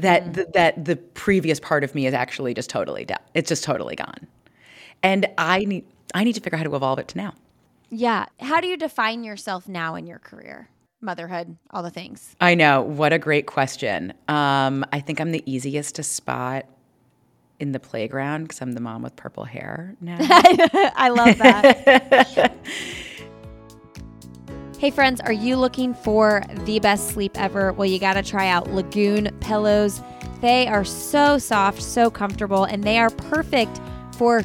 That 0.00 0.34
the, 0.34 0.46
that 0.52 0.84
the 0.84 0.96
previous 0.96 1.58
part 1.58 1.82
of 1.82 1.94
me 1.94 2.06
is 2.06 2.12
actually 2.12 2.52
just 2.52 2.68
totally 2.68 3.06
down. 3.06 3.20
It's 3.32 3.48
just 3.48 3.64
totally 3.64 3.96
gone. 3.96 4.26
And 5.02 5.26
I 5.38 5.64
need 5.64 5.84
I 6.14 6.24
need 6.24 6.34
to 6.34 6.40
figure 6.40 6.56
out 6.56 6.58
how 6.58 6.70
to 6.70 6.76
evolve 6.76 6.98
it 6.98 7.08
to 7.08 7.16
now. 7.16 7.34
Yeah. 7.88 8.26
How 8.40 8.60
do 8.60 8.66
you 8.66 8.76
define 8.76 9.24
yourself 9.24 9.66
now 9.66 9.94
in 9.94 10.06
your 10.06 10.18
career? 10.18 10.68
Motherhood, 11.00 11.56
all 11.70 11.82
the 11.82 11.90
things. 11.90 12.34
I 12.40 12.54
know. 12.54 12.82
What 12.82 13.12
a 13.12 13.18
great 13.18 13.46
question. 13.46 14.12
Um, 14.26 14.84
I 14.92 15.00
think 15.00 15.20
I'm 15.20 15.30
the 15.30 15.42
easiest 15.46 15.94
to 15.96 16.02
spot 16.02 16.66
in 17.60 17.72
the 17.72 17.80
playground 17.80 18.44
because 18.44 18.60
I'm 18.60 18.72
the 18.72 18.80
mom 18.80 19.02
with 19.02 19.16
purple 19.16 19.44
hair 19.44 19.94
now. 20.00 20.18
I 20.20 21.08
love 21.10 21.38
that. 21.38 22.56
hey, 24.78 24.90
friends, 24.90 25.20
are 25.20 25.32
you 25.32 25.56
looking 25.56 25.94
for 25.94 26.42
the 26.64 26.78
best 26.80 27.10
sleep 27.10 27.40
ever? 27.40 27.72
Well, 27.72 27.86
you 27.86 27.98
got 27.98 28.14
to 28.14 28.22
try 28.22 28.48
out 28.48 28.72
Lagoon 28.72 29.30
pillows. 29.40 30.00
They 30.40 30.68
are 30.68 30.84
so 30.84 31.38
soft, 31.38 31.82
so 31.82 32.10
comfortable, 32.10 32.64
and 32.64 32.84
they 32.84 32.98
are 32.98 33.10
perfect 33.10 33.80
for 34.16 34.42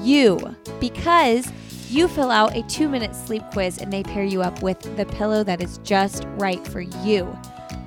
you 0.00 0.56
because 0.80 1.50
you 1.90 2.08
fill 2.08 2.30
out 2.30 2.56
a 2.56 2.62
two 2.64 2.88
minute 2.88 3.14
sleep 3.14 3.42
quiz 3.52 3.78
and 3.78 3.92
they 3.92 4.02
pair 4.02 4.24
you 4.24 4.42
up 4.42 4.62
with 4.62 4.96
the 4.96 5.06
pillow 5.06 5.44
that 5.44 5.62
is 5.62 5.78
just 5.78 6.24
right 6.36 6.66
for 6.66 6.80
you. 6.80 7.36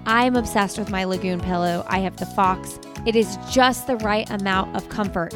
I'm 0.06 0.36
obsessed 0.36 0.78
with 0.78 0.90
my 0.90 1.04
Lagoon 1.04 1.42
pillow. 1.42 1.86
I 1.88 2.00
have 2.00 2.16
the 2.18 2.26
Fox. 2.26 2.80
It 3.06 3.16
is 3.16 3.38
just 3.52 3.88
the 3.88 3.98
right 3.98 4.30
amount 4.30 4.76
of 4.76 4.88
comfort. 4.90 5.36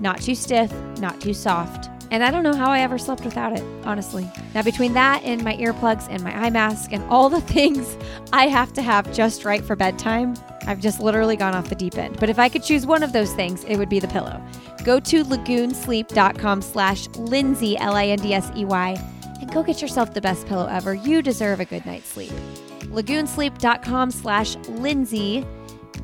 Not 0.00 0.20
too 0.20 0.34
stiff, 0.34 0.72
not 0.98 1.20
too 1.20 1.34
soft. 1.34 1.90
And 2.10 2.22
I 2.22 2.30
don't 2.30 2.42
know 2.42 2.54
how 2.54 2.70
I 2.70 2.80
ever 2.80 2.98
slept 2.98 3.24
without 3.24 3.52
it, 3.52 3.62
honestly. 3.84 4.30
Now, 4.54 4.62
between 4.62 4.92
that 4.94 5.22
and 5.24 5.42
my 5.42 5.56
earplugs 5.56 6.06
and 6.08 6.22
my 6.22 6.34
eye 6.34 6.50
mask 6.50 6.92
and 6.92 7.02
all 7.10 7.28
the 7.28 7.40
things 7.52 7.96
I 8.32 8.48
have 8.48 8.72
to 8.74 8.82
have 8.82 9.12
just 9.12 9.44
right 9.44 9.62
for 9.62 9.76
bedtime, 9.76 10.34
I've 10.66 10.80
just 10.80 11.00
literally 11.00 11.36
gone 11.36 11.54
off 11.54 11.68
the 11.68 11.74
deep 11.74 11.96
end. 11.96 12.18
But 12.18 12.28
if 12.28 12.38
I 12.38 12.48
could 12.48 12.62
choose 12.62 12.86
one 12.86 13.02
of 13.02 13.12
those 13.12 13.32
things, 13.32 13.64
it 13.64 13.76
would 13.76 13.88
be 13.88 14.00
the 14.00 14.08
pillow. 14.08 14.42
Go 14.84 15.00
to 15.00 15.24
lagoonsleep.com 15.24 16.62
slash 16.62 17.08
Lindsey, 17.16 17.76
L-I-N-D-S-E-Y, 17.78 19.12
and 19.40 19.52
go 19.52 19.62
get 19.62 19.82
yourself 19.82 20.14
the 20.14 20.20
best 20.20 20.46
pillow 20.46 20.66
ever. 20.66 20.94
You 20.94 21.22
deserve 21.22 21.60
a 21.60 21.64
good 21.64 21.84
night's 21.86 22.08
sleep. 22.08 22.32
Lagoonsleep.com 22.80 24.10
slash 24.10 24.56
Lindsey, 24.68 25.46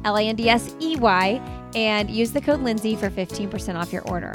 L-I-N-D-S-E-Y, 0.04 1.58
and 1.74 2.10
use 2.10 2.32
the 2.32 2.40
code 2.40 2.60
Lindsey 2.60 2.96
for 2.96 3.10
15% 3.10 3.74
off 3.76 3.92
your 3.92 4.02
order. 4.08 4.34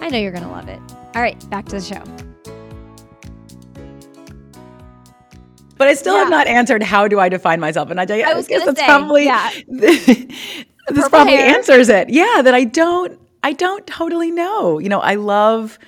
I 0.00 0.08
know 0.08 0.18
you're 0.18 0.32
going 0.32 0.44
to 0.44 0.50
love 0.50 0.68
it. 0.68 0.80
All 1.14 1.22
right, 1.22 1.48
back 1.50 1.66
to 1.66 1.76
the 1.76 1.80
show. 1.80 2.29
But 5.80 5.88
I 5.88 5.94
still 5.94 6.12
Yeah. 6.12 6.20
have 6.24 6.28
not 6.30 6.46
answered 6.46 6.82
how 6.82 7.08
do 7.08 7.18
I 7.18 7.30
define 7.30 7.58
myself. 7.58 7.90
And 7.90 7.98
I, 7.98 8.04
I, 8.04 8.32
I 8.32 8.34
was 8.34 8.46
guess 8.46 8.66
that's 8.66 8.78
say, 8.78 8.84
probably 8.84 9.24
yeah. 9.24 9.50
this 9.66 11.08
probably 11.08 11.32
hair. 11.32 11.56
answers 11.56 11.88
it. 11.88 12.10
Yeah, 12.10 12.42
that 12.42 12.52
I 12.52 12.64
don't 12.64 13.18
I 13.42 13.54
don't 13.54 13.86
totally 13.86 14.30
know. 14.30 14.78
You 14.78 14.90
know, 14.90 15.00
I 15.00 15.14
love 15.14 15.78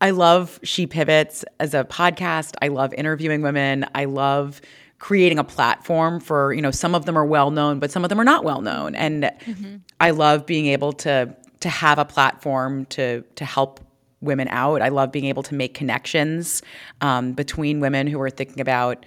I 0.00 0.10
love 0.10 0.60
She 0.62 0.86
Pivots 0.86 1.44
as 1.58 1.74
a 1.74 1.82
podcast. 1.82 2.54
I 2.62 2.68
love 2.68 2.94
interviewing 2.94 3.42
women. 3.42 3.84
I 3.96 4.04
love 4.04 4.60
creating 5.00 5.40
a 5.40 5.44
platform 5.44 6.20
for, 6.20 6.52
you 6.52 6.62
know, 6.62 6.70
some 6.70 6.94
of 6.94 7.04
them 7.04 7.18
are 7.18 7.26
well 7.26 7.50
known, 7.50 7.80
but 7.80 7.90
some 7.90 8.04
of 8.04 8.10
them 8.10 8.20
are 8.20 8.24
not 8.24 8.44
well 8.44 8.60
known. 8.60 8.94
And 8.94 9.24
mm-hmm. 9.24 9.76
I 9.98 10.10
love 10.10 10.46
being 10.46 10.66
able 10.66 10.92
to 10.92 11.34
to 11.58 11.68
have 11.68 11.98
a 11.98 12.04
platform 12.04 12.84
to 12.90 13.22
to 13.34 13.44
help 13.44 13.80
women 14.20 14.48
out. 14.48 14.82
I 14.82 14.88
love 14.88 15.12
being 15.12 15.26
able 15.26 15.42
to 15.44 15.54
make 15.54 15.74
connections 15.74 16.62
um, 17.00 17.32
between 17.32 17.80
women 17.80 18.06
who 18.06 18.20
are 18.20 18.30
thinking 18.30 18.60
about 18.60 19.06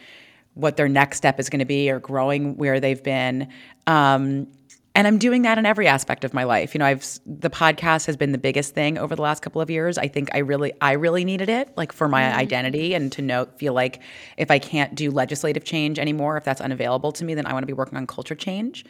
what 0.56 0.78
their 0.78 0.89
next 0.89 1.17
step 1.17 1.39
is 1.39 1.49
going 1.49 1.60
to 1.60 1.65
be 1.65 1.89
or 1.89 1.99
growing 1.99 2.58
where 2.58 2.80
they've 2.80 3.02
been. 3.02 3.47
Um, 3.88 4.47
and 4.95 5.08
I'm 5.08 5.17
doing 5.17 5.41
that 5.41 5.58
in 5.58 5.65
every 5.65 5.88
aspect 5.88 6.23
of 6.23 6.34
my 6.36 6.43
life. 6.43 6.76
You 6.76 6.80
know, 6.80 6.86
I've 6.86 7.04
the 7.26 7.49
podcast 7.49 8.06
has 8.06 8.15
been 8.15 8.32
the 8.32 8.38
biggest 8.38 8.76
thing 8.76 8.99
over 8.99 9.15
the 9.15 9.23
last 9.23 9.41
couple 9.41 9.60
of 9.60 9.69
years. 9.69 9.97
I 9.97 10.08
think 10.08 10.30
I 10.36 10.39
really 10.39 10.71
I 10.82 10.91
really 10.93 11.26
needed 11.26 11.49
it 11.49 11.76
like 11.76 11.91
for 11.91 12.08
my 12.08 12.32
identity 12.36 12.93
and 12.93 13.12
to 13.13 13.23
know 13.23 13.47
feel 13.58 13.73
like 13.73 14.02
if 14.38 14.52
I 14.52 14.60
can't 14.60 14.93
do 14.93 15.10
legislative 15.10 15.63
change 15.63 15.97
anymore, 15.97 16.38
if 16.38 16.43
that's 16.43 16.62
unavailable 16.62 17.12
to 17.13 17.26
me, 17.26 17.34
then 17.34 17.47
I 17.47 17.54
want 17.54 17.63
to 17.63 17.67
be 17.67 17.73
working 17.73 17.97
on 17.97 18.06
culture 18.06 18.36
change. 18.36 18.86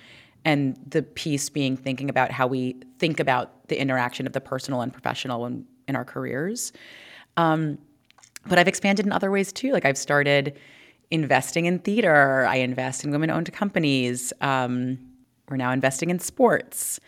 And 0.46 0.78
the 0.86 1.04
piece 1.04 1.50
being 1.50 1.78
thinking 1.78 2.10
about 2.10 2.32
how 2.32 2.48
we 2.48 2.76
think 3.00 3.22
about 3.22 3.70
the 3.70 3.80
interaction 3.80 4.28
of 4.28 4.34
the 4.34 4.42
personal 4.42 4.82
and 4.82 4.92
professional 4.92 5.46
in, 5.46 5.66
in 5.88 5.96
our 5.96 6.06
careers. 6.06 6.72
Um, 7.38 7.78
but 8.46 8.60
I've 8.60 8.67
expanded 8.67 9.06
in 9.06 9.12
other 9.12 9.32
ways 9.32 9.52
too. 9.54 9.72
Like 9.72 9.86
I've 9.86 9.98
started 9.98 10.58
investing 11.12 11.65
in 11.65 11.80
theater. 11.80 12.46
I 12.46 12.56
invest 12.58 13.04
in 13.04 13.12
women-owned 13.12 13.52
companies. 13.54 14.34
Um, 14.41 14.98
we're 15.50 15.58
now 15.58 15.72
investing 15.72 16.10
in 16.10 16.19
sports. 16.19 17.00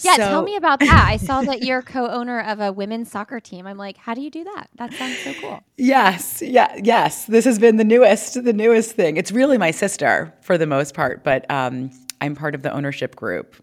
Yeah, 0.00 0.14
So- 0.14 0.28
tell 0.28 0.42
me 0.42 0.54
about 0.56 0.78
that. 0.80 1.06
I 1.08 1.16
saw 1.16 1.42
that 1.42 1.62
you're 1.62 1.82
co-owner 1.82 2.40
of 2.42 2.60
a 2.60 2.72
women's 2.72 3.10
soccer 3.10 3.40
team. 3.40 3.66
I'm 3.66 3.78
like, 3.78 3.96
how 3.96 4.14
do 4.14 4.20
you 4.20 4.30
do 4.30 4.44
that? 4.44 4.68
That 4.76 4.92
sounds 4.92 5.18
so 5.18 5.32
cool. 5.40 5.60
Yes, 5.76 6.40
yeah, 6.40 6.74
yes. 6.82 7.24
This 7.26 7.44
has 7.44 7.58
been 7.58 7.76
the 7.78 7.84
newest, 7.84 8.42
the 8.44 8.52
newest 8.52 8.92
thing. 8.92 9.16
It's 9.16 9.32
really 9.32 9.58
my 9.58 9.70
sister 9.72 10.32
for 10.40 10.56
the 10.56 10.66
most 10.66 10.94
part, 10.94 11.24
but 11.24 11.50
um, 11.50 11.90
I'm 12.20 12.36
part 12.36 12.54
of 12.54 12.62
the 12.62 12.72
ownership 12.72 13.16
group 13.16 13.56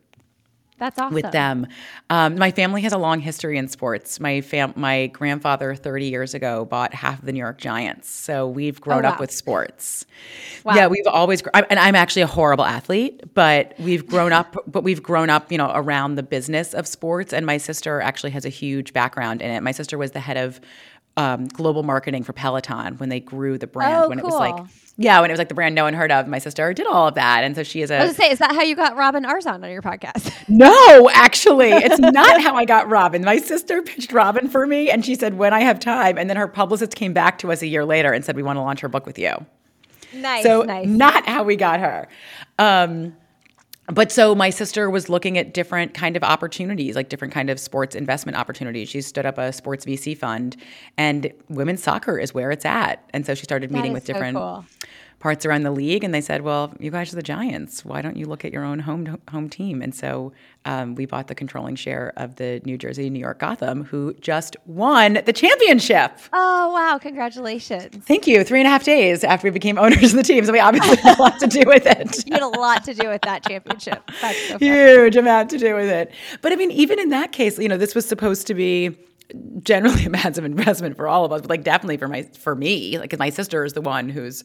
That's 0.77 0.99
awesome. 0.99 1.13
with 1.13 1.31
them. 1.31 1.67
Um, 2.09 2.37
my 2.37 2.51
family 2.51 2.81
has 2.81 2.91
a 2.91 2.97
long 2.97 3.19
history 3.21 3.57
in 3.57 3.67
sports. 3.69 4.19
My 4.19 4.41
fam- 4.41 4.73
my 4.75 5.07
grandfather, 5.07 5.73
30 5.73 6.07
years 6.07 6.33
ago, 6.33 6.65
bought 6.65 6.93
half 6.93 7.19
of 7.19 7.25
the 7.25 7.31
New 7.31 7.39
York 7.39 7.57
Giants, 7.57 8.09
so 8.09 8.47
we've 8.47 8.81
grown 8.81 9.05
Oh, 9.05 9.09
up 9.09 9.19
with 9.19 9.31
sports. 9.31 10.05
Wow. 10.65 10.75
Yeah, 10.75 10.87
we've 10.87 11.07
always, 11.07 11.41
gr- 11.41 11.49
I'm- 11.53 11.65
and 11.69 11.79
I'm 11.79 11.95
actually 11.95 12.23
a 12.23 12.27
horrible 12.27 12.65
athlete, 12.65 13.33
but 13.33 13.73
we've 13.79 14.05
grown 14.05 14.33
up, 14.33 14.57
but 14.67 14.83
we've 14.83 15.01
grown 15.01 15.29
up, 15.29 15.51
you 15.51 15.57
know, 15.57 15.71
around 15.73 16.15
the 16.15 16.23
business 16.23 16.73
of 16.73 16.87
sports. 16.87 17.31
And 17.31 17.45
my 17.45 17.57
sister 17.57 18.01
actually 18.01 18.31
has 18.31 18.43
a 18.45 18.49
huge 18.49 18.91
background 18.91 19.41
in 19.41 19.51
it. 19.51 19.63
My 19.63 19.71
sister 19.71 19.97
was 19.97 20.11
the 20.11 20.19
head 20.19 20.37
of 20.37 20.59
um, 21.17 21.47
global 21.47 21.83
marketing 21.83 22.23
for 22.23 22.33
Peloton 22.33 22.95
when 22.97 23.09
they 23.09 23.19
grew 23.19 23.57
the 23.57 23.67
brand. 23.67 24.03
Oh, 24.05 24.09
when 24.09 24.19
it 24.19 24.25
was 24.25 24.33
like, 24.35 24.65
yeah, 24.97 25.19
when 25.21 25.29
it 25.29 25.33
was 25.33 25.37
like 25.39 25.49
the 25.49 25.55
brand 25.55 25.75
no 25.75 25.83
one 25.85 25.93
heard 25.93 26.11
of. 26.11 26.27
My 26.27 26.39
sister 26.39 26.73
did 26.73 26.87
all 26.87 27.07
of 27.07 27.15
that, 27.15 27.43
and 27.43 27.55
so 27.55 27.63
she 27.63 27.81
is 27.81 27.91
a 27.91 27.95
I 27.95 28.05
was 28.05 28.17
gonna 28.17 28.27
say, 28.27 28.31
is 28.31 28.39
that 28.39 28.53
how 28.53 28.61
you 28.61 28.75
got 28.75 28.95
Robin 28.97 29.23
Arzon 29.23 29.63
on 29.63 29.71
your 29.71 29.81
podcast? 29.81 30.33
no, 30.49 31.09
actually, 31.13 31.69
it's 31.71 31.99
not 31.99 32.41
how 32.41 32.55
I 32.55 32.65
got 32.65 32.89
Robin. 32.89 33.23
My 33.23 33.37
sister 33.37 33.81
pitched 33.81 34.11
Robin 34.13 34.47
for 34.49 34.65
me, 34.67 34.89
and 34.89 35.05
she 35.05 35.15
said, 35.15 35.37
when 35.37 35.53
I 35.53 35.61
have 35.61 35.79
time. 35.79 36.17
And 36.17 36.29
then 36.29 36.37
her 36.37 36.47
publicist 36.47 36.95
came 36.95 37.13
back 37.13 37.39
to 37.39 37.51
us 37.51 37.61
a 37.61 37.67
year 37.67 37.85
later 37.85 38.11
and 38.11 38.23
said, 38.25 38.35
we 38.35 38.43
want 38.43 38.57
to 38.57 38.61
launch 38.61 38.81
her 38.81 38.89
book 38.89 39.05
with 39.05 39.17
you. 39.19 39.33
nice, 40.13 40.43
So, 40.43 40.63
nice. 40.63 40.87
not 40.87 41.25
how 41.27 41.43
we 41.43 41.55
got 41.55 41.79
her. 41.79 42.07
Um, 42.59 43.15
but 43.87 44.11
so 44.11 44.33
my 44.33 44.49
sister 44.49 44.89
was 44.89 45.09
looking 45.09 45.37
at 45.37 45.53
different 45.53 45.93
kind 45.93 46.17
of 46.17 46.23
opportunities, 46.23 46.95
like 46.95 47.09
different 47.09 47.33
kind 47.33 47.49
of 47.49 47.59
sports 47.59 47.95
investment 47.95 48.37
opportunities. 48.37 48.89
She 48.89 49.01
stood 49.01 49.25
up 49.25 49.37
a 49.37 49.53
sports 49.53 49.85
VC 49.85 50.17
fund, 50.17 50.57
and 50.97 51.31
women's 51.49 51.83
soccer 51.83 52.17
is 52.17 52.33
where 52.33 52.51
it's 52.51 52.65
at. 52.65 53.07
And 53.13 53.25
so 53.25 53.35
she 53.35 53.43
started 53.43 53.71
meeting 53.71 53.93
with 53.93 54.05
so 54.05 54.13
different 54.13 54.37
cool. 54.37 54.65
Parts 55.25 55.43
around 55.43 55.63
the 55.63 55.71
league, 55.71 56.03
and 56.03 56.13
they 56.13 56.21
said, 56.21 56.43
"Well, 56.43 56.71
you 56.79 56.91
guys 56.91 57.11
are 57.11 57.15
the 57.15 57.23
Giants. 57.23 57.83
Why 57.83 58.03
don't 58.03 58.15
you 58.15 58.27
look 58.27 58.45
at 58.45 58.53
your 58.53 58.63
own 58.63 58.77
home 58.77 59.19
home 59.31 59.49
team?" 59.49 59.81
And 59.81 59.95
so 59.95 60.33
um, 60.65 60.93
we 60.93 61.07
bought 61.07 61.29
the 61.29 61.33
controlling 61.33 61.75
share 61.75 62.13
of 62.15 62.35
the 62.35 62.61
New 62.63 62.77
Jersey 62.77 63.09
New 63.09 63.17
York 63.17 63.39
Gotham, 63.39 63.85
who 63.85 64.13
just 64.19 64.55
won 64.67 65.17
the 65.25 65.33
championship. 65.33 66.11
Oh 66.31 66.71
wow! 66.71 66.99
Congratulations. 66.99 68.05
Thank 68.05 68.27
you. 68.27 68.43
Three 68.43 68.59
and 68.59 68.67
a 68.67 68.69
half 68.69 68.83
days 68.83 69.23
after 69.23 69.47
we 69.47 69.51
became 69.51 69.79
owners 69.79 70.13
of 70.13 70.17
the 70.17 70.21
team, 70.21 70.45
so 70.45 70.51
we 70.51 70.59
obviously 70.59 70.95
had 70.97 71.17
a 71.17 71.19
lot 71.19 71.39
to 71.39 71.47
do 71.47 71.63
with 71.65 71.87
it. 71.87 72.23
You 72.27 72.33
had 72.33 72.43
a 72.43 72.47
lot 72.47 72.83
to 72.83 72.93
do 72.93 73.09
with 73.09 73.21
that 73.23 73.43
championship. 73.47 74.03
That's 74.21 74.47
so. 74.47 74.59
Huge 74.59 75.15
amount 75.15 75.49
to 75.49 75.57
do 75.57 75.73
with 75.73 75.89
it. 75.89 76.11
But 76.43 76.53
I 76.53 76.55
mean, 76.55 76.69
even 76.69 76.99
in 76.99 77.09
that 77.09 77.31
case, 77.31 77.57
you 77.57 77.67
know, 77.67 77.77
this 77.77 77.95
was 77.95 78.07
supposed 78.07 78.45
to 78.47 78.53
be 78.53 78.95
generally 79.63 80.05
a 80.05 80.09
massive 80.09 80.45
investment 80.45 80.95
for 80.95 81.07
all 81.07 81.25
of 81.25 81.31
us, 81.31 81.41
but 81.41 81.49
like 81.49 81.63
definitely 81.63 81.97
for 81.97 82.07
my 82.07 82.21
for 82.37 82.55
me, 82.55 82.99
like 82.99 83.17
my 83.17 83.31
sister 83.31 83.65
is 83.65 83.73
the 83.73 83.81
one 83.81 84.07
who's 84.07 84.43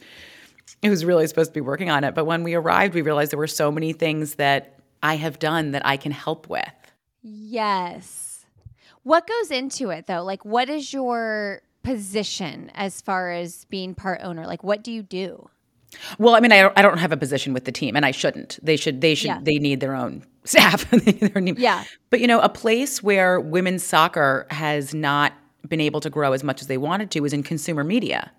who's 0.83 1.05
really 1.05 1.27
supposed 1.27 1.51
to 1.51 1.55
be 1.55 1.61
working 1.61 1.91
on 1.91 2.05
it. 2.05 2.15
But 2.15 2.25
when 2.25 2.43
we 2.43 2.55
arrived, 2.55 2.95
we 2.95 3.03
realized 3.03 3.33
there 3.33 3.39
were 3.39 3.47
so 3.47 3.71
many 3.71 3.93
things 3.93 4.37
that 4.37 4.79
I 5.03 5.17
have 5.17 5.39
done 5.39 5.73
that 5.73 5.85
I 5.87 5.97
can 5.97 6.13
help 6.13 6.49
with. 6.49 6.69
Yes. 7.23 8.45
What 9.03 9.27
goes 9.27 9.51
into 9.51 9.91
it 9.91 10.07
though? 10.07 10.23
Like, 10.23 10.45
what 10.45 10.69
is 10.69 10.93
your 10.93 11.63
position 11.83 12.71
as 12.75 13.01
far 13.01 13.31
as 13.31 13.65
being 13.67 13.95
part 13.95 14.21
owner? 14.23 14.47
Like, 14.47 14.63
what 14.63 14.83
do 14.83 14.93
you 14.93 15.03
do? 15.03 15.49
Well, 16.19 16.35
I 16.35 16.41
mean, 16.41 16.53
I 16.53 16.63
don't, 16.63 16.79
I 16.79 16.83
don't 16.83 16.99
have 16.99 17.13
a 17.13 17.17
position 17.17 17.53
with 17.53 17.65
the 17.65 17.73
team, 17.73 17.97
and 17.97 18.07
I 18.07 18.13
shouldn't. 18.13 18.61
They 18.63 18.77
should. 18.77 19.01
They 19.01 19.15
should. 19.15 19.27
Yeah. 19.27 19.41
They 19.43 19.59
need 19.59 19.81
their 19.81 19.95
own 19.95 20.23
staff. 20.45 20.87
Yeah. 21.57 21.85
But 22.11 22.21
you 22.21 22.27
know, 22.27 22.41
a 22.41 22.49
place 22.49 23.03
where 23.03 23.41
women's 23.41 23.83
soccer 23.83 24.47
has 24.51 24.95
not 24.95 25.33
been 25.69 25.81
able 25.81 26.01
to 26.01 26.11
grow 26.11 26.33
as 26.33 26.45
much 26.45 26.61
as 26.61 26.69
they 26.69 26.79
wanted 26.79 27.11
to 27.13 27.25
is 27.25 27.33
in 27.33 27.43
consumer 27.43 27.85
media. 27.85 28.31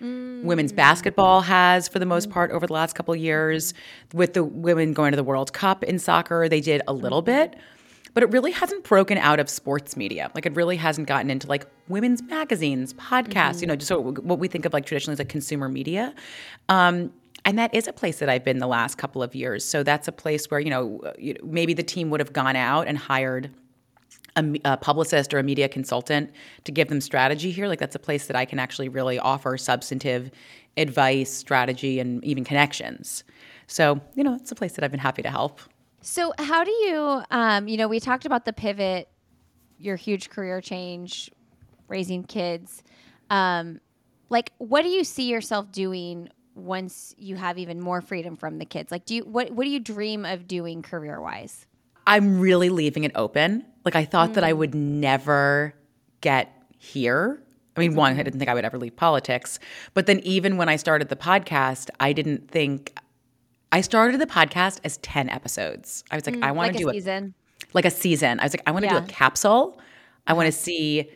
Women's 0.00 0.72
basketball 0.72 1.42
has, 1.42 1.88
for 1.88 1.98
the 1.98 2.06
most 2.06 2.30
part, 2.30 2.50
over 2.50 2.66
the 2.66 2.72
last 2.72 2.94
couple 2.94 3.12
of 3.12 3.20
years. 3.20 3.74
With 4.14 4.32
the 4.32 4.42
women 4.42 4.92
going 4.94 5.12
to 5.12 5.16
the 5.16 5.24
World 5.24 5.52
Cup 5.52 5.84
in 5.84 5.98
soccer, 5.98 6.48
they 6.48 6.60
did 6.60 6.80
a 6.88 6.92
little 6.92 7.22
bit. 7.22 7.56
but 8.14 8.22
it 8.22 8.30
really 8.30 8.50
hasn't 8.50 8.84
broken 8.84 9.18
out 9.18 9.40
of 9.40 9.48
sports 9.48 9.96
media. 9.96 10.30
Like 10.34 10.46
it 10.46 10.54
really 10.54 10.76
hasn't 10.76 11.08
gotten 11.08 11.30
into 11.30 11.46
like 11.46 11.66
women's 11.88 12.22
magazines, 12.22 12.94
podcasts, 12.94 13.32
mm-hmm. 13.32 13.60
you 13.60 13.66
know, 13.68 13.76
just 13.76 13.90
of 13.90 14.18
what 14.24 14.38
we 14.38 14.48
think 14.48 14.64
of 14.64 14.72
like 14.72 14.86
traditionally 14.86 15.14
as 15.14 15.18
like 15.18 15.28
consumer 15.28 15.68
media. 15.68 16.14
Um, 16.68 17.12
and 17.44 17.58
that 17.58 17.74
is 17.74 17.88
a 17.88 17.92
place 17.92 18.18
that 18.18 18.28
I've 18.28 18.44
been 18.44 18.58
the 18.58 18.66
last 18.66 18.98
couple 18.98 19.22
of 19.22 19.34
years. 19.34 19.64
So 19.64 19.82
that's 19.82 20.08
a 20.08 20.12
place 20.12 20.50
where, 20.50 20.60
you 20.60 20.70
know, 20.70 21.00
maybe 21.42 21.72
the 21.72 21.82
team 21.82 22.10
would 22.10 22.20
have 22.20 22.32
gone 22.32 22.56
out 22.56 22.86
and 22.86 22.98
hired 22.98 23.50
a, 24.36 24.60
a, 24.64 24.76
publicist 24.76 25.34
or 25.34 25.38
a 25.38 25.42
media 25.42 25.68
consultant 25.68 26.30
to 26.64 26.72
give 26.72 26.88
them 26.88 27.00
strategy 27.00 27.50
here. 27.50 27.68
Like 27.68 27.78
that's 27.78 27.96
a 27.96 28.00
place 28.00 28.26
that 28.26 28.36
I 28.36 28.44
can 28.44 28.58
actually 28.58 28.88
really 28.88 29.18
offer 29.18 29.56
substantive 29.56 30.30
advice, 30.76 31.32
strategy, 31.32 32.00
and 32.00 32.24
even 32.24 32.44
connections. 32.44 33.24
So, 33.66 34.00
you 34.14 34.24
know, 34.24 34.34
it's 34.34 34.50
a 34.50 34.54
place 34.54 34.72
that 34.72 34.84
I've 34.84 34.90
been 34.90 35.00
happy 35.00 35.22
to 35.22 35.30
help. 35.30 35.60
So, 36.02 36.32
how 36.38 36.64
do 36.64 36.70
you, 36.70 37.22
um, 37.30 37.68
you 37.68 37.76
know, 37.76 37.86
we 37.86 38.00
talked 38.00 38.24
about 38.24 38.44
the 38.44 38.52
pivot, 38.52 39.08
your 39.78 39.96
huge 39.96 40.30
career 40.30 40.60
change, 40.60 41.30
raising 41.88 42.24
kids. 42.24 42.82
Um, 43.28 43.80
like, 44.28 44.52
what 44.58 44.82
do 44.82 44.88
you 44.88 45.04
see 45.04 45.28
yourself 45.28 45.70
doing 45.72 46.30
once 46.54 47.14
you 47.18 47.36
have 47.36 47.58
even 47.58 47.80
more 47.80 48.00
freedom 48.00 48.36
from 48.36 48.58
the 48.58 48.64
kids? 48.64 48.90
Like, 48.90 49.04
do 49.04 49.14
you 49.16 49.24
what 49.24 49.50
what 49.50 49.64
do 49.64 49.70
you 49.70 49.80
dream 49.80 50.24
of 50.24 50.46
doing 50.46 50.82
career 50.82 51.20
wise? 51.20 51.66
I'm 52.06 52.40
really 52.40 52.70
leaving 52.70 53.04
it 53.04 53.12
open. 53.14 53.66
Like, 53.84 53.96
I 53.96 54.04
thought 54.04 54.30
mm. 54.30 54.34
that 54.34 54.44
I 54.44 54.52
would 54.52 54.74
never 54.74 55.74
get 56.20 56.52
here. 56.78 57.42
I 57.76 57.80
mean, 57.80 57.94
one, 57.94 58.18
I 58.18 58.22
didn't 58.22 58.38
think 58.38 58.50
I 58.50 58.54
would 58.54 58.64
ever 58.64 58.78
leave 58.78 58.96
politics. 58.96 59.58
But 59.94 60.06
then, 60.06 60.20
even 60.20 60.56
when 60.56 60.68
I 60.68 60.76
started 60.76 61.08
the 61.08 61.16
podcast, 61.16 61.88
I 61.98 62.12
didn't 62.12 62.50
think 62.50 62.98
I 63.72 63.80
started 63.80 64.20
the 64.20 64.26
podcast 64.26 64.80
as 64.84 64.98
10 64.98 65.28
episodes. 65.28 66.04
I 66.10 66.16
was 66.16 66.26
like, 66.26 66.36
mm, 66.36 66.42
I 66.42 66.52
want 66.52 66.68
like 66.68 66.76
to 66.76 66.84
do 66.84 66.88
a 66.88 66.92
season. 66.92 67.34
like 67.72 67.84
a 67.84 67.90
season. 67.90 68.40
I 68.40 68.44
was 68.44 68.52
like, 68.52 68.62
I 68.66 68.72
want 68.72 68.84
to 68.84 68.92
yeah. 68.92 69.00
do 69.00 69.04
a 69.04 69.08
capsule. 69.08 69.80
I 70.26 70.32
want 70.32 70.46
to 70.46 70.52
see 70.52 71.08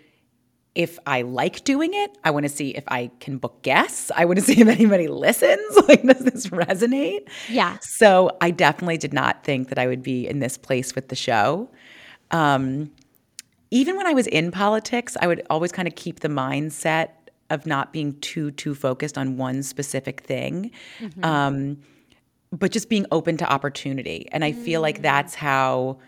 if 0.74 0.98
I 1.06 1.22
like 1.22 1.64
doing 1.64 1.94
it. 1.94 2.16
I 2.24 2.30
want 2.30 2.44
to 2.44 2.48
see 2.48 2.70
if 2.70 2.84
I 2.88 3.10
can 3.20 3.38
book 3.38 3.62
guests. 3.62 4.10
I 4.14 4.24
want 4.24 4.38
to 4.38 4.44
see 4.44 4.60
if 4.60 4.68
anybody 4.68 5.08
listens. 5.08 5.60
Like, 5.88 6.02
does 6.02 6.20
this 6.20 6.46
resonate? 6.46 7.28
Yeah. 7.48 7.76
So 7.82 8.36
I 8.40 8.50
definitely 8.50 8.96
did 8.96 9.12
not 9.12 9.44
think 9.44 9.68
that 9.68 9.78
I 9.78 9.86
would 9.86 10.02
be 10.02 10.26
in 10.26 10.38
this 10.38 10.56
place 10.56 10.94
with 10.94 11.08
the 11.08 11.16
show. 11.16 11.68
Um, 12.30 12.90
even 13.70 13.96
when 13.96 14.06
I 14.06 14.12
was 14.12 14.26
in 14.26 14.50
politics, 14.50 15.16
I 15.20 15.26
would 15.26 15.42
always 15.50 15.72
kind 15.72 15.88
of 15.88 15.94
keep 15.94 16.20
the 16.20 16.28
mindset 16.28 17.08
of 17.50 17.66
not 17.66 17.92
being 17.92 18.18
too 18.20 18.50
too 18.52 18.74
focused 18.74 19.18
on 19.18 19.36
one 19.36 19.62
specific 19.62 20.20
thing. 20.20 20.70
Mm-hmm. 21.00 21.24
Um, 21.24 21.78
but 22.52 22.70
just 22.70 22.88
being 22.88 23.04
open 23.10 23.36
to 23.38 23.52
opportunity. 23.52 24.28
And 24.30 24.44
I 24.44 24.52
feel 24.52 24.80
like 24.80 25.00
mm. 25.00 25.02
that's 25.02 25.34
how 25.34 25.98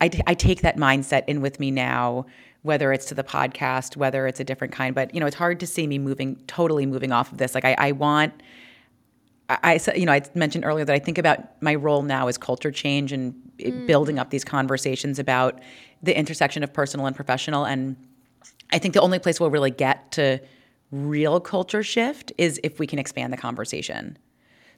I, 0.00 0.08
t- 0.08 0.22
I 0.26 0.34
take 0.34 0.60
that 0.60 0.76
mindset 0.76 1.24
in 1.26 1.40
with 1.40 1.58
me 1.58 1.72
now, 1.72 2.26
whether 2.62 2.92
it's 2.92 3.06
to 3.06 3.14
the 3.14 3.24
podcast, 3.24 3.96
whether 3.96 4.26
it's 4.28 4.38
a 4.38 4.44
different 4.44 4.72
kind. 4.72 4.94
But, 4.94 5.12
you 5.12 5.20
know, 5.20 5.26
it's 5.26 5.36
hard 5.36 5.58
to 5.60 5.66
see 5.66 5.86
me 5.86 5.98
moving, 5.98 6.36
totally 6.46 6.86
moving 6.86 7.10
off 7.10 7.32
of 7.32 7.38
this. 7.38 7.56
Like, 7.56 7.64
I, 7.64 7.74
I 7.78 7.92
want, 7.92 8.40
I, 9.48 9.80
I, 9.86 9.94
you 9.94 10.06
know, 10.06 10.12
I 10.12 10.22
mentioned 10.34 10.64
earlier 10.64 10.84
that 10.84 10.94
I 10.94 10.98
think 10.98 11.18
about 11.18 11.60
my 11.62 11.74
role 11.74 12.02
now 12.02 12.28
as 12.28 12.36
culture 12.36 12.70
change 12.70 13.12
and 13.12 13.34
mm. 13.58 13.86
building 13.86 14.18
up 14.18 14.30
these 14.30 14.44
conversations 14.44 15.18
about 15.18 15.60
the 16.02 16.16
intersection 16.16 16.62
of 16.62 16.72
personal 16.72 17.06
and 17.06 17.14
professional. 17.14 17.64
And 17.64 17.96
I 18.72 18.78
think 18.78 18.94
the 18.94 19.00
only 19.00 19.18
place 19.18 19.38
we'll 19.40 19.50
really 19.50 19.70
get 19.70 20.12
to 20.12 20.40
real 20.90 21.40
culture 21.40 21.82
shift 21.82 22.32
is 22.38 22.60
if 22.62 22.78
we 22.78 22.86
can 22.86 22.98
expand 22.98 23.32
the 23.32 23.36
conversation. 23.36 24.18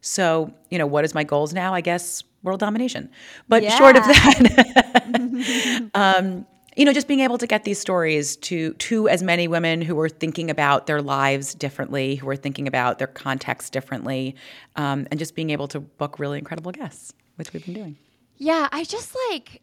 So, 0.00 0.52
you 0.70 0.78
know, 0.78 0.86
what 0.86 1.04
is 1.04 1.14
my 1.14 1.24
goals 1.24 1.52
now? 1.52 1.74
I 1.74 1.80
guess 1.80 2.22
world 2.42 2.60
domination. 2.60 3.10
But 3.48 3.62
yeah. 3.62 3.76
short 3.76 3.96
of 3.96 4.04
that, 4.04 5.90
um, 5.94 6.46
you 6.78 6.84
know, 6.84 6.92
just 6.92 7.08
being 7.08 7.20
able 7.20 7.38
to 7.38 7.46
get 7.48 7.64
these 7.64 7.80
stories 7.80 8.36
to 8.36 8.72
to 8.74 9.08
as 9.08 9.20
many 9.20 9.48
women 9.48 9.82
who 9.82 9.98
are 9.98 10.08
thinking 10.08 10.48
about 10.48 10.86
their 10.86 11.02
lives 11.02 11.52
differently, 11.52 12.14
who 12.14 12.28
are 12.28 12.36
thinking 12.36 12.68
about 12.68 12.98
their 12.98 13.08
context 13.08 13.72
differently, 13.72 14.36
um, 14.76 15.08
and 15.10 15.18
just 15.18 15.34
being 15.34 15.50
able 15.50 15.66
to 15.68 15.80
book 15.80 16.20
really 16.20 16.38
incredible 16.38 16.70
guests, 16.70 17.12
which 17.34 17.52
we've 17.52 17.64
been 17.64 17.74
doing. 17.74 17.96
Yeah, 18.36 18.68
I 18.70 18.84
just 18.84 19.14
like 19.28 19.60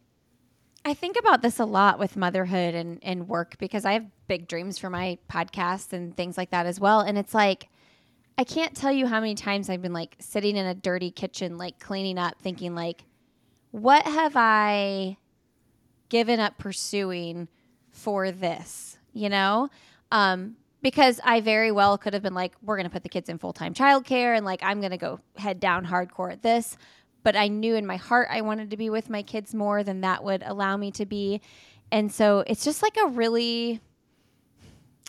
I 0.84 0.92
think 0.92 1.16
about 1.18 1.40
this 1.40 1.58
a 1.58 1.64
lot 1.64 1.98
with 1.98 2.18
motherhood 2.18 2.74
and, 2.74 2.98
and 3.02 3.26
work 3.26 3.56
because 3.58 3.86
I 3.86 3.94
have 3.94 4.04
big 4.28 4.46
dreams 4.46 4.78
for 4.78 4.90
my 4.90 5.16
podcast 5.30 5.94
and 5.94 6.14
things 6.14 6.36
like 6.36 6.50
that 6.50 6.66
as 6.66 6.78
well. 6.78 7.00
And 7.00 7.16
it's 7.16 7.32
like 7.32 7.70
I 8.36 8.44
can't 8.44 8.76
tell 8.76 8.92
you 8.92 9.06
how 9.06 9.20
many 9.20 9.34
times 9.34 9.70
I've 9.70 9.80
been 9.80 9.94
like 9.94 10.16
sitting 10.18 10.54
in 10.54 10.66
a 10.66 10.74
dirty 10.74 11.10
kitchen, 11.10 11.56
like 11.56 11.78
cleaning 11.78 12.18
up, 12.18 12.42
thinking 12.42 12.74
like, 12.74 13.04
what 13.70 14.04
have 14.04 14.34
I 14.36 15.16
given 16.08 16.40
up 16.40 16.58
pursuing 16.58 17.48
for 17.90 18.30
this? 18.30 18.98
You 19.12 19.28
know, 19.30 19.70
um, 20.12 20.56
because 20.82 21.20
I 21.24 21.40
very 21.40 21.72
well 21.72 21.96
could 21.98 22.12
have 22.14 22.22
been 22.22 22.34
like, 22.34 22.52
we're 22.62 22.76
going 22.76 22.84
to 22.84 22.92
put 22.92 23.02
the 23.02 23.08
kids 23.08 23.28
in 23.28 23.38
full 23.38 23.52
time 23.52 23.74
childcare, 23.74 24.36
and 24.36 24.44
like 24.44 24.60
I'm 24.62 24.80
going 24.80 24.92
to 24.92 24.98
go 24.98 25.20
head 25.36 25.58
down 25.58 25.86
hardcore 25.86 26.32
at 26.32 26.42
this. 26.42 26.76
But 27.22 27.34
I 27.34 27.48
knew 27.48 27.74
in 27.74 27.86
my 27.86 27.96
heart 27.96 28.28
I 28.30 28.42
wanted 28.42 28.70
to 28.70 28.76
be 28.76 28.88
with 28.90 29.10
my 29.10 29.22
kids 29.22 29.54
more 29.54 29.82
than 29.82 30.02
that 30.02 30.22
would 30.22 30.42
allow 30.44 30.76
me 30.76 30.90
to 30.92 31.06
be, 31.06 31.40
and 31.90 32.12
so 32.12 32.44
it's 32.46 32.64
just 32.64 32.82
like 32.82 32.96
a 32.96 33.08
really, 33.08 33.80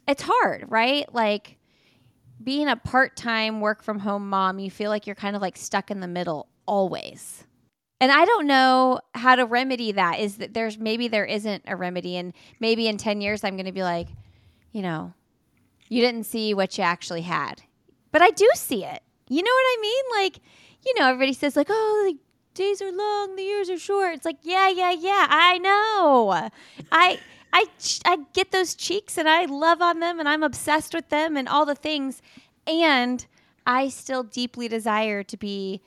it's 0.08 0.24
hard, 0.26 0.66
right? 0.68 1.14
Like 1.14 1.58
being 2.44 2.68
a 2.68 2.76
part-time 2.76 3.62
work 3.62 3.84
from 3.84 4.00
home 4.00 4.30
mom, 4.30 4.60
you 4.60 4.72
feel 4.72 4.90
like 4.90 5.06
you're 5.06 5.16
kind 5.16 5.36
of 5.36 5.42
like 5.42 5.58
stuck 5.58 5.92
in 5.92 6.00
the 6.00 6.08
middle 6.08 6.48
always. 6.66 7.44
And 8.00 8.12
I 8.12 8.26
don't 8.26 8.46
know 8.46 9.00
how 9.16 9.36
to 9.36 9.46
remedy 9.46 9.92
that. 9.94 10.20
Is 10.20 10.38
that 10.38 10.54
there's 10.54 10.78
maybe 10.78 11.08
there 11.08 11.26
isn't 11.26 11.64
a 11.68 11.76
remedy 11.76 12.16
and 12.16 12.34
maybe 12.60 12.88
in 12.88 12.98
10 12.98 13.22
years 13.22 13.44
I'm 13.44 13.56
going 13.56 13.66
to 13.66 13.72
be 13.72 13.84
like, 13.84 14.08
you 14.72 14.82
know, 14.82 15.14
you 15.90 16.02
didn't 16.02 16.26
see 16.26 16.54
what 16.54 16.78
you 16.78 16.84
actually 16.84 17.22
had. 17.22 17.64
But 18.12 18.22
I 18.22 18.30
do 18.30 18.48
see 18.56 18.84
it. 18.86 19.02
You 19.30 19.42
know 19.42 19.52
what 19.52 19.66
I 19.66 19.78
mean? 19.82 20.04
Like, 20.24 20.40
you 20.86 20.94
know, 20.98 21.08
everybody 21.08 21.34
says 21.34 21.56
like, 21.56 21.68
"Oh, 21.70 22.12
the 22.12 22.18
days 22.54 22.82
are 22.82 22.92
long, 22.92 23.36
the 23.36 23.44
years 23.44 23.70
are 23.70 23.78
short." 23.78 24.14
It's 24.16 24.26
like, 24.26 24.38
"Yeah, 24.44 24.70
yeah, 24.70 24.92
yeah, 24.92 25.28
I 25.30 25.58
know." 25.58 26.50
I 26.92 27.20
I 27.52 27.66
I 28.06 28.18
get 28.34 28.52
those 28.52 28.76
cheeks 28.76 29.18
and 29.18 29.28
I 29.28 29.46
love 29.46 29.82
on 29.82 30.00
them 30.00 30.20
and 30.20 30.30
I'm 30.30 30.44
obsessed 30.44 30.94
with 30.94 31.10
them 31.10 31.36
and 31.36 31.48
all 31.50 31.66
the 31.66 31.76
things 31.76 32.22
and 32.66 33.26
I 33.66 33.90
still 33.90 34.24
deeply 34.24 34.68
desire 34.68 35.24
to 35.24 35.38
be 35.38 35.82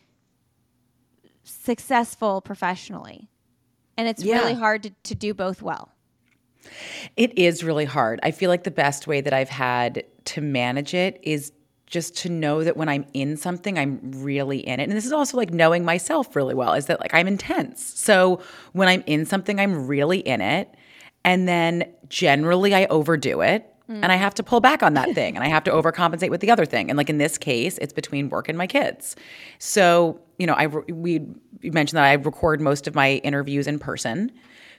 successful 1.44 2.40
professionally. 2.40 3.28
And 3.96 4.08
it's 4.08 4.24
yeah. 4.24 4.38
really 4.38 4.54
hard 4.54 4.82
to, 4.84 4.90
to 5.04 5.14
do 5.14 5.34
both 5.34 5.62
well. 5.62 5.90
It 7.16 7.36
is 7.38 7.64
really 7.64 7.84
hard. 7.84 8.20
I 8.22 8.30
feel 8.30 8.50
like 8.50 8.64
the 8.64 8.70
best 8.70 9.06
way 9.06 9.20
that 9.20 9.32
I've 9.32 9.48
had 9.48 10.04
to 10.26 10.40
manage 10.40 10.94
it 10.94 11.18
is 11.22 11.52
just 11.86 12.16
to 12.18 12.28
know 12.28 12.62
that 12.62 12.76
when 12.76 12.88
I'm 12.88 13.04
in 13.14 13.36
something, 13.36 13.78
I'm 13.78 14.00
really 14.22 14.58
in 14.58 14.78
it. 14.78 14.84
And 14.84 14.92
this 14.92 15.06
is 15.06 15.12
also 15.12 15.36
like 15.36 15.50
knowing 15.50 15.84
myself 15.84 16.36
really 16.36 16.54
well 16.54 16.74
is 16.74 16.86
that 16.86 17.00
like 17.00 17.12
I'm 17.12 17.26
intense. 17.26 17.82
So 17.98 18.40
when 18.72 18.88
I'm 18.88 19.02
in 19.06 19.26
something, 19.26 19.58
I'm 19.58 19.86
really 19.86 20.20
in 20.20 20.40
it. 20.40 20.72
And 21.24 21.48
then 21.48 21.92
generally 22.08 22.74
I 22.74 22.86
overdo 22.86 23.40
it. 23.40 23.69
Mm. 23.90 24.00
And 24.02 24.12
I 24.12 24.16
have 24.16 24.34
to 24.34 24.42
pull 24.42 24.60
back 24.60 24.82
on 24.82 24.94
that 24.94 25.12
thing 25.14 25.34
and 25.36 25.44
I 25.44 25.48
have 25.48 25.64
to 25.64 25.70
overcompensate 25.70 26.30
with 26.30 26.40
the 26.40 26.50
other 26.50 26.64
thing. 26.64 26.90
And 26.90 26.96
like 26.96 27.10
in 27.10 27.18
this 27.18 27.36
case, 27.36 27.76
it's 27.78 27.92
between 27.92 28.28
work 28.28 28.48
and 28.48 28.56
my 28.56 28.66
kids. 28.66 29.16
So, 29.58 30.20
you 30.38 30.46
know, 30.46 30.54
I 30.54 30.66
we 30.68 31.26
mentioned 31.62 31.96
that 31.96 32.04
I 32.04 32.12
record 32.12 32.60
most 32.60 32.86
of 32.86 32.94
my 32.94 33.14
interviews 33.24 33.66
in 33.66 33.78
person. 33.78 34.30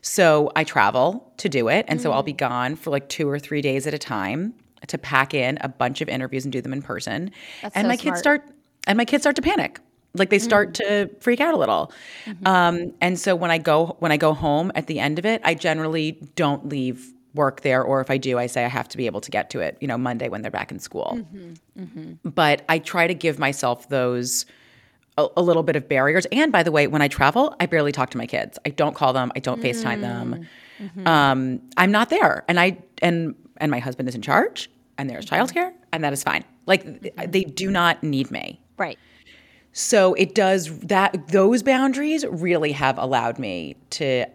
So 0.01 0.51
I 0.55 0.63
travel 0.63 1.31
to 1.37 1.49
do 1.49 1.67
it. 1.67 1.85
And 1.87 1.99
mm. 1.99 2.03
so 2.03 2.11
I'll 2.11 2.23
be 2.23 2.33
mm. 2.33 2.37
gone 2.37 2.75
for 2.75 2.89
like 2.89 3.09
two 3.09 3.29
or 3.29 3.37
three 3.37 3.61
days 3.61 3.85
at 3.85 3.93
a 3.93 3.99
time 3.99 4.53
to 4.87 4.97
pack 4.97 5.33
in 5.33 5.57
a 5.61 5.67
bunch 5.67 6.01
of 6.01 6.09
interviews 6.09 6.45
and 6.45 6.51
do 6.51 6.61
them 6.61 6.73
in 6.73 6.81
person. 6.81 7.31
That's 7.61 7.75
and 7.75 7.85
so 7.85 7.87
my 7.89 7.95
smart. 7.95 7.99
kids 7.99 8.19
start 8.19 8.49
and 8.87 8.97
my 8.97 9.05
kids 9.05 9.23
start 9.23 9.35
to 9.35 9.41
panic 9.41 9.79
like 10.13 10.29
they 10.29 10.39
start 10.39 10.73
mm-hmm. 10.73 11.07
to 11.07 11.21
freak 11.21 11.39
out 11.39 11.53
a 11.53 11.57
little 11.57 11.91
mm-hmm. 12.25 12.45
um, 12.45 12.93
and 12.99 13.17
so 13.17 13.33
when 13.33 13.49
i 13.49 13.57
go 13.57 13.95
when 13.99 14.11
i 14.11 14.17
go 14.17 14.33
home 14.33 14.69
at 14.75 14.87
the 14.87 14.99
end 14.99 15.17
of 15.17 15.25
it 15.25 15.41
i 15.45 15.53
generally 15.53 16.11
don't 16.35 16.67
leave 16.67 17.13
work 17.33 17.61
there 17.61 17.83
or 17.83 18.01
if 18.01 18.09
i 18.09 18.17
do 18.17 18.37
i 18.37 18.45
say 18.45 18.65
i 18.65 18.67
have 18.67 18.87
to 18.87 18.97
be 18.97 19.05
able 19.05 19.21
to 19.21 19.31
get 19.31 19.49
to 19.49 19.59
it 19.59 19.77
you 19.79 19.87
know 19.87 19.97
monday 19.97 20.29
when 20.29 20.41
they're 20.41 20.51
back 20.51 20.71
in 20.71 20.79
school. 20.79 21.17
Mm-hmm. 21.19 21.81
mm-hmm. 21.81 22.29
but 22.29 22.63
i 22.69 22.79
try 22.79 23.07
to 23.07 23.13
give 23.13 23.39
myself 23.39 23.89
those 23.89 24.45
a, 25.17 25.27
a, 25.35 25.41
little 25.41 25.63
bit 25.63 25.75
of 25.75 25.89
barriers. 25.89 26.25
And 26.31 26.51
by 26.51 26.63
the 26.63 26.71
way 26.71 26.87
when 26.87 27.01
i 27.01 27.07
travel 27.07 27.55
i 27.59 27.65
barely 27.65 27.91
talk 27.91 28.09
to 28.11 28.17
my 28.17 28.25
kids. 28.25 28.57
I 28.65 28.69
don't 28.69 28.95
call 28.95 29.13
them 29.13 29.31
i 29.35 29.39
don't 29.39 29.61
facetime 29.61 30.01
them. 30.01 30.47
Mm-hmm. 30.79 31.07
um, 31.07 31.61
i'm 31.77 31.91
not 31.91 32.09
there. 32.09 32.43
And 32.47 32.59
i 32.59 32.77
and 33.01 33.35
and 33.57 33.71
my 33.71 33.79
husband 33.79 34.09
is 34.09 34.15
in 34.15 34.21
charge 34.21 34.69
and 34.97 35.09
there's 35.09 35.25
mm-hmm. 35.25 35.43
childcare 35.43 35.73
and 35.91 36.03
that 36.03 36.13
is 36.13 36.23
fine. 36.23 36.43
Like 36.65 37.13
they 37.31 37.43
do 37.43 37.71
not 37.71 38.03
need 38.03 38.31
me. 38.31 38.61
Right. 38.77 38.97
So 39.73 40.13
it 40.15 40.35
does 40.35 40.79
that 40.79 41.27
those 41.29 41.63
boundaries 41.63 42.25
really 42.25 42.71
have 42.73 42.97
allowed 42.97 43.39
me 43.39 43.75
to 43.91 44.25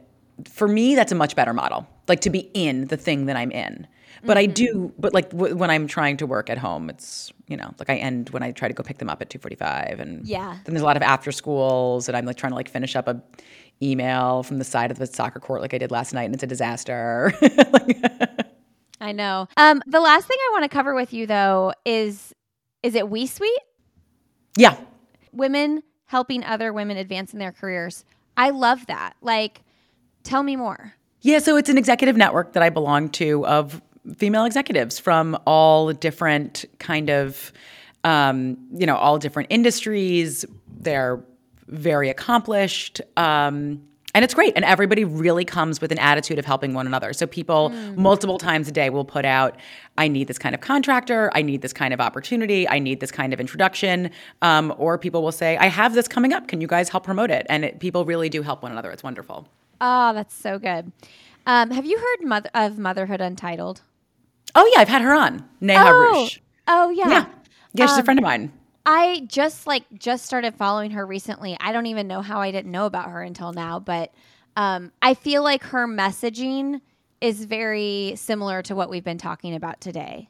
for 0.44 0.68
me, 0.68 0.94
that's 0.94 1.12
a 1.12 1.14
much 1.14 1.34
better 1.36 1.52
model. 1.52 1.86
Like 2.08 2.20
to 2.22 2.30
be 2.30 2.50
in 2.54 2.86
the 2.86 2.96
thing 2.96 3.26
that 3.26 3.36
I'm 3.36 3.50
in. 3.50 3.86
But 4.24 4.36
I 4.38 4.46
do, 4.46 4.92
but 4.98 5.14
like 5.14 5.30
w- 5.30 5.54
when 5.54 5.70
I'm 5.70 5.86
trying 5.86 6.16
to 6.16 6.26
work 6.26 6.50
at 6.50 6.58
home, 6.58 6.88
it's 6.90 7.32
you 7.46 7.56
know 7.56 7.72
like 7.78 7.88
I 7.90 7.96
end 7.96 8.30
when 8.30 8.42
I 8.42 8.50
try 8.50 8.66
to 8.66 8.74
go 8.74 8.82
pick 8.82 8.98
them 8.98 9.08
up 9.08 9.20
at 9.22 9.30
two 9.30 9.38
forty 9.38 9.54
five, 9.56 10.00
and 10.00 10.26
Yeah. 10.26 10.56
then 10.64 10.74
there's 10.74 10.82
a 10.82 10.84
lot 10.86 10.96
of 10.96 11.02
after 11.02 11.30
schools, 11.30 12.08
and 12.08 12.16
I'm 12.16 12.24
like 12.24 12.36
trying 12.36 12.50
to 12.50 12.56
like 12.56 12.68
finish 12.68 12.96
up 12.96 13.06
a 13.06 13.22
email 13.82 14.42
from 14.42 14.58
the 14.58 14.64
side 14.64 14.90
of 14.90 14.98
the 14.98 15.06
soccer 15.06 15.38
court 15.38 15.60
like 15.60 15.74
I 15.74 15.78
did 15.78 15.90
last 15.92 16.12
night, 16.12 16.24
and 16.24 16.34
it's 16.34 16.42
a 16.42 16.46
disaster. 16.46 17.32
I 19.00 19.12
know. 19.12 19.46
Um, 19.56 19.82
the 19.86 20.00
last 20.00 20.26
thing 20.26 20.38
I 20.40 20.52
want 20.52 20.64
to 20.64 20.68
cover 20.70 20.94
with 20.94 21.12
you 21.12 21.26
though 21.26 21.72
is 21.84 22.34
is 22.82 22.94
it 22.94 23.04
WeSuite? 23.04 23.46
yeah, 24.56 24.76
Women 25.32 25.82
helping 26.06 26.42
other 26.44 26.72
women 26.72 26.96
advance 26.96 27.32
in 27.32 27.38
their 27.38 27.52
careers. 27.52 28.04
I 28.36 28.50
love 28.50 28.86
that. 28.86 29.14
Like, 29.20 29.60
tell 30.26 30.42
me 30.42 30.56
more. 30.56 30.92
Yeah, 31.22 31.38
so 31.38 31.56
it's 31.56 31.68
an 31.68 31.78
executive 31.78 32.16
network 32.16 32.52
that 32.52 32.62
I 32.62 32.70
belong 32.70 33.08
to 33.10 33.46
of 33.46 33.80
female 34.16 34.44
executives 34.44 34.98
from 34.98 35.36
all 35.46 35.92
different 35.92 36.64
kind 36.78 37.10
of, 37.10 37.52
um, 38.04 38.56
you 38.72 38.86
know, 38.86 38.96
all 38.96 39.18
different 39.18 39.48
industries. 39.50 40.44
They're 40.68 41.24
very 41.66 42.08
accomplished. 42.10 43.00
Um, 43.16 43.82
and 44.14 44.24
it's 44.24 44.32
great. 44.32 44.54
And 44.56 44.64
everybody 44.64 45.04
really 45.04 45.44
comes 45.44 45.80
with 45.80 45.92
an 45.92 45.98
attitude 45.98 46.38
of 46.38 46.46
helping 46.46 46.72
one 46.72 46.86
another. 46.86 47.12
So 47.12 47.26
people 47.26 47.68
multiple 47.96 48.38
times 48.38 48.66
a 48.66 48.72
day 48.72 48.88
will 48.88 49.04
put 49.04 49.26
out, 49.26 49.56
I 49.98 50.08
need 50.08 50.26
this 50.26 50.38
kind 50.38 50.54
of 50.54 50.62
contractor. 50.62 51.30
I 51.34 51.42
need 51.42 51.60
this 51.60 51.74
kind 51.74 51.92
of 51.92 52.00
opportunity. 52.00 52.66
I 52.66 52.78
need 52.78 53.00
this 53.00 53.10
kind 53.10 53.34
of 53.34 53.40
introduction. 53.40 54.10
Um, 54.40 54.72
or 54.78 54.96
people 54.96 55.22
will 55.22 55.32
say, 55.32 55.58
I 55.58 55.66
have 55.66 55.92
this 55.92 56.08
coming 56.08 56.32
up. 56.32 56.48
Can 56.48 56.62
you 56.62 56.66
guys 56.66 56.88
help 56.88 57.04
promote 57.04 57.30
it? 57.30 57.44
And 57.50 57.66
it, 57.66 57.78
people 57.78 58.06
really 58.06 58.30
do 58.30 58.40
help 58.40 58.62
one 58.62 58.72
another. 58.72 58.90
It's 58.90 59.02
wonderful. 59.02 59.48
Oh, 59.80 60.12
that's 60.14 60.34
so 60.34 60.58
good. 60.58 60.92
Um, 61.46 61.70
have 61.70 61.86
you 61.86 61.98
heard 61.98 62.26
mother- 62.26 62.50
of 62.54 62.78
Motherhood 62.78 63.20
Untitled? 63.20 63.82
Oh 64.54 64.68
yeah, 64.74 64.80
I've 64.80 64.88
had 64.88 65.02
her 65.02 65.12
on. 65.14 65.48
Neha 65.60 65.84
Oh, 65.86 66.22
Rush. 66.22 66.40
oh 66.66 66.90
yeah. 66.90 67.08
Yeah. 67.08 67.26
Yeah, 67.74 67.86
she's 67.86 67.98
a 67.98 68.02
friend 68.04 68.18
of 68.18 68.22
mine. 68.24 68.52
I 68.86 69.22
just 69.26 69.66
like 69.66 69.84
just 69.98 70.24
started 70.24 70.54
following 70.54 70.92
her 70.92 71.04
recently. 71.04 71.56
I 71.60 71.72
don't 71.72 71.86
even 71.86 72.08
know 72.08 72.22
how 72.22 72.40
I 72.40 72.50
didn't 72.52 72.70
know 72.72 72.86
about 72.86 73.10
her 73.10 73.20
until 73.22 73.52
now, 73.52 73.78
but 73.80 74.14
um, 74.56 74.92
I 75.02 75.14
feel 75.14 75.42
like 75.42 75.62
her 75.64 75.86
messaging 75.86 76.80
is 77.20 77.44
very 77.44 78.14
similar 78.16 78.62
to 78.62 78.74
what 78.74 78.88
we've 78.88 79.04
been 79.04 79.18
talking 79.18 79.54
about 79.54 79.80
today. 79.80 80.28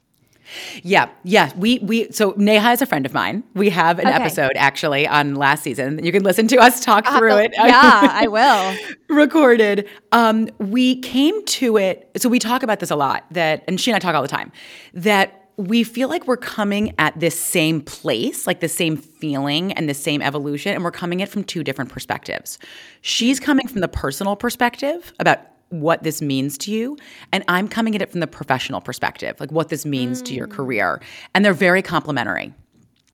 Yeah, 0.83 1.09
yeah. 1.25 1.53
We 1.57 1.79
we 1.81 2.11
so 2.13 2.35
Neha 2.37 2.71
is 2.73 2.83
a 2.83 2.87
friend 2.87 3.05
of 3.07 3.13
mine. 3.15 3.43
We 3.55 3.71
have 3.71 3.99
an 3.99 4.07
Okay. 4.07 4.17
episode 4.17 4.53
actually 4.57 5.07
on 5.07 5.35
last 5.35 5.63
season. 5.63 6.05
You 6.05 6.13
can 6.13 6.23
listen 6.23 6.47
to 6.49 6.57
us 6.59 6.85
talk 6.85 7.07
through 7.07 7.37
it. 7.39 7.53
Uh, 7.59 7.67
Yeah, 7.67 8.09
I 8.13 8.27
will. 8.29 8.77
recorded. 9.09 9.89
Um, 10.13 10.49
we 10.59 11.01
came 11.01 11.45
to 11.47 11.77
it. 11.77 12.11
So 12.17 12.29
we 12.29 12.39
talk 12.39 12.63
about 12.63 12.81
this 12.81 12.91
a 12.91 12.97
lot. 12.97 13.25
That 13.33 13.65
and 13.69 13.81
she 13.81 13.91
and 13.91 13.97
I 13.97 13.99
talk 13.99 14.15
all 14.15 14.23
the 14.23 14.29
time. 14.29 14.53
That 14.95 15.43
we 15.59 15.85
feel 15.85 16.09
like 16.11 16.27
we're 16.27 16.37
coming 16.37 16.95
at 16.99 17.19
this 17.19 17.39
same 17.39 17.81
place, 17.81 18.47
like 18.47 18.61
the 18.61 18.69
same 18.69 18.97
feeling 18.97 19.73
and 19.73 19.89
the 19.89 19.95
same 19.95 20.21
evolution, 20.21 20.75
and 20.75 20.85
we're 20.85 20.91
coming 20.91 21.23
at 21.23 21.29
it 21.29 21.33
from 21.33 21.45
two 21.45 21.65
different 21.65 21.91
perspectives. 21.91 22.59
She's 23.01 23.41
coming 23.41 23.67
from 23.67 23.81
the 23.81 23.89
personal 23.89 24.37
perspective 24.37 25.15
about 25.19 25.41
what 25.71 26.03
this 26.03 26.23
means 26.23 26.57
to 26.59 26.71
you, 26.71 26.97
and 27.33 27.45
I'm 27.49 27.69
coming 27.69 27.95
at 27.95 28.03
it 28.03 28.11
from 28.11 28.21
the 28.21 28.27
professional 28.27 28.81
perspective, 28.81 29.39
like 29.41 29.51
what 29.51 29.69
this 29.69 29.85
means 29.85 30.23
to 30.23 30.35
your 30.35 30.47
career. 30.47 31.01
And 31.35 31.45
they're 31.45 31.53
very 31.53 31.83
complimentary. 31.83 32.55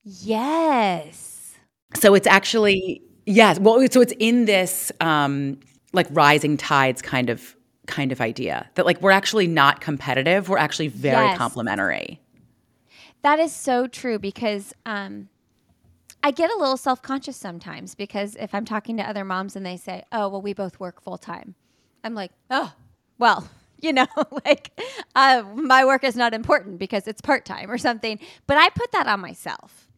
Yes. 0.04 1.54
So 1.94 2.14
it's 2.14 2.26
actually 2.26 3.02
yes. 3.26 3.58
Well, 3.58 3.86
so 3.90 4.00
it's 4.00 4.14
in 4.18 4.46
this 4.46 4.92
um, 5.00 5.58
like 5.92 6.06
rising 6.10 6.56
tides 6.56 7.02
kind 7.02 7.30
of 7.30 7.56
kind 7.86 8.12
of 8.12 8.20
idea 8.20 8.68
that 8.74 8.86
like 8.86 9.00
we're 9.00 9.10
actually 9.10 9.46
not 9.46 9.80
competitive. 9.80 10.48
We're 10.48 10.58
actually 10.58 10.88
very 10.88 11.26
Yes. 11.26 11.38
complementary. 11.38 12.20
That 13.22 13.38
is 13.38 13.52
so 13.54 13.86
true 13.86 14.18
because 14.18 14.72
um, 14.84 15.28
I 16.22 16.30
get 16.30 16.50
a 16.50 16.56
little 16.58 16.76
self 16.76 17.02
conscious 17.02 17.36
sometimes 17.36 17.94
because 17.94 18.36
if 18.36 18.54
I'm 18.54 18.64
talking 18.64 18.96
to 18.96 19.08
other 19.08 19.24
moms 19.24 19.56
and 19.56 19.64
they 19.64 19.76
say, 19.76 20.04
oh, 20.12 20.28
well, 20.28 20.42
we 20.42 20.52
both 20.54 20.80
work 20.80 21.00
full 21.02 21.18
time, 21.18 21.54
I'm 22.04 22.14
like, 22.14 22.32
oh, 22.50 22.72
well, 23.18 23.48
you 23.80 23.92
know, 23.92 24.06
like 24.44 24.70
uh, 25.14 25.42
my 25.54 25.84
work 25.84 26.04
is 26.04 26.16
not 26.16 26.34
important 26.34 26.78
because 26.78 27.06
it's 27.06 27.20
part 27.20 27.44
time 27.44 27.70
or 27.70 27.78
something. 27.78 28.18
But 28.46 28.56
I 28.56 28.70
put 28.70 28.92
that 28.92 29.06
on 29.06 29.20
myself. 29.20 29.88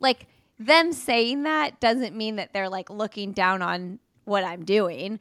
Like 0.00 0.26
them 0.58 0.92
saying 0.92 1.44
that 1.44 1.80
doesn't 1.80 2.16
mean 2.16 2.36
that 2.36 2.52
they're 2.52 2.68
like 2.68 2.90
looking 2.90 3.32
down 3.32 3.62
on 3.62 3.98
what 4.24 4.44
I'm 4.44 4.64
doing. 4.64 5.20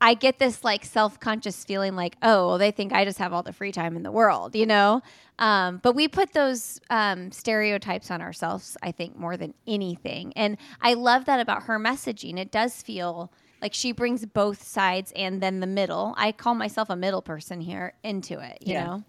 I 0.00 0.14
get 0.14 0.40
this 0.40 0.64
like 0.64 0.84
self 0.84 1.20
conscious 1.20 1.64
feeling 1.64 1.94
like, 1.94 2.16
oh, 2.22 2.48
well, 2.48 2.58
they 2.58 2.72
think 2.72 2.92
I 2.92 3.04
just 3.04 3.18
have 3.18 3.32
all 3.32 3.44
the 3.44 3.52
free 3.52 3.70
time 3.70 3.96
in 3.96 4.02
the 4.02 4.10
world, 4.10 4.56
you 4.56 4.66
know? 4.66 5.00
Um, 5.38 5.78
but 5.82 5.94
we 5.94 6.08
put 6.08 6.32
those 6.32 6.80
um, 6.90 7.30
stereotypes 7.30 8.10
on 8.10 8.20
ourselves, 8.20 8.76
I 8.82 8.90
think, 8.90 9.16
more 9.16 9.36
than 9.36 9.54
anything. 9.66 10.32
And 10.34 10.56
I 10.80 10.94
love 10.94 11.24
that 11.26 11.38
about 11.38 11.64
her 11.64 11.78
messaging. 11.78 12.36
It 12.36 12.50
does 12.50 12.82
feel 12.82 13.32
like 13.62 13.72
she 13.72 13.92
brings 13.92 14.26
both 14.26 14.62
sides 14.62 15.12
and 15.16 15.40
then 15.40 15.60
the 15.60 15.66
middle. 15.66 16.14
I 16.18 16.32
call 16.32 16.54
myself 16.54 16.90
a 16.90 16.96
middle 16.96 17.22
person 17.22 17.60
here 17.60 17.94
into 18.02 18.38
it, 18.40 18.58
you 18.60 18.74
Yeah. 18.74 18.84
know? 18.84 19.04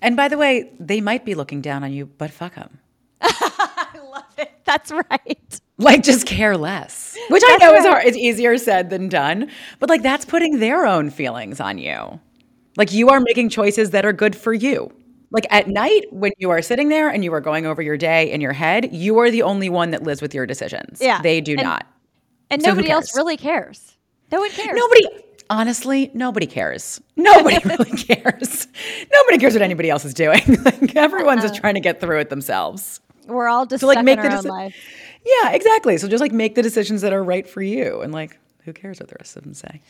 And 0.00 0.16
by 0.16 0.28
the 0.28 0.36
way, 0.38 0.70
they 0.78 1.00
might 1.00 1.24
be 1.24 1.34
looking 1.34 1.60
down 1.60 1.82
on 1.82 1.92
you, 1.92 2.06
but 2.06 2.30
fuck 2.30 2.54
them. 2.54 2.78
I 3.22 3.98
love 4.12 4.24
it. 4.38 4.50
That's 4.64 4.90
right. 4.92 5.60
Like 5.78 6.02
just 6.02 6.26
care 6.26 6.56
less, 6.56 7.16
which 7.30 7.42
I 7.46 7.56
know 7.56 7.74
is 7.74 7.84
hard. 7.84 8.04
It's 8.04 8.16
easier 8.16 8.56
said 8.58 8.90
than 8.90 9.08
done, 9.08 9.50
but 9.80 9.88
like 9.88 10.02
that's 10.02 10.24
putting 10.24 10.58
their 10.60 10.86
own 10.86 11.10
feelings 11.10 11.58
on 11.60 11.78
you. 11.78 12.20
Like 12.76 12.92
you 12.92 13.08
are 13.10 13.20
making 13.20 13.48
choices 13.48 13.90
that 13.90 14.04
are 14.04 14.12
good 14.12 14.36
for 14.36 14.52
you. 14.52 14.92
Like 15.30 15.46
at 15.50 15.66
night 15.68 16.04
when 16.12 16.32
you 16.38 16.50
are 16.50 16.60
sitting 16.62 16.88
there 16.88 17.08
and 17.08 17.24
you 17.24 17.32
are 17.32 17.40
going 17.40 17.64
over 17.66 17.80
your 17.80 17.96
day 17.96 18.30
in 18.30 18.40
your 18.40 18.52
head, 18.52 18.92
you 18.94 19.18
are 19.18 19.30
the 19.30 19.42
only 19.42 19.68
one 19.68 19.90
that 19.92 20.02
lives 20.02 20.20
with 20.20 20.34
your 20.34 20.46
decisions. 20.46 21.00
Yeah. 21.00 21.22
They 21.22 21.40
do 21.40 21.52
And- 21.52 21.62
not. 21.62 21.86
And 22.52 22.62
So 22.62 22.68
nobody 22.70 22.90
else 22.90 23.16
really 23.16 23.36
cares. 23.36 23.96
No 24.30 24.40
one 24.40 24.50
cares. 24.50 24.76
Nobody, 24.76 25.06
honestly, 25.50 26.10
nobody 26.14 26.46
cares. 26.46 27.00
Nobody 27.16 27.58
really 27.64 27.90
cares. 27.90 28.68
Nobody 29.12 29.38
cares 29.38 29.54
what 29.54 29.62
anybody 29.62 29.90
else 29.90 30.04
is 30.04 30.14
doing. 30.14 30.40
like 30.64 30.94
everyone's 30.96 31.42
just 31.42 31.54
trying 31.56 31.74
to 31.74 31.80
get 31.80 32.00
through 32.00 32.20
it 32.20 32.30
themselves. 32.30 33.00
We're 33.26 33.48
all 33.48 33.66
just 33.66 33.80
So 33.80 33.86
like 33.86 34.04
make 34.04 34.18
in 34.18 34.24
the 34.24 34.30
our 34.30 34.36
own 34.38 34.44
deci- 34.44 34.48
life. 34.48 34.76
Yeah, 35.24 35.52
exactly. 35.52 35.96
So 35.98 36.08
just 36.08 36.20
like 36.20 36.32
make 36.32 36.54
the 36.54 36.62
decisions 36.62 37.02
that 37.02 37.12
are 37.12 37.22
right 37.22 37.48
for 37.48 37.62
you, 37.62 38.00
and 38.00 38.12
like 38.12 38.38
who 38.64 38.72
cares 38.72 39.00
what 39.00 39.08
the 39.08 39.16
rest 39.18 39.36
of 39.36 39.44
them 39.44 39.54
say? 39.54 39.80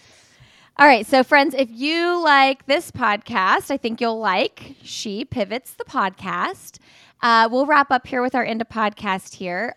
All 0.79 0.87
right, 0.87 1.07
so 1.07 1.23
friends, 1.23 1.55
if 1.55 1.69
you 1.71 2.23
like 2.23 2.65
this 2.65 2.91
podcast, 2.91 3.71
I 3.71 3.77
think 3.77 4.01
you'll 4.01 4.19
like 4.19 4.75
She 4.83 5.25
Pivots 5.25 5.75
the 5.75 5.85
podcast. 5.85 6.79
Uh, 7.21 7.47
we'll 7.53 7.67
wrap 7.67 7.91
up 7.91 8.07
here 8.07 8.23
with 8.23 8.35
our 8.35 8.45
end 8.45 8.63
of 8.63 8.69
podcast 8.71 9.35
here. 9.35 9.75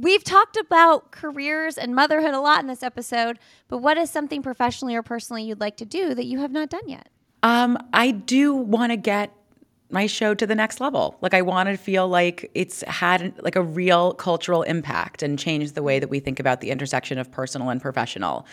We've 0.00 0.24
talked 0.24 0.56
about 0.56 1.10
careers 1.10 1.76
and 1.76 1.94
motherhood 1.94 2.32
a 2.32 2.40
lot 2.40 2.60
in 2.60 2.66
this 2.66 2.82
episode, 2.82 3.38
but 3.68 3.78
what 3.78 3.98
is 3.98 4.10
something 4.10 4.42
professionally 4.42 4.94
or 4.96 5.02
personally 5.02 5.44
you'd 5.44 5.60
like 5.60 5.76
to 5.78 5.84
do 5.84 6.14
that 6.14 6.24
you 6.24 6.38
have 6.38 6.50
not 6.50 6.70
done 6.70 6.88
yet? 6.88 7.08
Um, 7.42 7.76
I 7.92 8.12
do 8.12 8.54
want 8.54 8.92
to 8.92 8.96
get 8.96 9.32
my 9.92 10.06
show 10.06 10.34
to 10.34 10.46
the 10.46 10.54
next 10.54 10.80
level. 10.80 11.16
Like 11.20 11.34
I 11.34 11.42
want 11.42 11.68
to 11.68 11.76
feel 11.76 12.08
like 12.08 12.50
it's 12.54 12.82
had 12.82 13.34
like 13.42 13.56
a 13.56 13.62
real 13.62 14.14
cultural 14.14 14.62
impact 14.62 15.22
and 15.22 15.38
changed 15.38 15.74
the 15.74 15.82
way 15.82 15.98
that 15.98 16.08
we 16.08 16.20
think 16.20 16.40
about 16.40 16.60
the 16.60 16.70
intersection 16.70 17.18
of 17.18 17.30
personal 17.30 17.68
and 17.68 17.80
professional. 17.80 18.46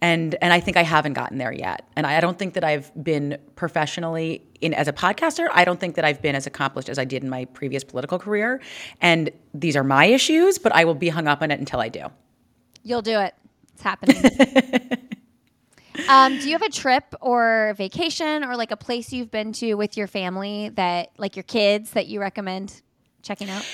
And 0.00 0.36
and 0.40 0.52
I 0.52 0.60
think 0.60 0.76
I 0.76 0.82
haven't 0.82 1.14
gotten 1.14 1.38
there 1.38 1.52
yet. 1.52 1.88
And 1.96 2.06
I, 2.06 2.18
I 2.18 2.20
don't 2.20 2.38
think 2.38 2.54
that 2.54 2.64
I've 2.64 2.92
been 3.02 3.38
professionally 3.56 4.42
in 4.60 4.74
as 4.74 4.88
a 4.88 4.92
podcaster. 4.92 5.48
I 5.52 5.64
don't 5.64 5.80
think 5.80 5.96
that 5.96 6.04
I've 6.04 6.22
been 6.22 6.34
as 6.34 6.46
accomplished 6.46 6.88
as 6.88 6.98
I 6.98 7.04
did 7.04 7.22
in 7.22 7.30
my 7.30 7.44
previous 7.46 7.84
political 7.84 8.18
career. 8.18 8.60
And 9.00 9.30
these 9.52 9.76
are 9.76 9.84
my 9.84 10.06
issues, 10.06 10.58
but 10.58 10.72
I 10.74 10.84
will 10.84 10.94
be 10.94 11.08
hung 11.08 11.26
up 11.26 11.42
on 11.42 11.50
it 11.50 11.58
until 11.58 11.80
I 11.80 11.88
do. 11.88 12.06
You'll 12.82 13.02
do 13.02 13.18
it. 13.18 13.34
It's 13.74 13.82
happening. 13.82 14.16
um, 16.08 16.38
do 16.38 16.46
you 16.46 16.52
have 16.52 16.62
a 16.62 16.70
trip 16.70 17.14
or 17.20 17.74
vacation 17.76 18.44
or 18.44 18.56
like 18.56 18.70
a 18.70 18.76
place 18.76 19.12
you've 19.12 19.30
been 19.30 19.52
to 19.54 19.74
with 19.74 19.96
your 19.96 20.06
family 20.06 20.70
that, 20.70 21.10
like 21.18 21.36
your 21.36 21.44
kids, 21.44 21.92
that 21.92 22.06
you 22.06 22.20
recommend 22.20 22.82
checking 23.22 23.50
out? 23.50 23.64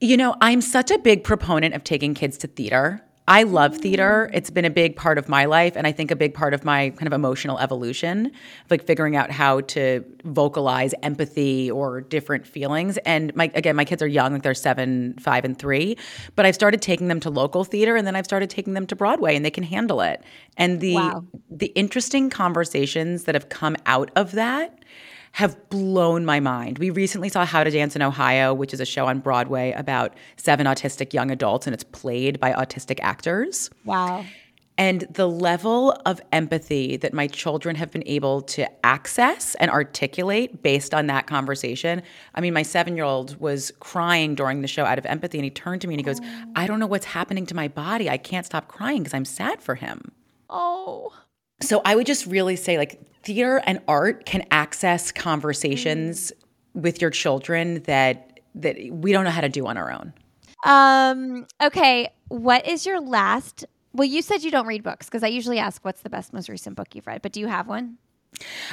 You 0.00 0.16
know, 0.16 0.36
I'm 0.40 0.60
such 0.60 0.90
a 0.90 0.98
big 0.98 1.24
proponent 1.24 1.74
of 1.74 1.84
taking 1.84 2.14
kids 2.14 2.38
to 2.38 2.46
theater. 2.46 3.02
I 3.28 3.42
love 3.42 3.76
theater. 3.76 4.30
It's 4.32 4.48
been 4.48 4.64
a 4.64 4.70
big 4.70 4.96
part 4.96 5.18
of 5.18 5.28
my 5.28 5.44
life, 5.44 5.76
and 5.76 5.86
I 5.86 5.92
think 5.92 6.10
a 6.10 6.16
big 6.16 6.32
part 6.32 6.54
of 6.54 6.64
my 6.64 6.88
kind 6.90 7.06
of 7.06 7.12
emotional 7.12 7.58
evolution, 7.58 8.32
like 8.70 8.86
figuring 8.86 9.16
out 9.16 9.30
how 9.30 9.60
to 9.60 10.02
vocalize 10.24 10.94
empathy 11.02 11.70
or 11.70 12.00
different 12.00 12.46
feelings. 12.46 12.96
And 13.04 13.36
my 13.36 13.52
again, 13.54 13.76
my 13.76 13.84
kids 13.84 14.02
are 14.02 14.06
young, 14.06 14.32
like 14.32 14.42
they're 14.42 14.54
seven, 14.54 15.14
five, 15.20 15.44
and 15.44 15.58
three. 15.58 15.98
But 16.36 16.46
I've 16.46 16.54
started 16.54 16.80
taking 16.80 17.08
them 17.08 17.20
to 17.20 17.28
local 17.28 17.64
theater, 17.64 17.96
and 17.96 18.06
then 18.06 18.16
I've 18.16 18.24
started 18.24 18.48
taking 18.48 18.72
them 18.72 18.86
to 18.86 18.96
Broadway, 18.96 19.36
and 19.36 19.44
they 19.44 19.50
can 19.50 19.64
handle 19.64 20.00
it. 20.00 20.22
And 20.56 20.80
the 20.80 20.94
Wow. 20.94 21.24
the 21.50 21.66
interesting 21.74 22.30
conversations 22.30 23.24
that 23.24 23.34
have 23.34 23.50
come 23.50 23.76
out 23.84 24.10
of 24.16 24.32
that 24.32 24.78
have 25.32 25.68
blown 25.70 26.24
my 26.24 26.40
mind. 26.40 26.78
We 26.78 26.90
recently 26.90 27.28
saw 27.28 27.44
How 27.44 27.64
to 27.64 27.70
Dance 27.70 27.94
in 27.94 28.02
Ohio, 28.02 28.54
which 28.54 28.72
is 28.72 28.80
a 28.80 28.86
show 28.86 29.06
on 29.06 29.20
Broadway 29.20 29.72
about 29.72 30.14
seven 30.36 30.66
autistic 30.66 31.12
young 31.12 31.30
adults, 31.30 31.66
and 31.66 31.74
it's 31.74 31.84
played 31.84 32.40
by 32.40 32.52
autistic 32.52 32.98
actors. 33.02 33.70
Wow. 33.84 34.24
And 34.78 35.00
the 35.10 35.28
level 35.28 35.90
of 36.06 36.20
empathy 36.30 36.96
that 36.98 37.12
my 37.12 37.26
children 37.26 37.74
have 37.74 37.90
been 37.90 38.04
able 38.06 38.42
to 38.42 38.86
access 38.86 39.56
and 39.56 39.72
articulate 39.72 40.62
based 40.62 40.94
on 40.94 41.08
that 41.08 41.26
conversation. 41.26 42.00
I 42.36 42.40
mean, 42.40 42.54
my 42.54 42.62
seven 42.62 42.94
year 42.94 43.04
old 43.04 43.38
was 43.40 43.72
crying 43.80 44.36
during 44.36 44.62
the 44.62 44.68
show 44.68 44.84
out 44.84 44.96
of 44.96 45.04
empathy, 45.04 45.36
and 45.36 45.44
he 45.44 45.50
turned 45.50 45.80
to 45.80 45.88
me 45.88 45.94
and 45.94 46.00
he 46.00 46.04
goes, 46.04 46.20
oh. 46.22 46.44
I 46.54 46.68
don't 46.68 46.78
know 46.78 46.86
what's 46.86 47.06
happening 47.06 47.44
to 47.46 47.56
my 47.56 47.66
body. 47.66 48.08
I 48.08 48.18
can't 48.18 48.46
stop 48.46 48.68
crying 48.68 49.02
because 49.02 49.14
I'm 49.14 49.24
sad 49.24 49.60
for 49.60 49.74
him. 49.74 50.12
Oh. 50.48 51.12
So 51.60 51.82
I 51.84 51.96
would 51.96 52.06
just 52.06 52.26
really 52.26 52.56
say, 52.56 52.78
like, 52.78 53.00
theater 53.22 53.60
and 53.66 53.80
art 53.88 54.26
can 54.26 54.44
access 54.50 55.12
conversations 55.12 56.32
with 56.74 57.00
your 57.00 57.10
children 57.10 57.82
that 57.82 58.40
that 58.54 58.76
we 58.90 59.12
don't 59.12 59.24
know 59.24 59.30
how 59.30 59.40
to 59.40 59.48
do 59.48 59.66
on 59.66 59.76
our 59.76 59.92
own. 59.92 60.12
Um, 60.64 61.46
okay. 61.62 62.08
What 62.28 62.66
is 62.66 62.86
your 62.86 63.00
last? 63.00 63.64
Well, 63.92 64.08
you 64.08 64.22
said 64.22 64.42
you 64.42 64.50
don't 64.50 64.66
read 64.66 64.82
books 64.82 65.06
because 65.06 65.22
I 65.22 65.28
usually 65.28 65.58
ask 65.58 65.84
what's 65.84 66.02
the 66.02 66.10
best, 66.10 66.32
most 66.32 66.48
recent 66.48 66.76
book 66.76 66.94
you've 66.94 67.06
read, 67.06 67.22
but 67.22 67.32
do 67.32 67.40
you 67.40 67.46
have 67.46 67.68
one? 67.68 67.98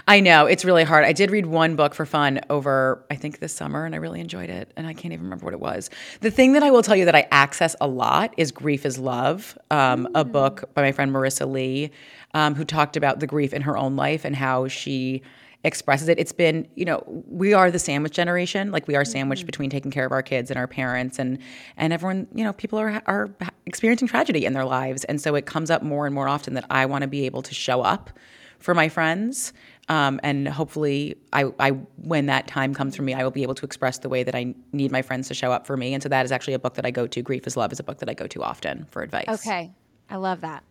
I 0.08 0.20
know 0.20 0.46
it's 0.46 0.66
really 0.66 0.84
hard. 0.84 1.06
I 1.06 1.14
did 1.14 1.32
read 1.32 1.46
one 1.46 1.76
book 1.76 1.96
for 1.96 2.06
fun 2.06 2.42
over, 2.50 3.06
I 3.10 3.16
think, 3.16 3.40
this 3.40 3.54
summer, 3.54 3.86
and 3.86 3.96
I 3.96 3.98
really 3.98 4.20
enjoyed 4.20 4.50
it. 4.50 4.72
And 4.76 4.86
I 4.86 4.94
can't 4.94 5.14
even 5.14 5.24
remember 5.24 5.46
what 5.46 5.54
it 5.54 5.60
was. 5.60 5.90
The 6.20 6.30
thing 6.30 6.54
that 6.54 6.64
I 6.64 6.72
will 6.72 6.84
tell 6.84 6.96
you 6.96 7.06
that 7.06 7.16
I 7.16 7.28
access 7.32 7.76
a 7.80 7.88
lot 7.88 8.34
is 8.38 8.52
Grief 8.52 8.86
is 8.86 9.00
Love, 9.00 9.58
um, 9.72 10.08
a 10.14 10.26
book 10.26 10.74
by 10.74 10.82
my 10.82 10.92
friend 10.92 11.12
Marisa 11.12 11.50
Lee, 11.50 11.92
um, 12.36 12.54
who 12.54 12.66
talked 12.66 12.96
about 12.96 13.22
the 13.22 13.26
grief 13.26 13.54
in 13.54 13.64
her 13.64 13.76
own 13.76 13.96
life 13.96 14.26
and 14.26 14.36
how 14.36 14.68
she 14.68 15.24
expresses 15.64 16.10
it. 16.10 16.20
It's 16.20 16.34
been, 16.34 16.68
you 16.76 16.86
know, 16.86 17.04
we 17.28 17.54
are 17.54 17.72
the 17.72 17.80
sandwich 17.80 18.14
generation. 18.14 18.72
Like 18.72 18.88
we 18.88 18.96
are 18.96 19.06
sandwiched 19.06 19.42
mm-hmm. 19.42 19.48
between 19.48 19.70
taking 19.72 19.90
care 19.90 20.06
of 20.06 20.12
our 20.12 20.22
kids 20.22 20.52
and 20.52 20.60
our 20.60 20.68
parents, 20.68 21.18
and 21.18 21.40
and 21.78 21.92
everyone, 21.92 22.28
you 22.36 22.44
know, 22.44 22.54
people 22.54 22.78
are 22.78 23.02
are 23.08 23.30
experiencing 23.66 24.08
tragedy 24.08 24.46
in 24.46 24.54
their 24.54 24.66
lives, 24.66 25.06
and 25.06 25.20
so 25.20 25.34
it 25.34 25.48
comes 25.48 25.72
up 25.72 25.82
more 25.82 26.06
and 26.06 26.14
more 26.14 26.28
often 26.28 26.54
that 26.54 26.66
I 26.70 26.86
want 26.86 27.02
to 27.02 27.08
be 27.08 27.26
able 27.26 27.42
to 27.42 27.56
show 27.56 27.82
up 27.82 28.12
for 28.60 28.76
my 28.76 28.90
friends. 28.90 29.54
Um, 29.88 30.20
and 30.24 30.48
hopefully, 30.48 31.16
I, 31.32 31.46
I, 31.60 31.70
when 31.98 32.26
that 32.26 32.48
time 32.48 32.74
comes 32.74 32.96
for 32.96 33.04
me, 33.04 33.14
I 33.14 33.24
will 33.24 33.32
be 33.32 33.44
able 33.44 33.54
to 33.54 33.66
express 33.66 34.00
the 34.00 34.10
way 34.10 34.24
that 34.24 34.34
I 34.34 34.56
need 34.74 34.92
my 34.92 35.04
friends 35.04 35.28
to 35.28 35.36
show 35.36 35.52
up 35.52 35.68
for 35.68 35.78
me. 35.78 35.94
And 35.94 36.02
so 36.02 36.10
that 36.10 36.26
is 36.26 36.32
actually 36.32 36.56
a 36.56 36.60
book 36.60 36.74
that 36.74 36.88
I 36.88 36.92
go 36.92 37.06
to. 37.06 37.22
Grief 37.22 37.46
is 37.46 37.56
Love 37.56 37.72
is 37.72 37.80
a 37.80 37.84
book 37.84 38.00
that 38.00 38.10
I 38.10 38.16
go 38.16 38.26
to 38.26 38.42
often 38.42 38.88
for 38.90 39.04
advice. 39.04 39.28
Okay, 39.30 39.72
I 40.10 40.16
love 40.16 40.42
that. 40.42 40.64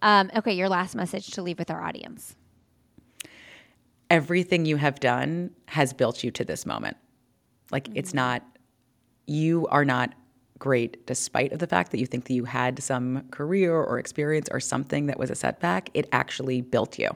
Um, 0.00 0.30
okay, 0.36 0.52
your 0.52 0.68
last 0.68 0.94
message 0.94 1.28
to 1.32 1.42
leave 1.42 1.58
with 1.58 1.70
our 1.70 1.82
audience 1.82 2.36
everything 4.10 4.64
you 4.64 4.76
have 4.76 5.00
done 5.00 5.50
has 5.66 5.92
built 5.92 6.24
you 6.24 6.30
to 6.32 6.44
this 6.44 6.66
moment. 6.66 6.96
Like 7.70 7.84
mm-hmm. 7.84 7.98
it's 7.98 8.14
not 8.14 8.42
you 9.26 9.66
are 9.68 9.84
not 9.84 10.14
great 10.58 11.06
despite 11.06 11.52
of 11.52 11.58
the 11.58 11.66
fact 11.66 11.92
that 11.92 12.00
you 12.00 12.06
think 12.06 12.24
that 12.24 12.32
you 12.32 12.44
had 12.44 12.82
some 12.82 13.22
career 13.30 13.74
or 13.74 13.98
experience 13.98 14.48
or 14.50 14.58
something 14.58 15.06
that 15.06 15.18
was 15.18 15.30
a 15.30 15.34
setback. 15.34 15.90
It 15.94 16.08
actually 16.12 16.62
built 16.62 16.98
you 16.98 17.10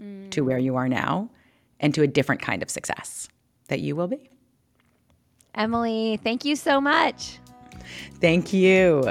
mm. 0.00 0.30
to 0.30 0.42
where 0.42 0.58
you 0.58 0.76
are 0.76 0.88
now 0.88 1.30
and 1.80 1.94
to 1.94 2.02
a 2.02 2.06
different 2.06 2.42
kind 2.42 2.62
of 2.62 2.68
success 2.68 3.28
that 3.68 3.80
you 3.80 3.96
will 3.96 4.08
be. 4.08 4.28
Emily, 5.54 6.18
thank 6.22 6.44
you 6.44 6.56
so 6.56 6.80
much. 6.80 7.38
Thank 8.20 8.52
you. 8.52 9.02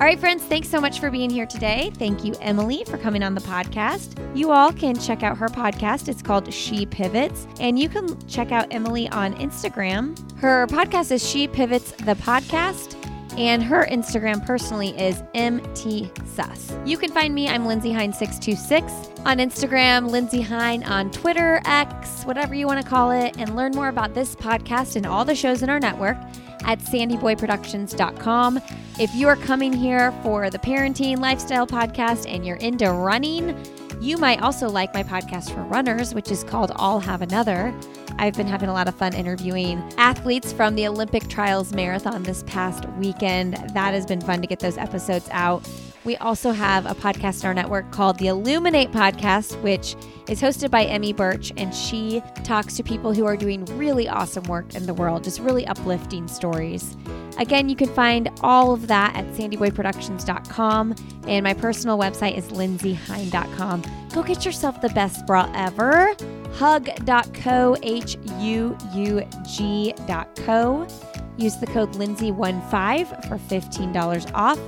All 0.00 0.06
right, 0.06 0.20
friends, 0.20 0.44
thanks 0.44 0.68
so 0.68 0.80
much 0.80 1.00
for 1.00 1.10
being 1.10 1.28
here 1.28 1.44
today. 1.44 1.90
Thank 1.96 2.24
you, 2.24 2.32
Emily, 2.40 2.84
for 2.84 2.98
coming 2.98 3.24
on 3.24 3.34
the 3.34 3.40
podcast. 3.40 4.14
You 4.32 4.52
all 4.52 4.72
can 4.72 4.96
check 4.96 5.24
out 5.24 5.36
her 5.38 5.48
podcast. 5.48 6.08
It's 6.08 6.22
called 6.22 6.54
She 6.54 6.86
Pivots, 6.86 7.48
and 7.58 7.76
you 7.76 7.88
can 7.88 8.24
check 8.28 8.52
out 8.52 8.72
Emily 8.72 9.08
on 9.08 9.34
Instagram. 9.34 10.16
Her 10.38 10.68
podcast 10.68 11.10
is 11.10 11.28
She 11.28 11.48
Pivots 11.48 11.90
the 11.90 12.14
Podcast. 12.14 12.94
And 13.36 13.62
her 13.62 13.86
Instagram 13.86 14.44
personally 14.44 14.98
is 14.98 15.22
MT 15.34 16.10
Sus. 16.26 16.72
You 16.84 16.96
can 16.96 17.10
find 17.12 17.34
me, 17.34 17.48
I'm 17.48 17.66
Lindsey 17.66 17.90
Hein626 17.90 19.26
on 19.26 19.38
Instagram, 19.38 20.10
Lindsey 20.10 20.40
Hein 20.40 20.82
on 20.84 21.10
Twitter, 21.10 21.60
X, 21.64 22.24
whatever 22.24 22.54
you 22.54 22.66
want 22.66 22.82
to 22.82 22.88
call 22.88 23.10
it, 23.10 23.36
and 23.36 23.54
learn 23.54 23.72
more 23.72 23.88
about 23.88 24.14
this 24.14 24.34
podcast 24.34 24.96
and 24.96 25.06
all 25.06 25.24
the 25.24 25.36
shows 25.36 25.62
in 25.62 25.70
our 25.70 25.78
network 25.78 26.16
at 26.64 26.78
sandyboyproductions.com. 26.80 28.60
If 28.98 29.14
you 29.14 29.28
are 29.28 29.36
coming 29.36 29.72
here 29.72 30.12
for 30.22 30.50
the 30.50 30.58
parenting 30.58 31.18
lifestyle 31.18 31.66
podcast 31.66 32.32
and 32.32 32.44
you're 32.44 32.56
into 32.56 32.90
running, 32.90 33.56
you 34.00 34.16
might 34.16 34.40
also 34.42 34.68
like 34.68 34.94
my 34.94 35.02
podcast 35.02 35.52
for 35.52 35.62
runners, 35.62 36.14
which 36.14 36.30
is 36.30 36.44
called 36.44 36.72
I'll 36.76 37.00
Have 37.00 37.22
Another. 37.22 37.74
I've 38.18 38.34
been 38.34 38.46
having 38.46 38.68
a 38.68 38.72
lot 38.72 38.88
of 38.88 38.94
fun 38.94 39.14
interviewing 39.14 39.82
athletes 39.96 40.52
from 40.52 40.74
the 40.74 40.86
Olympic 40.86 41.28
Trials 41.28 41.72
Marathon 41.72 42.22
this 42.22 42.42
past 42.46 42.88
weekend. 42.98 43.54
That 43.74 43.94
has 43.94 44.06
been 44.06 44.20
fun 44.20 44.40
to 44.40 44.46
get 44.46 44.60
those 44.60 44.78
episodes 44.78 45.28
out. 45.30 45.68
We 46.08 46.16
also 46.16 46.52
have 46.52 46.86
a 46.86 46.94
podcast 46.94 47.42
in 47.42 47.48
our 47.48 47.52
network 47.52 47.92
called 47.92 48.18
the 48.18 48.28
Illuminate 48.28 48.92
Podcast, 48.92 49.62
which 49.62 49.94
is 50.26 50.40
hosted 50.40 50.70
by 50.70 50.84
Emmy 50.84 51.12
Birch, 51.12 51.52
and 51.58 51.74
she 51.74 52.22
talks 52.44 52.76
to 52.78 52.82
people 52.82 53.12
who 53.12 53.26
are 53.26 53.36
doing 53.36 53.66
really 53.76 54.08
awesome 54.08 54.44
work 54.44 54.74
in 54.74 54.86
the 54.86 54.94
world, 54.94 55.22
just 55.22 55.38
really 55.38 55.66
uplifting 55.66 56.26
stories. 56.26 56.96
Again, 57.36 57.68
you 57.68 57.76
can 57.76 57.90
find 57.90 58.30
all 58.40 58.72
of 58.72 58.86
that 58.86 59.14
at 59.16 59.26
sandyboyproductions.com, 59.34 60.94
and 61.26 61.44
my 61.44 61.52
personal 61.52 61.98
website 61.98 62.38
is 62.38 62.46
lindseyhein.com. 62.52 63.82
Go 64.14 64.22
get 64.22 64.46
yourself 64.46 64.80
the 64.80 64.88
best 64.88 65.26
bra 65.26 65.52
ever. 65.54 66.14
Huug.co, 66.54 67.76
H 67.82 68.16
U 68.38 68.78
U 68.94 69.22
G.co. 69.46 70.88
Use 71.36 71.56
the 71.56 71.66
code 71.66 71.92
Lindsey15 71.92 73.28
for 73.28 73.36
$15 73.36 74.34
off. 74.34 74.58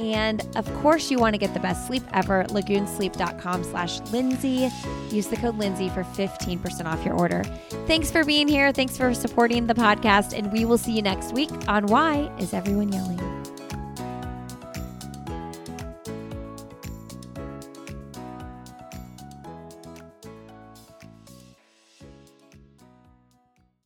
And 0.00 0.46
of 0.56 0.72
course, 0.76 1.10
you 1.10 1.18
want 1.18 1.34
to 1.34 1.38
get 1.38 1.52
the 1.52 1.60
best 1.60 1.86
sleep 1.86 2.02
ever. 2.14 2.44
Lagoonsleep.com 2.44 3.64
slash 3.64 4.00
Lindsey. 4.12 4.70
Use 5.10 5.26
the 5.26 5.36
code 5.36 5.58
Lindsey 5.58 5.90
for 5.90 6.04
15% 6.04 6.86
off 6.86 7.04
your 7.04 7.14
order. 7.14 7.44
Thanks 7.86 8.10
for 8.10 8.24
being 8.24 8.48
here. 8.48 8.72
Thanks 8.72 8.96
for 8.96 9.12
supporting 9.12 9.66
the 9.66 9.74
podcast. 9.74 10.36
And 10.36 10.50
we 10.52 10.64
will 10.64 10.78
see 10.78 10.92
you 10.92 11.02
next 11.02 11.34
week 11.34 11.50
on 11.68 11.86
Why 11.86 12.32
Is 12.38 12.54
Everyone 12.54 12.90
Yelling? 12.90 13.39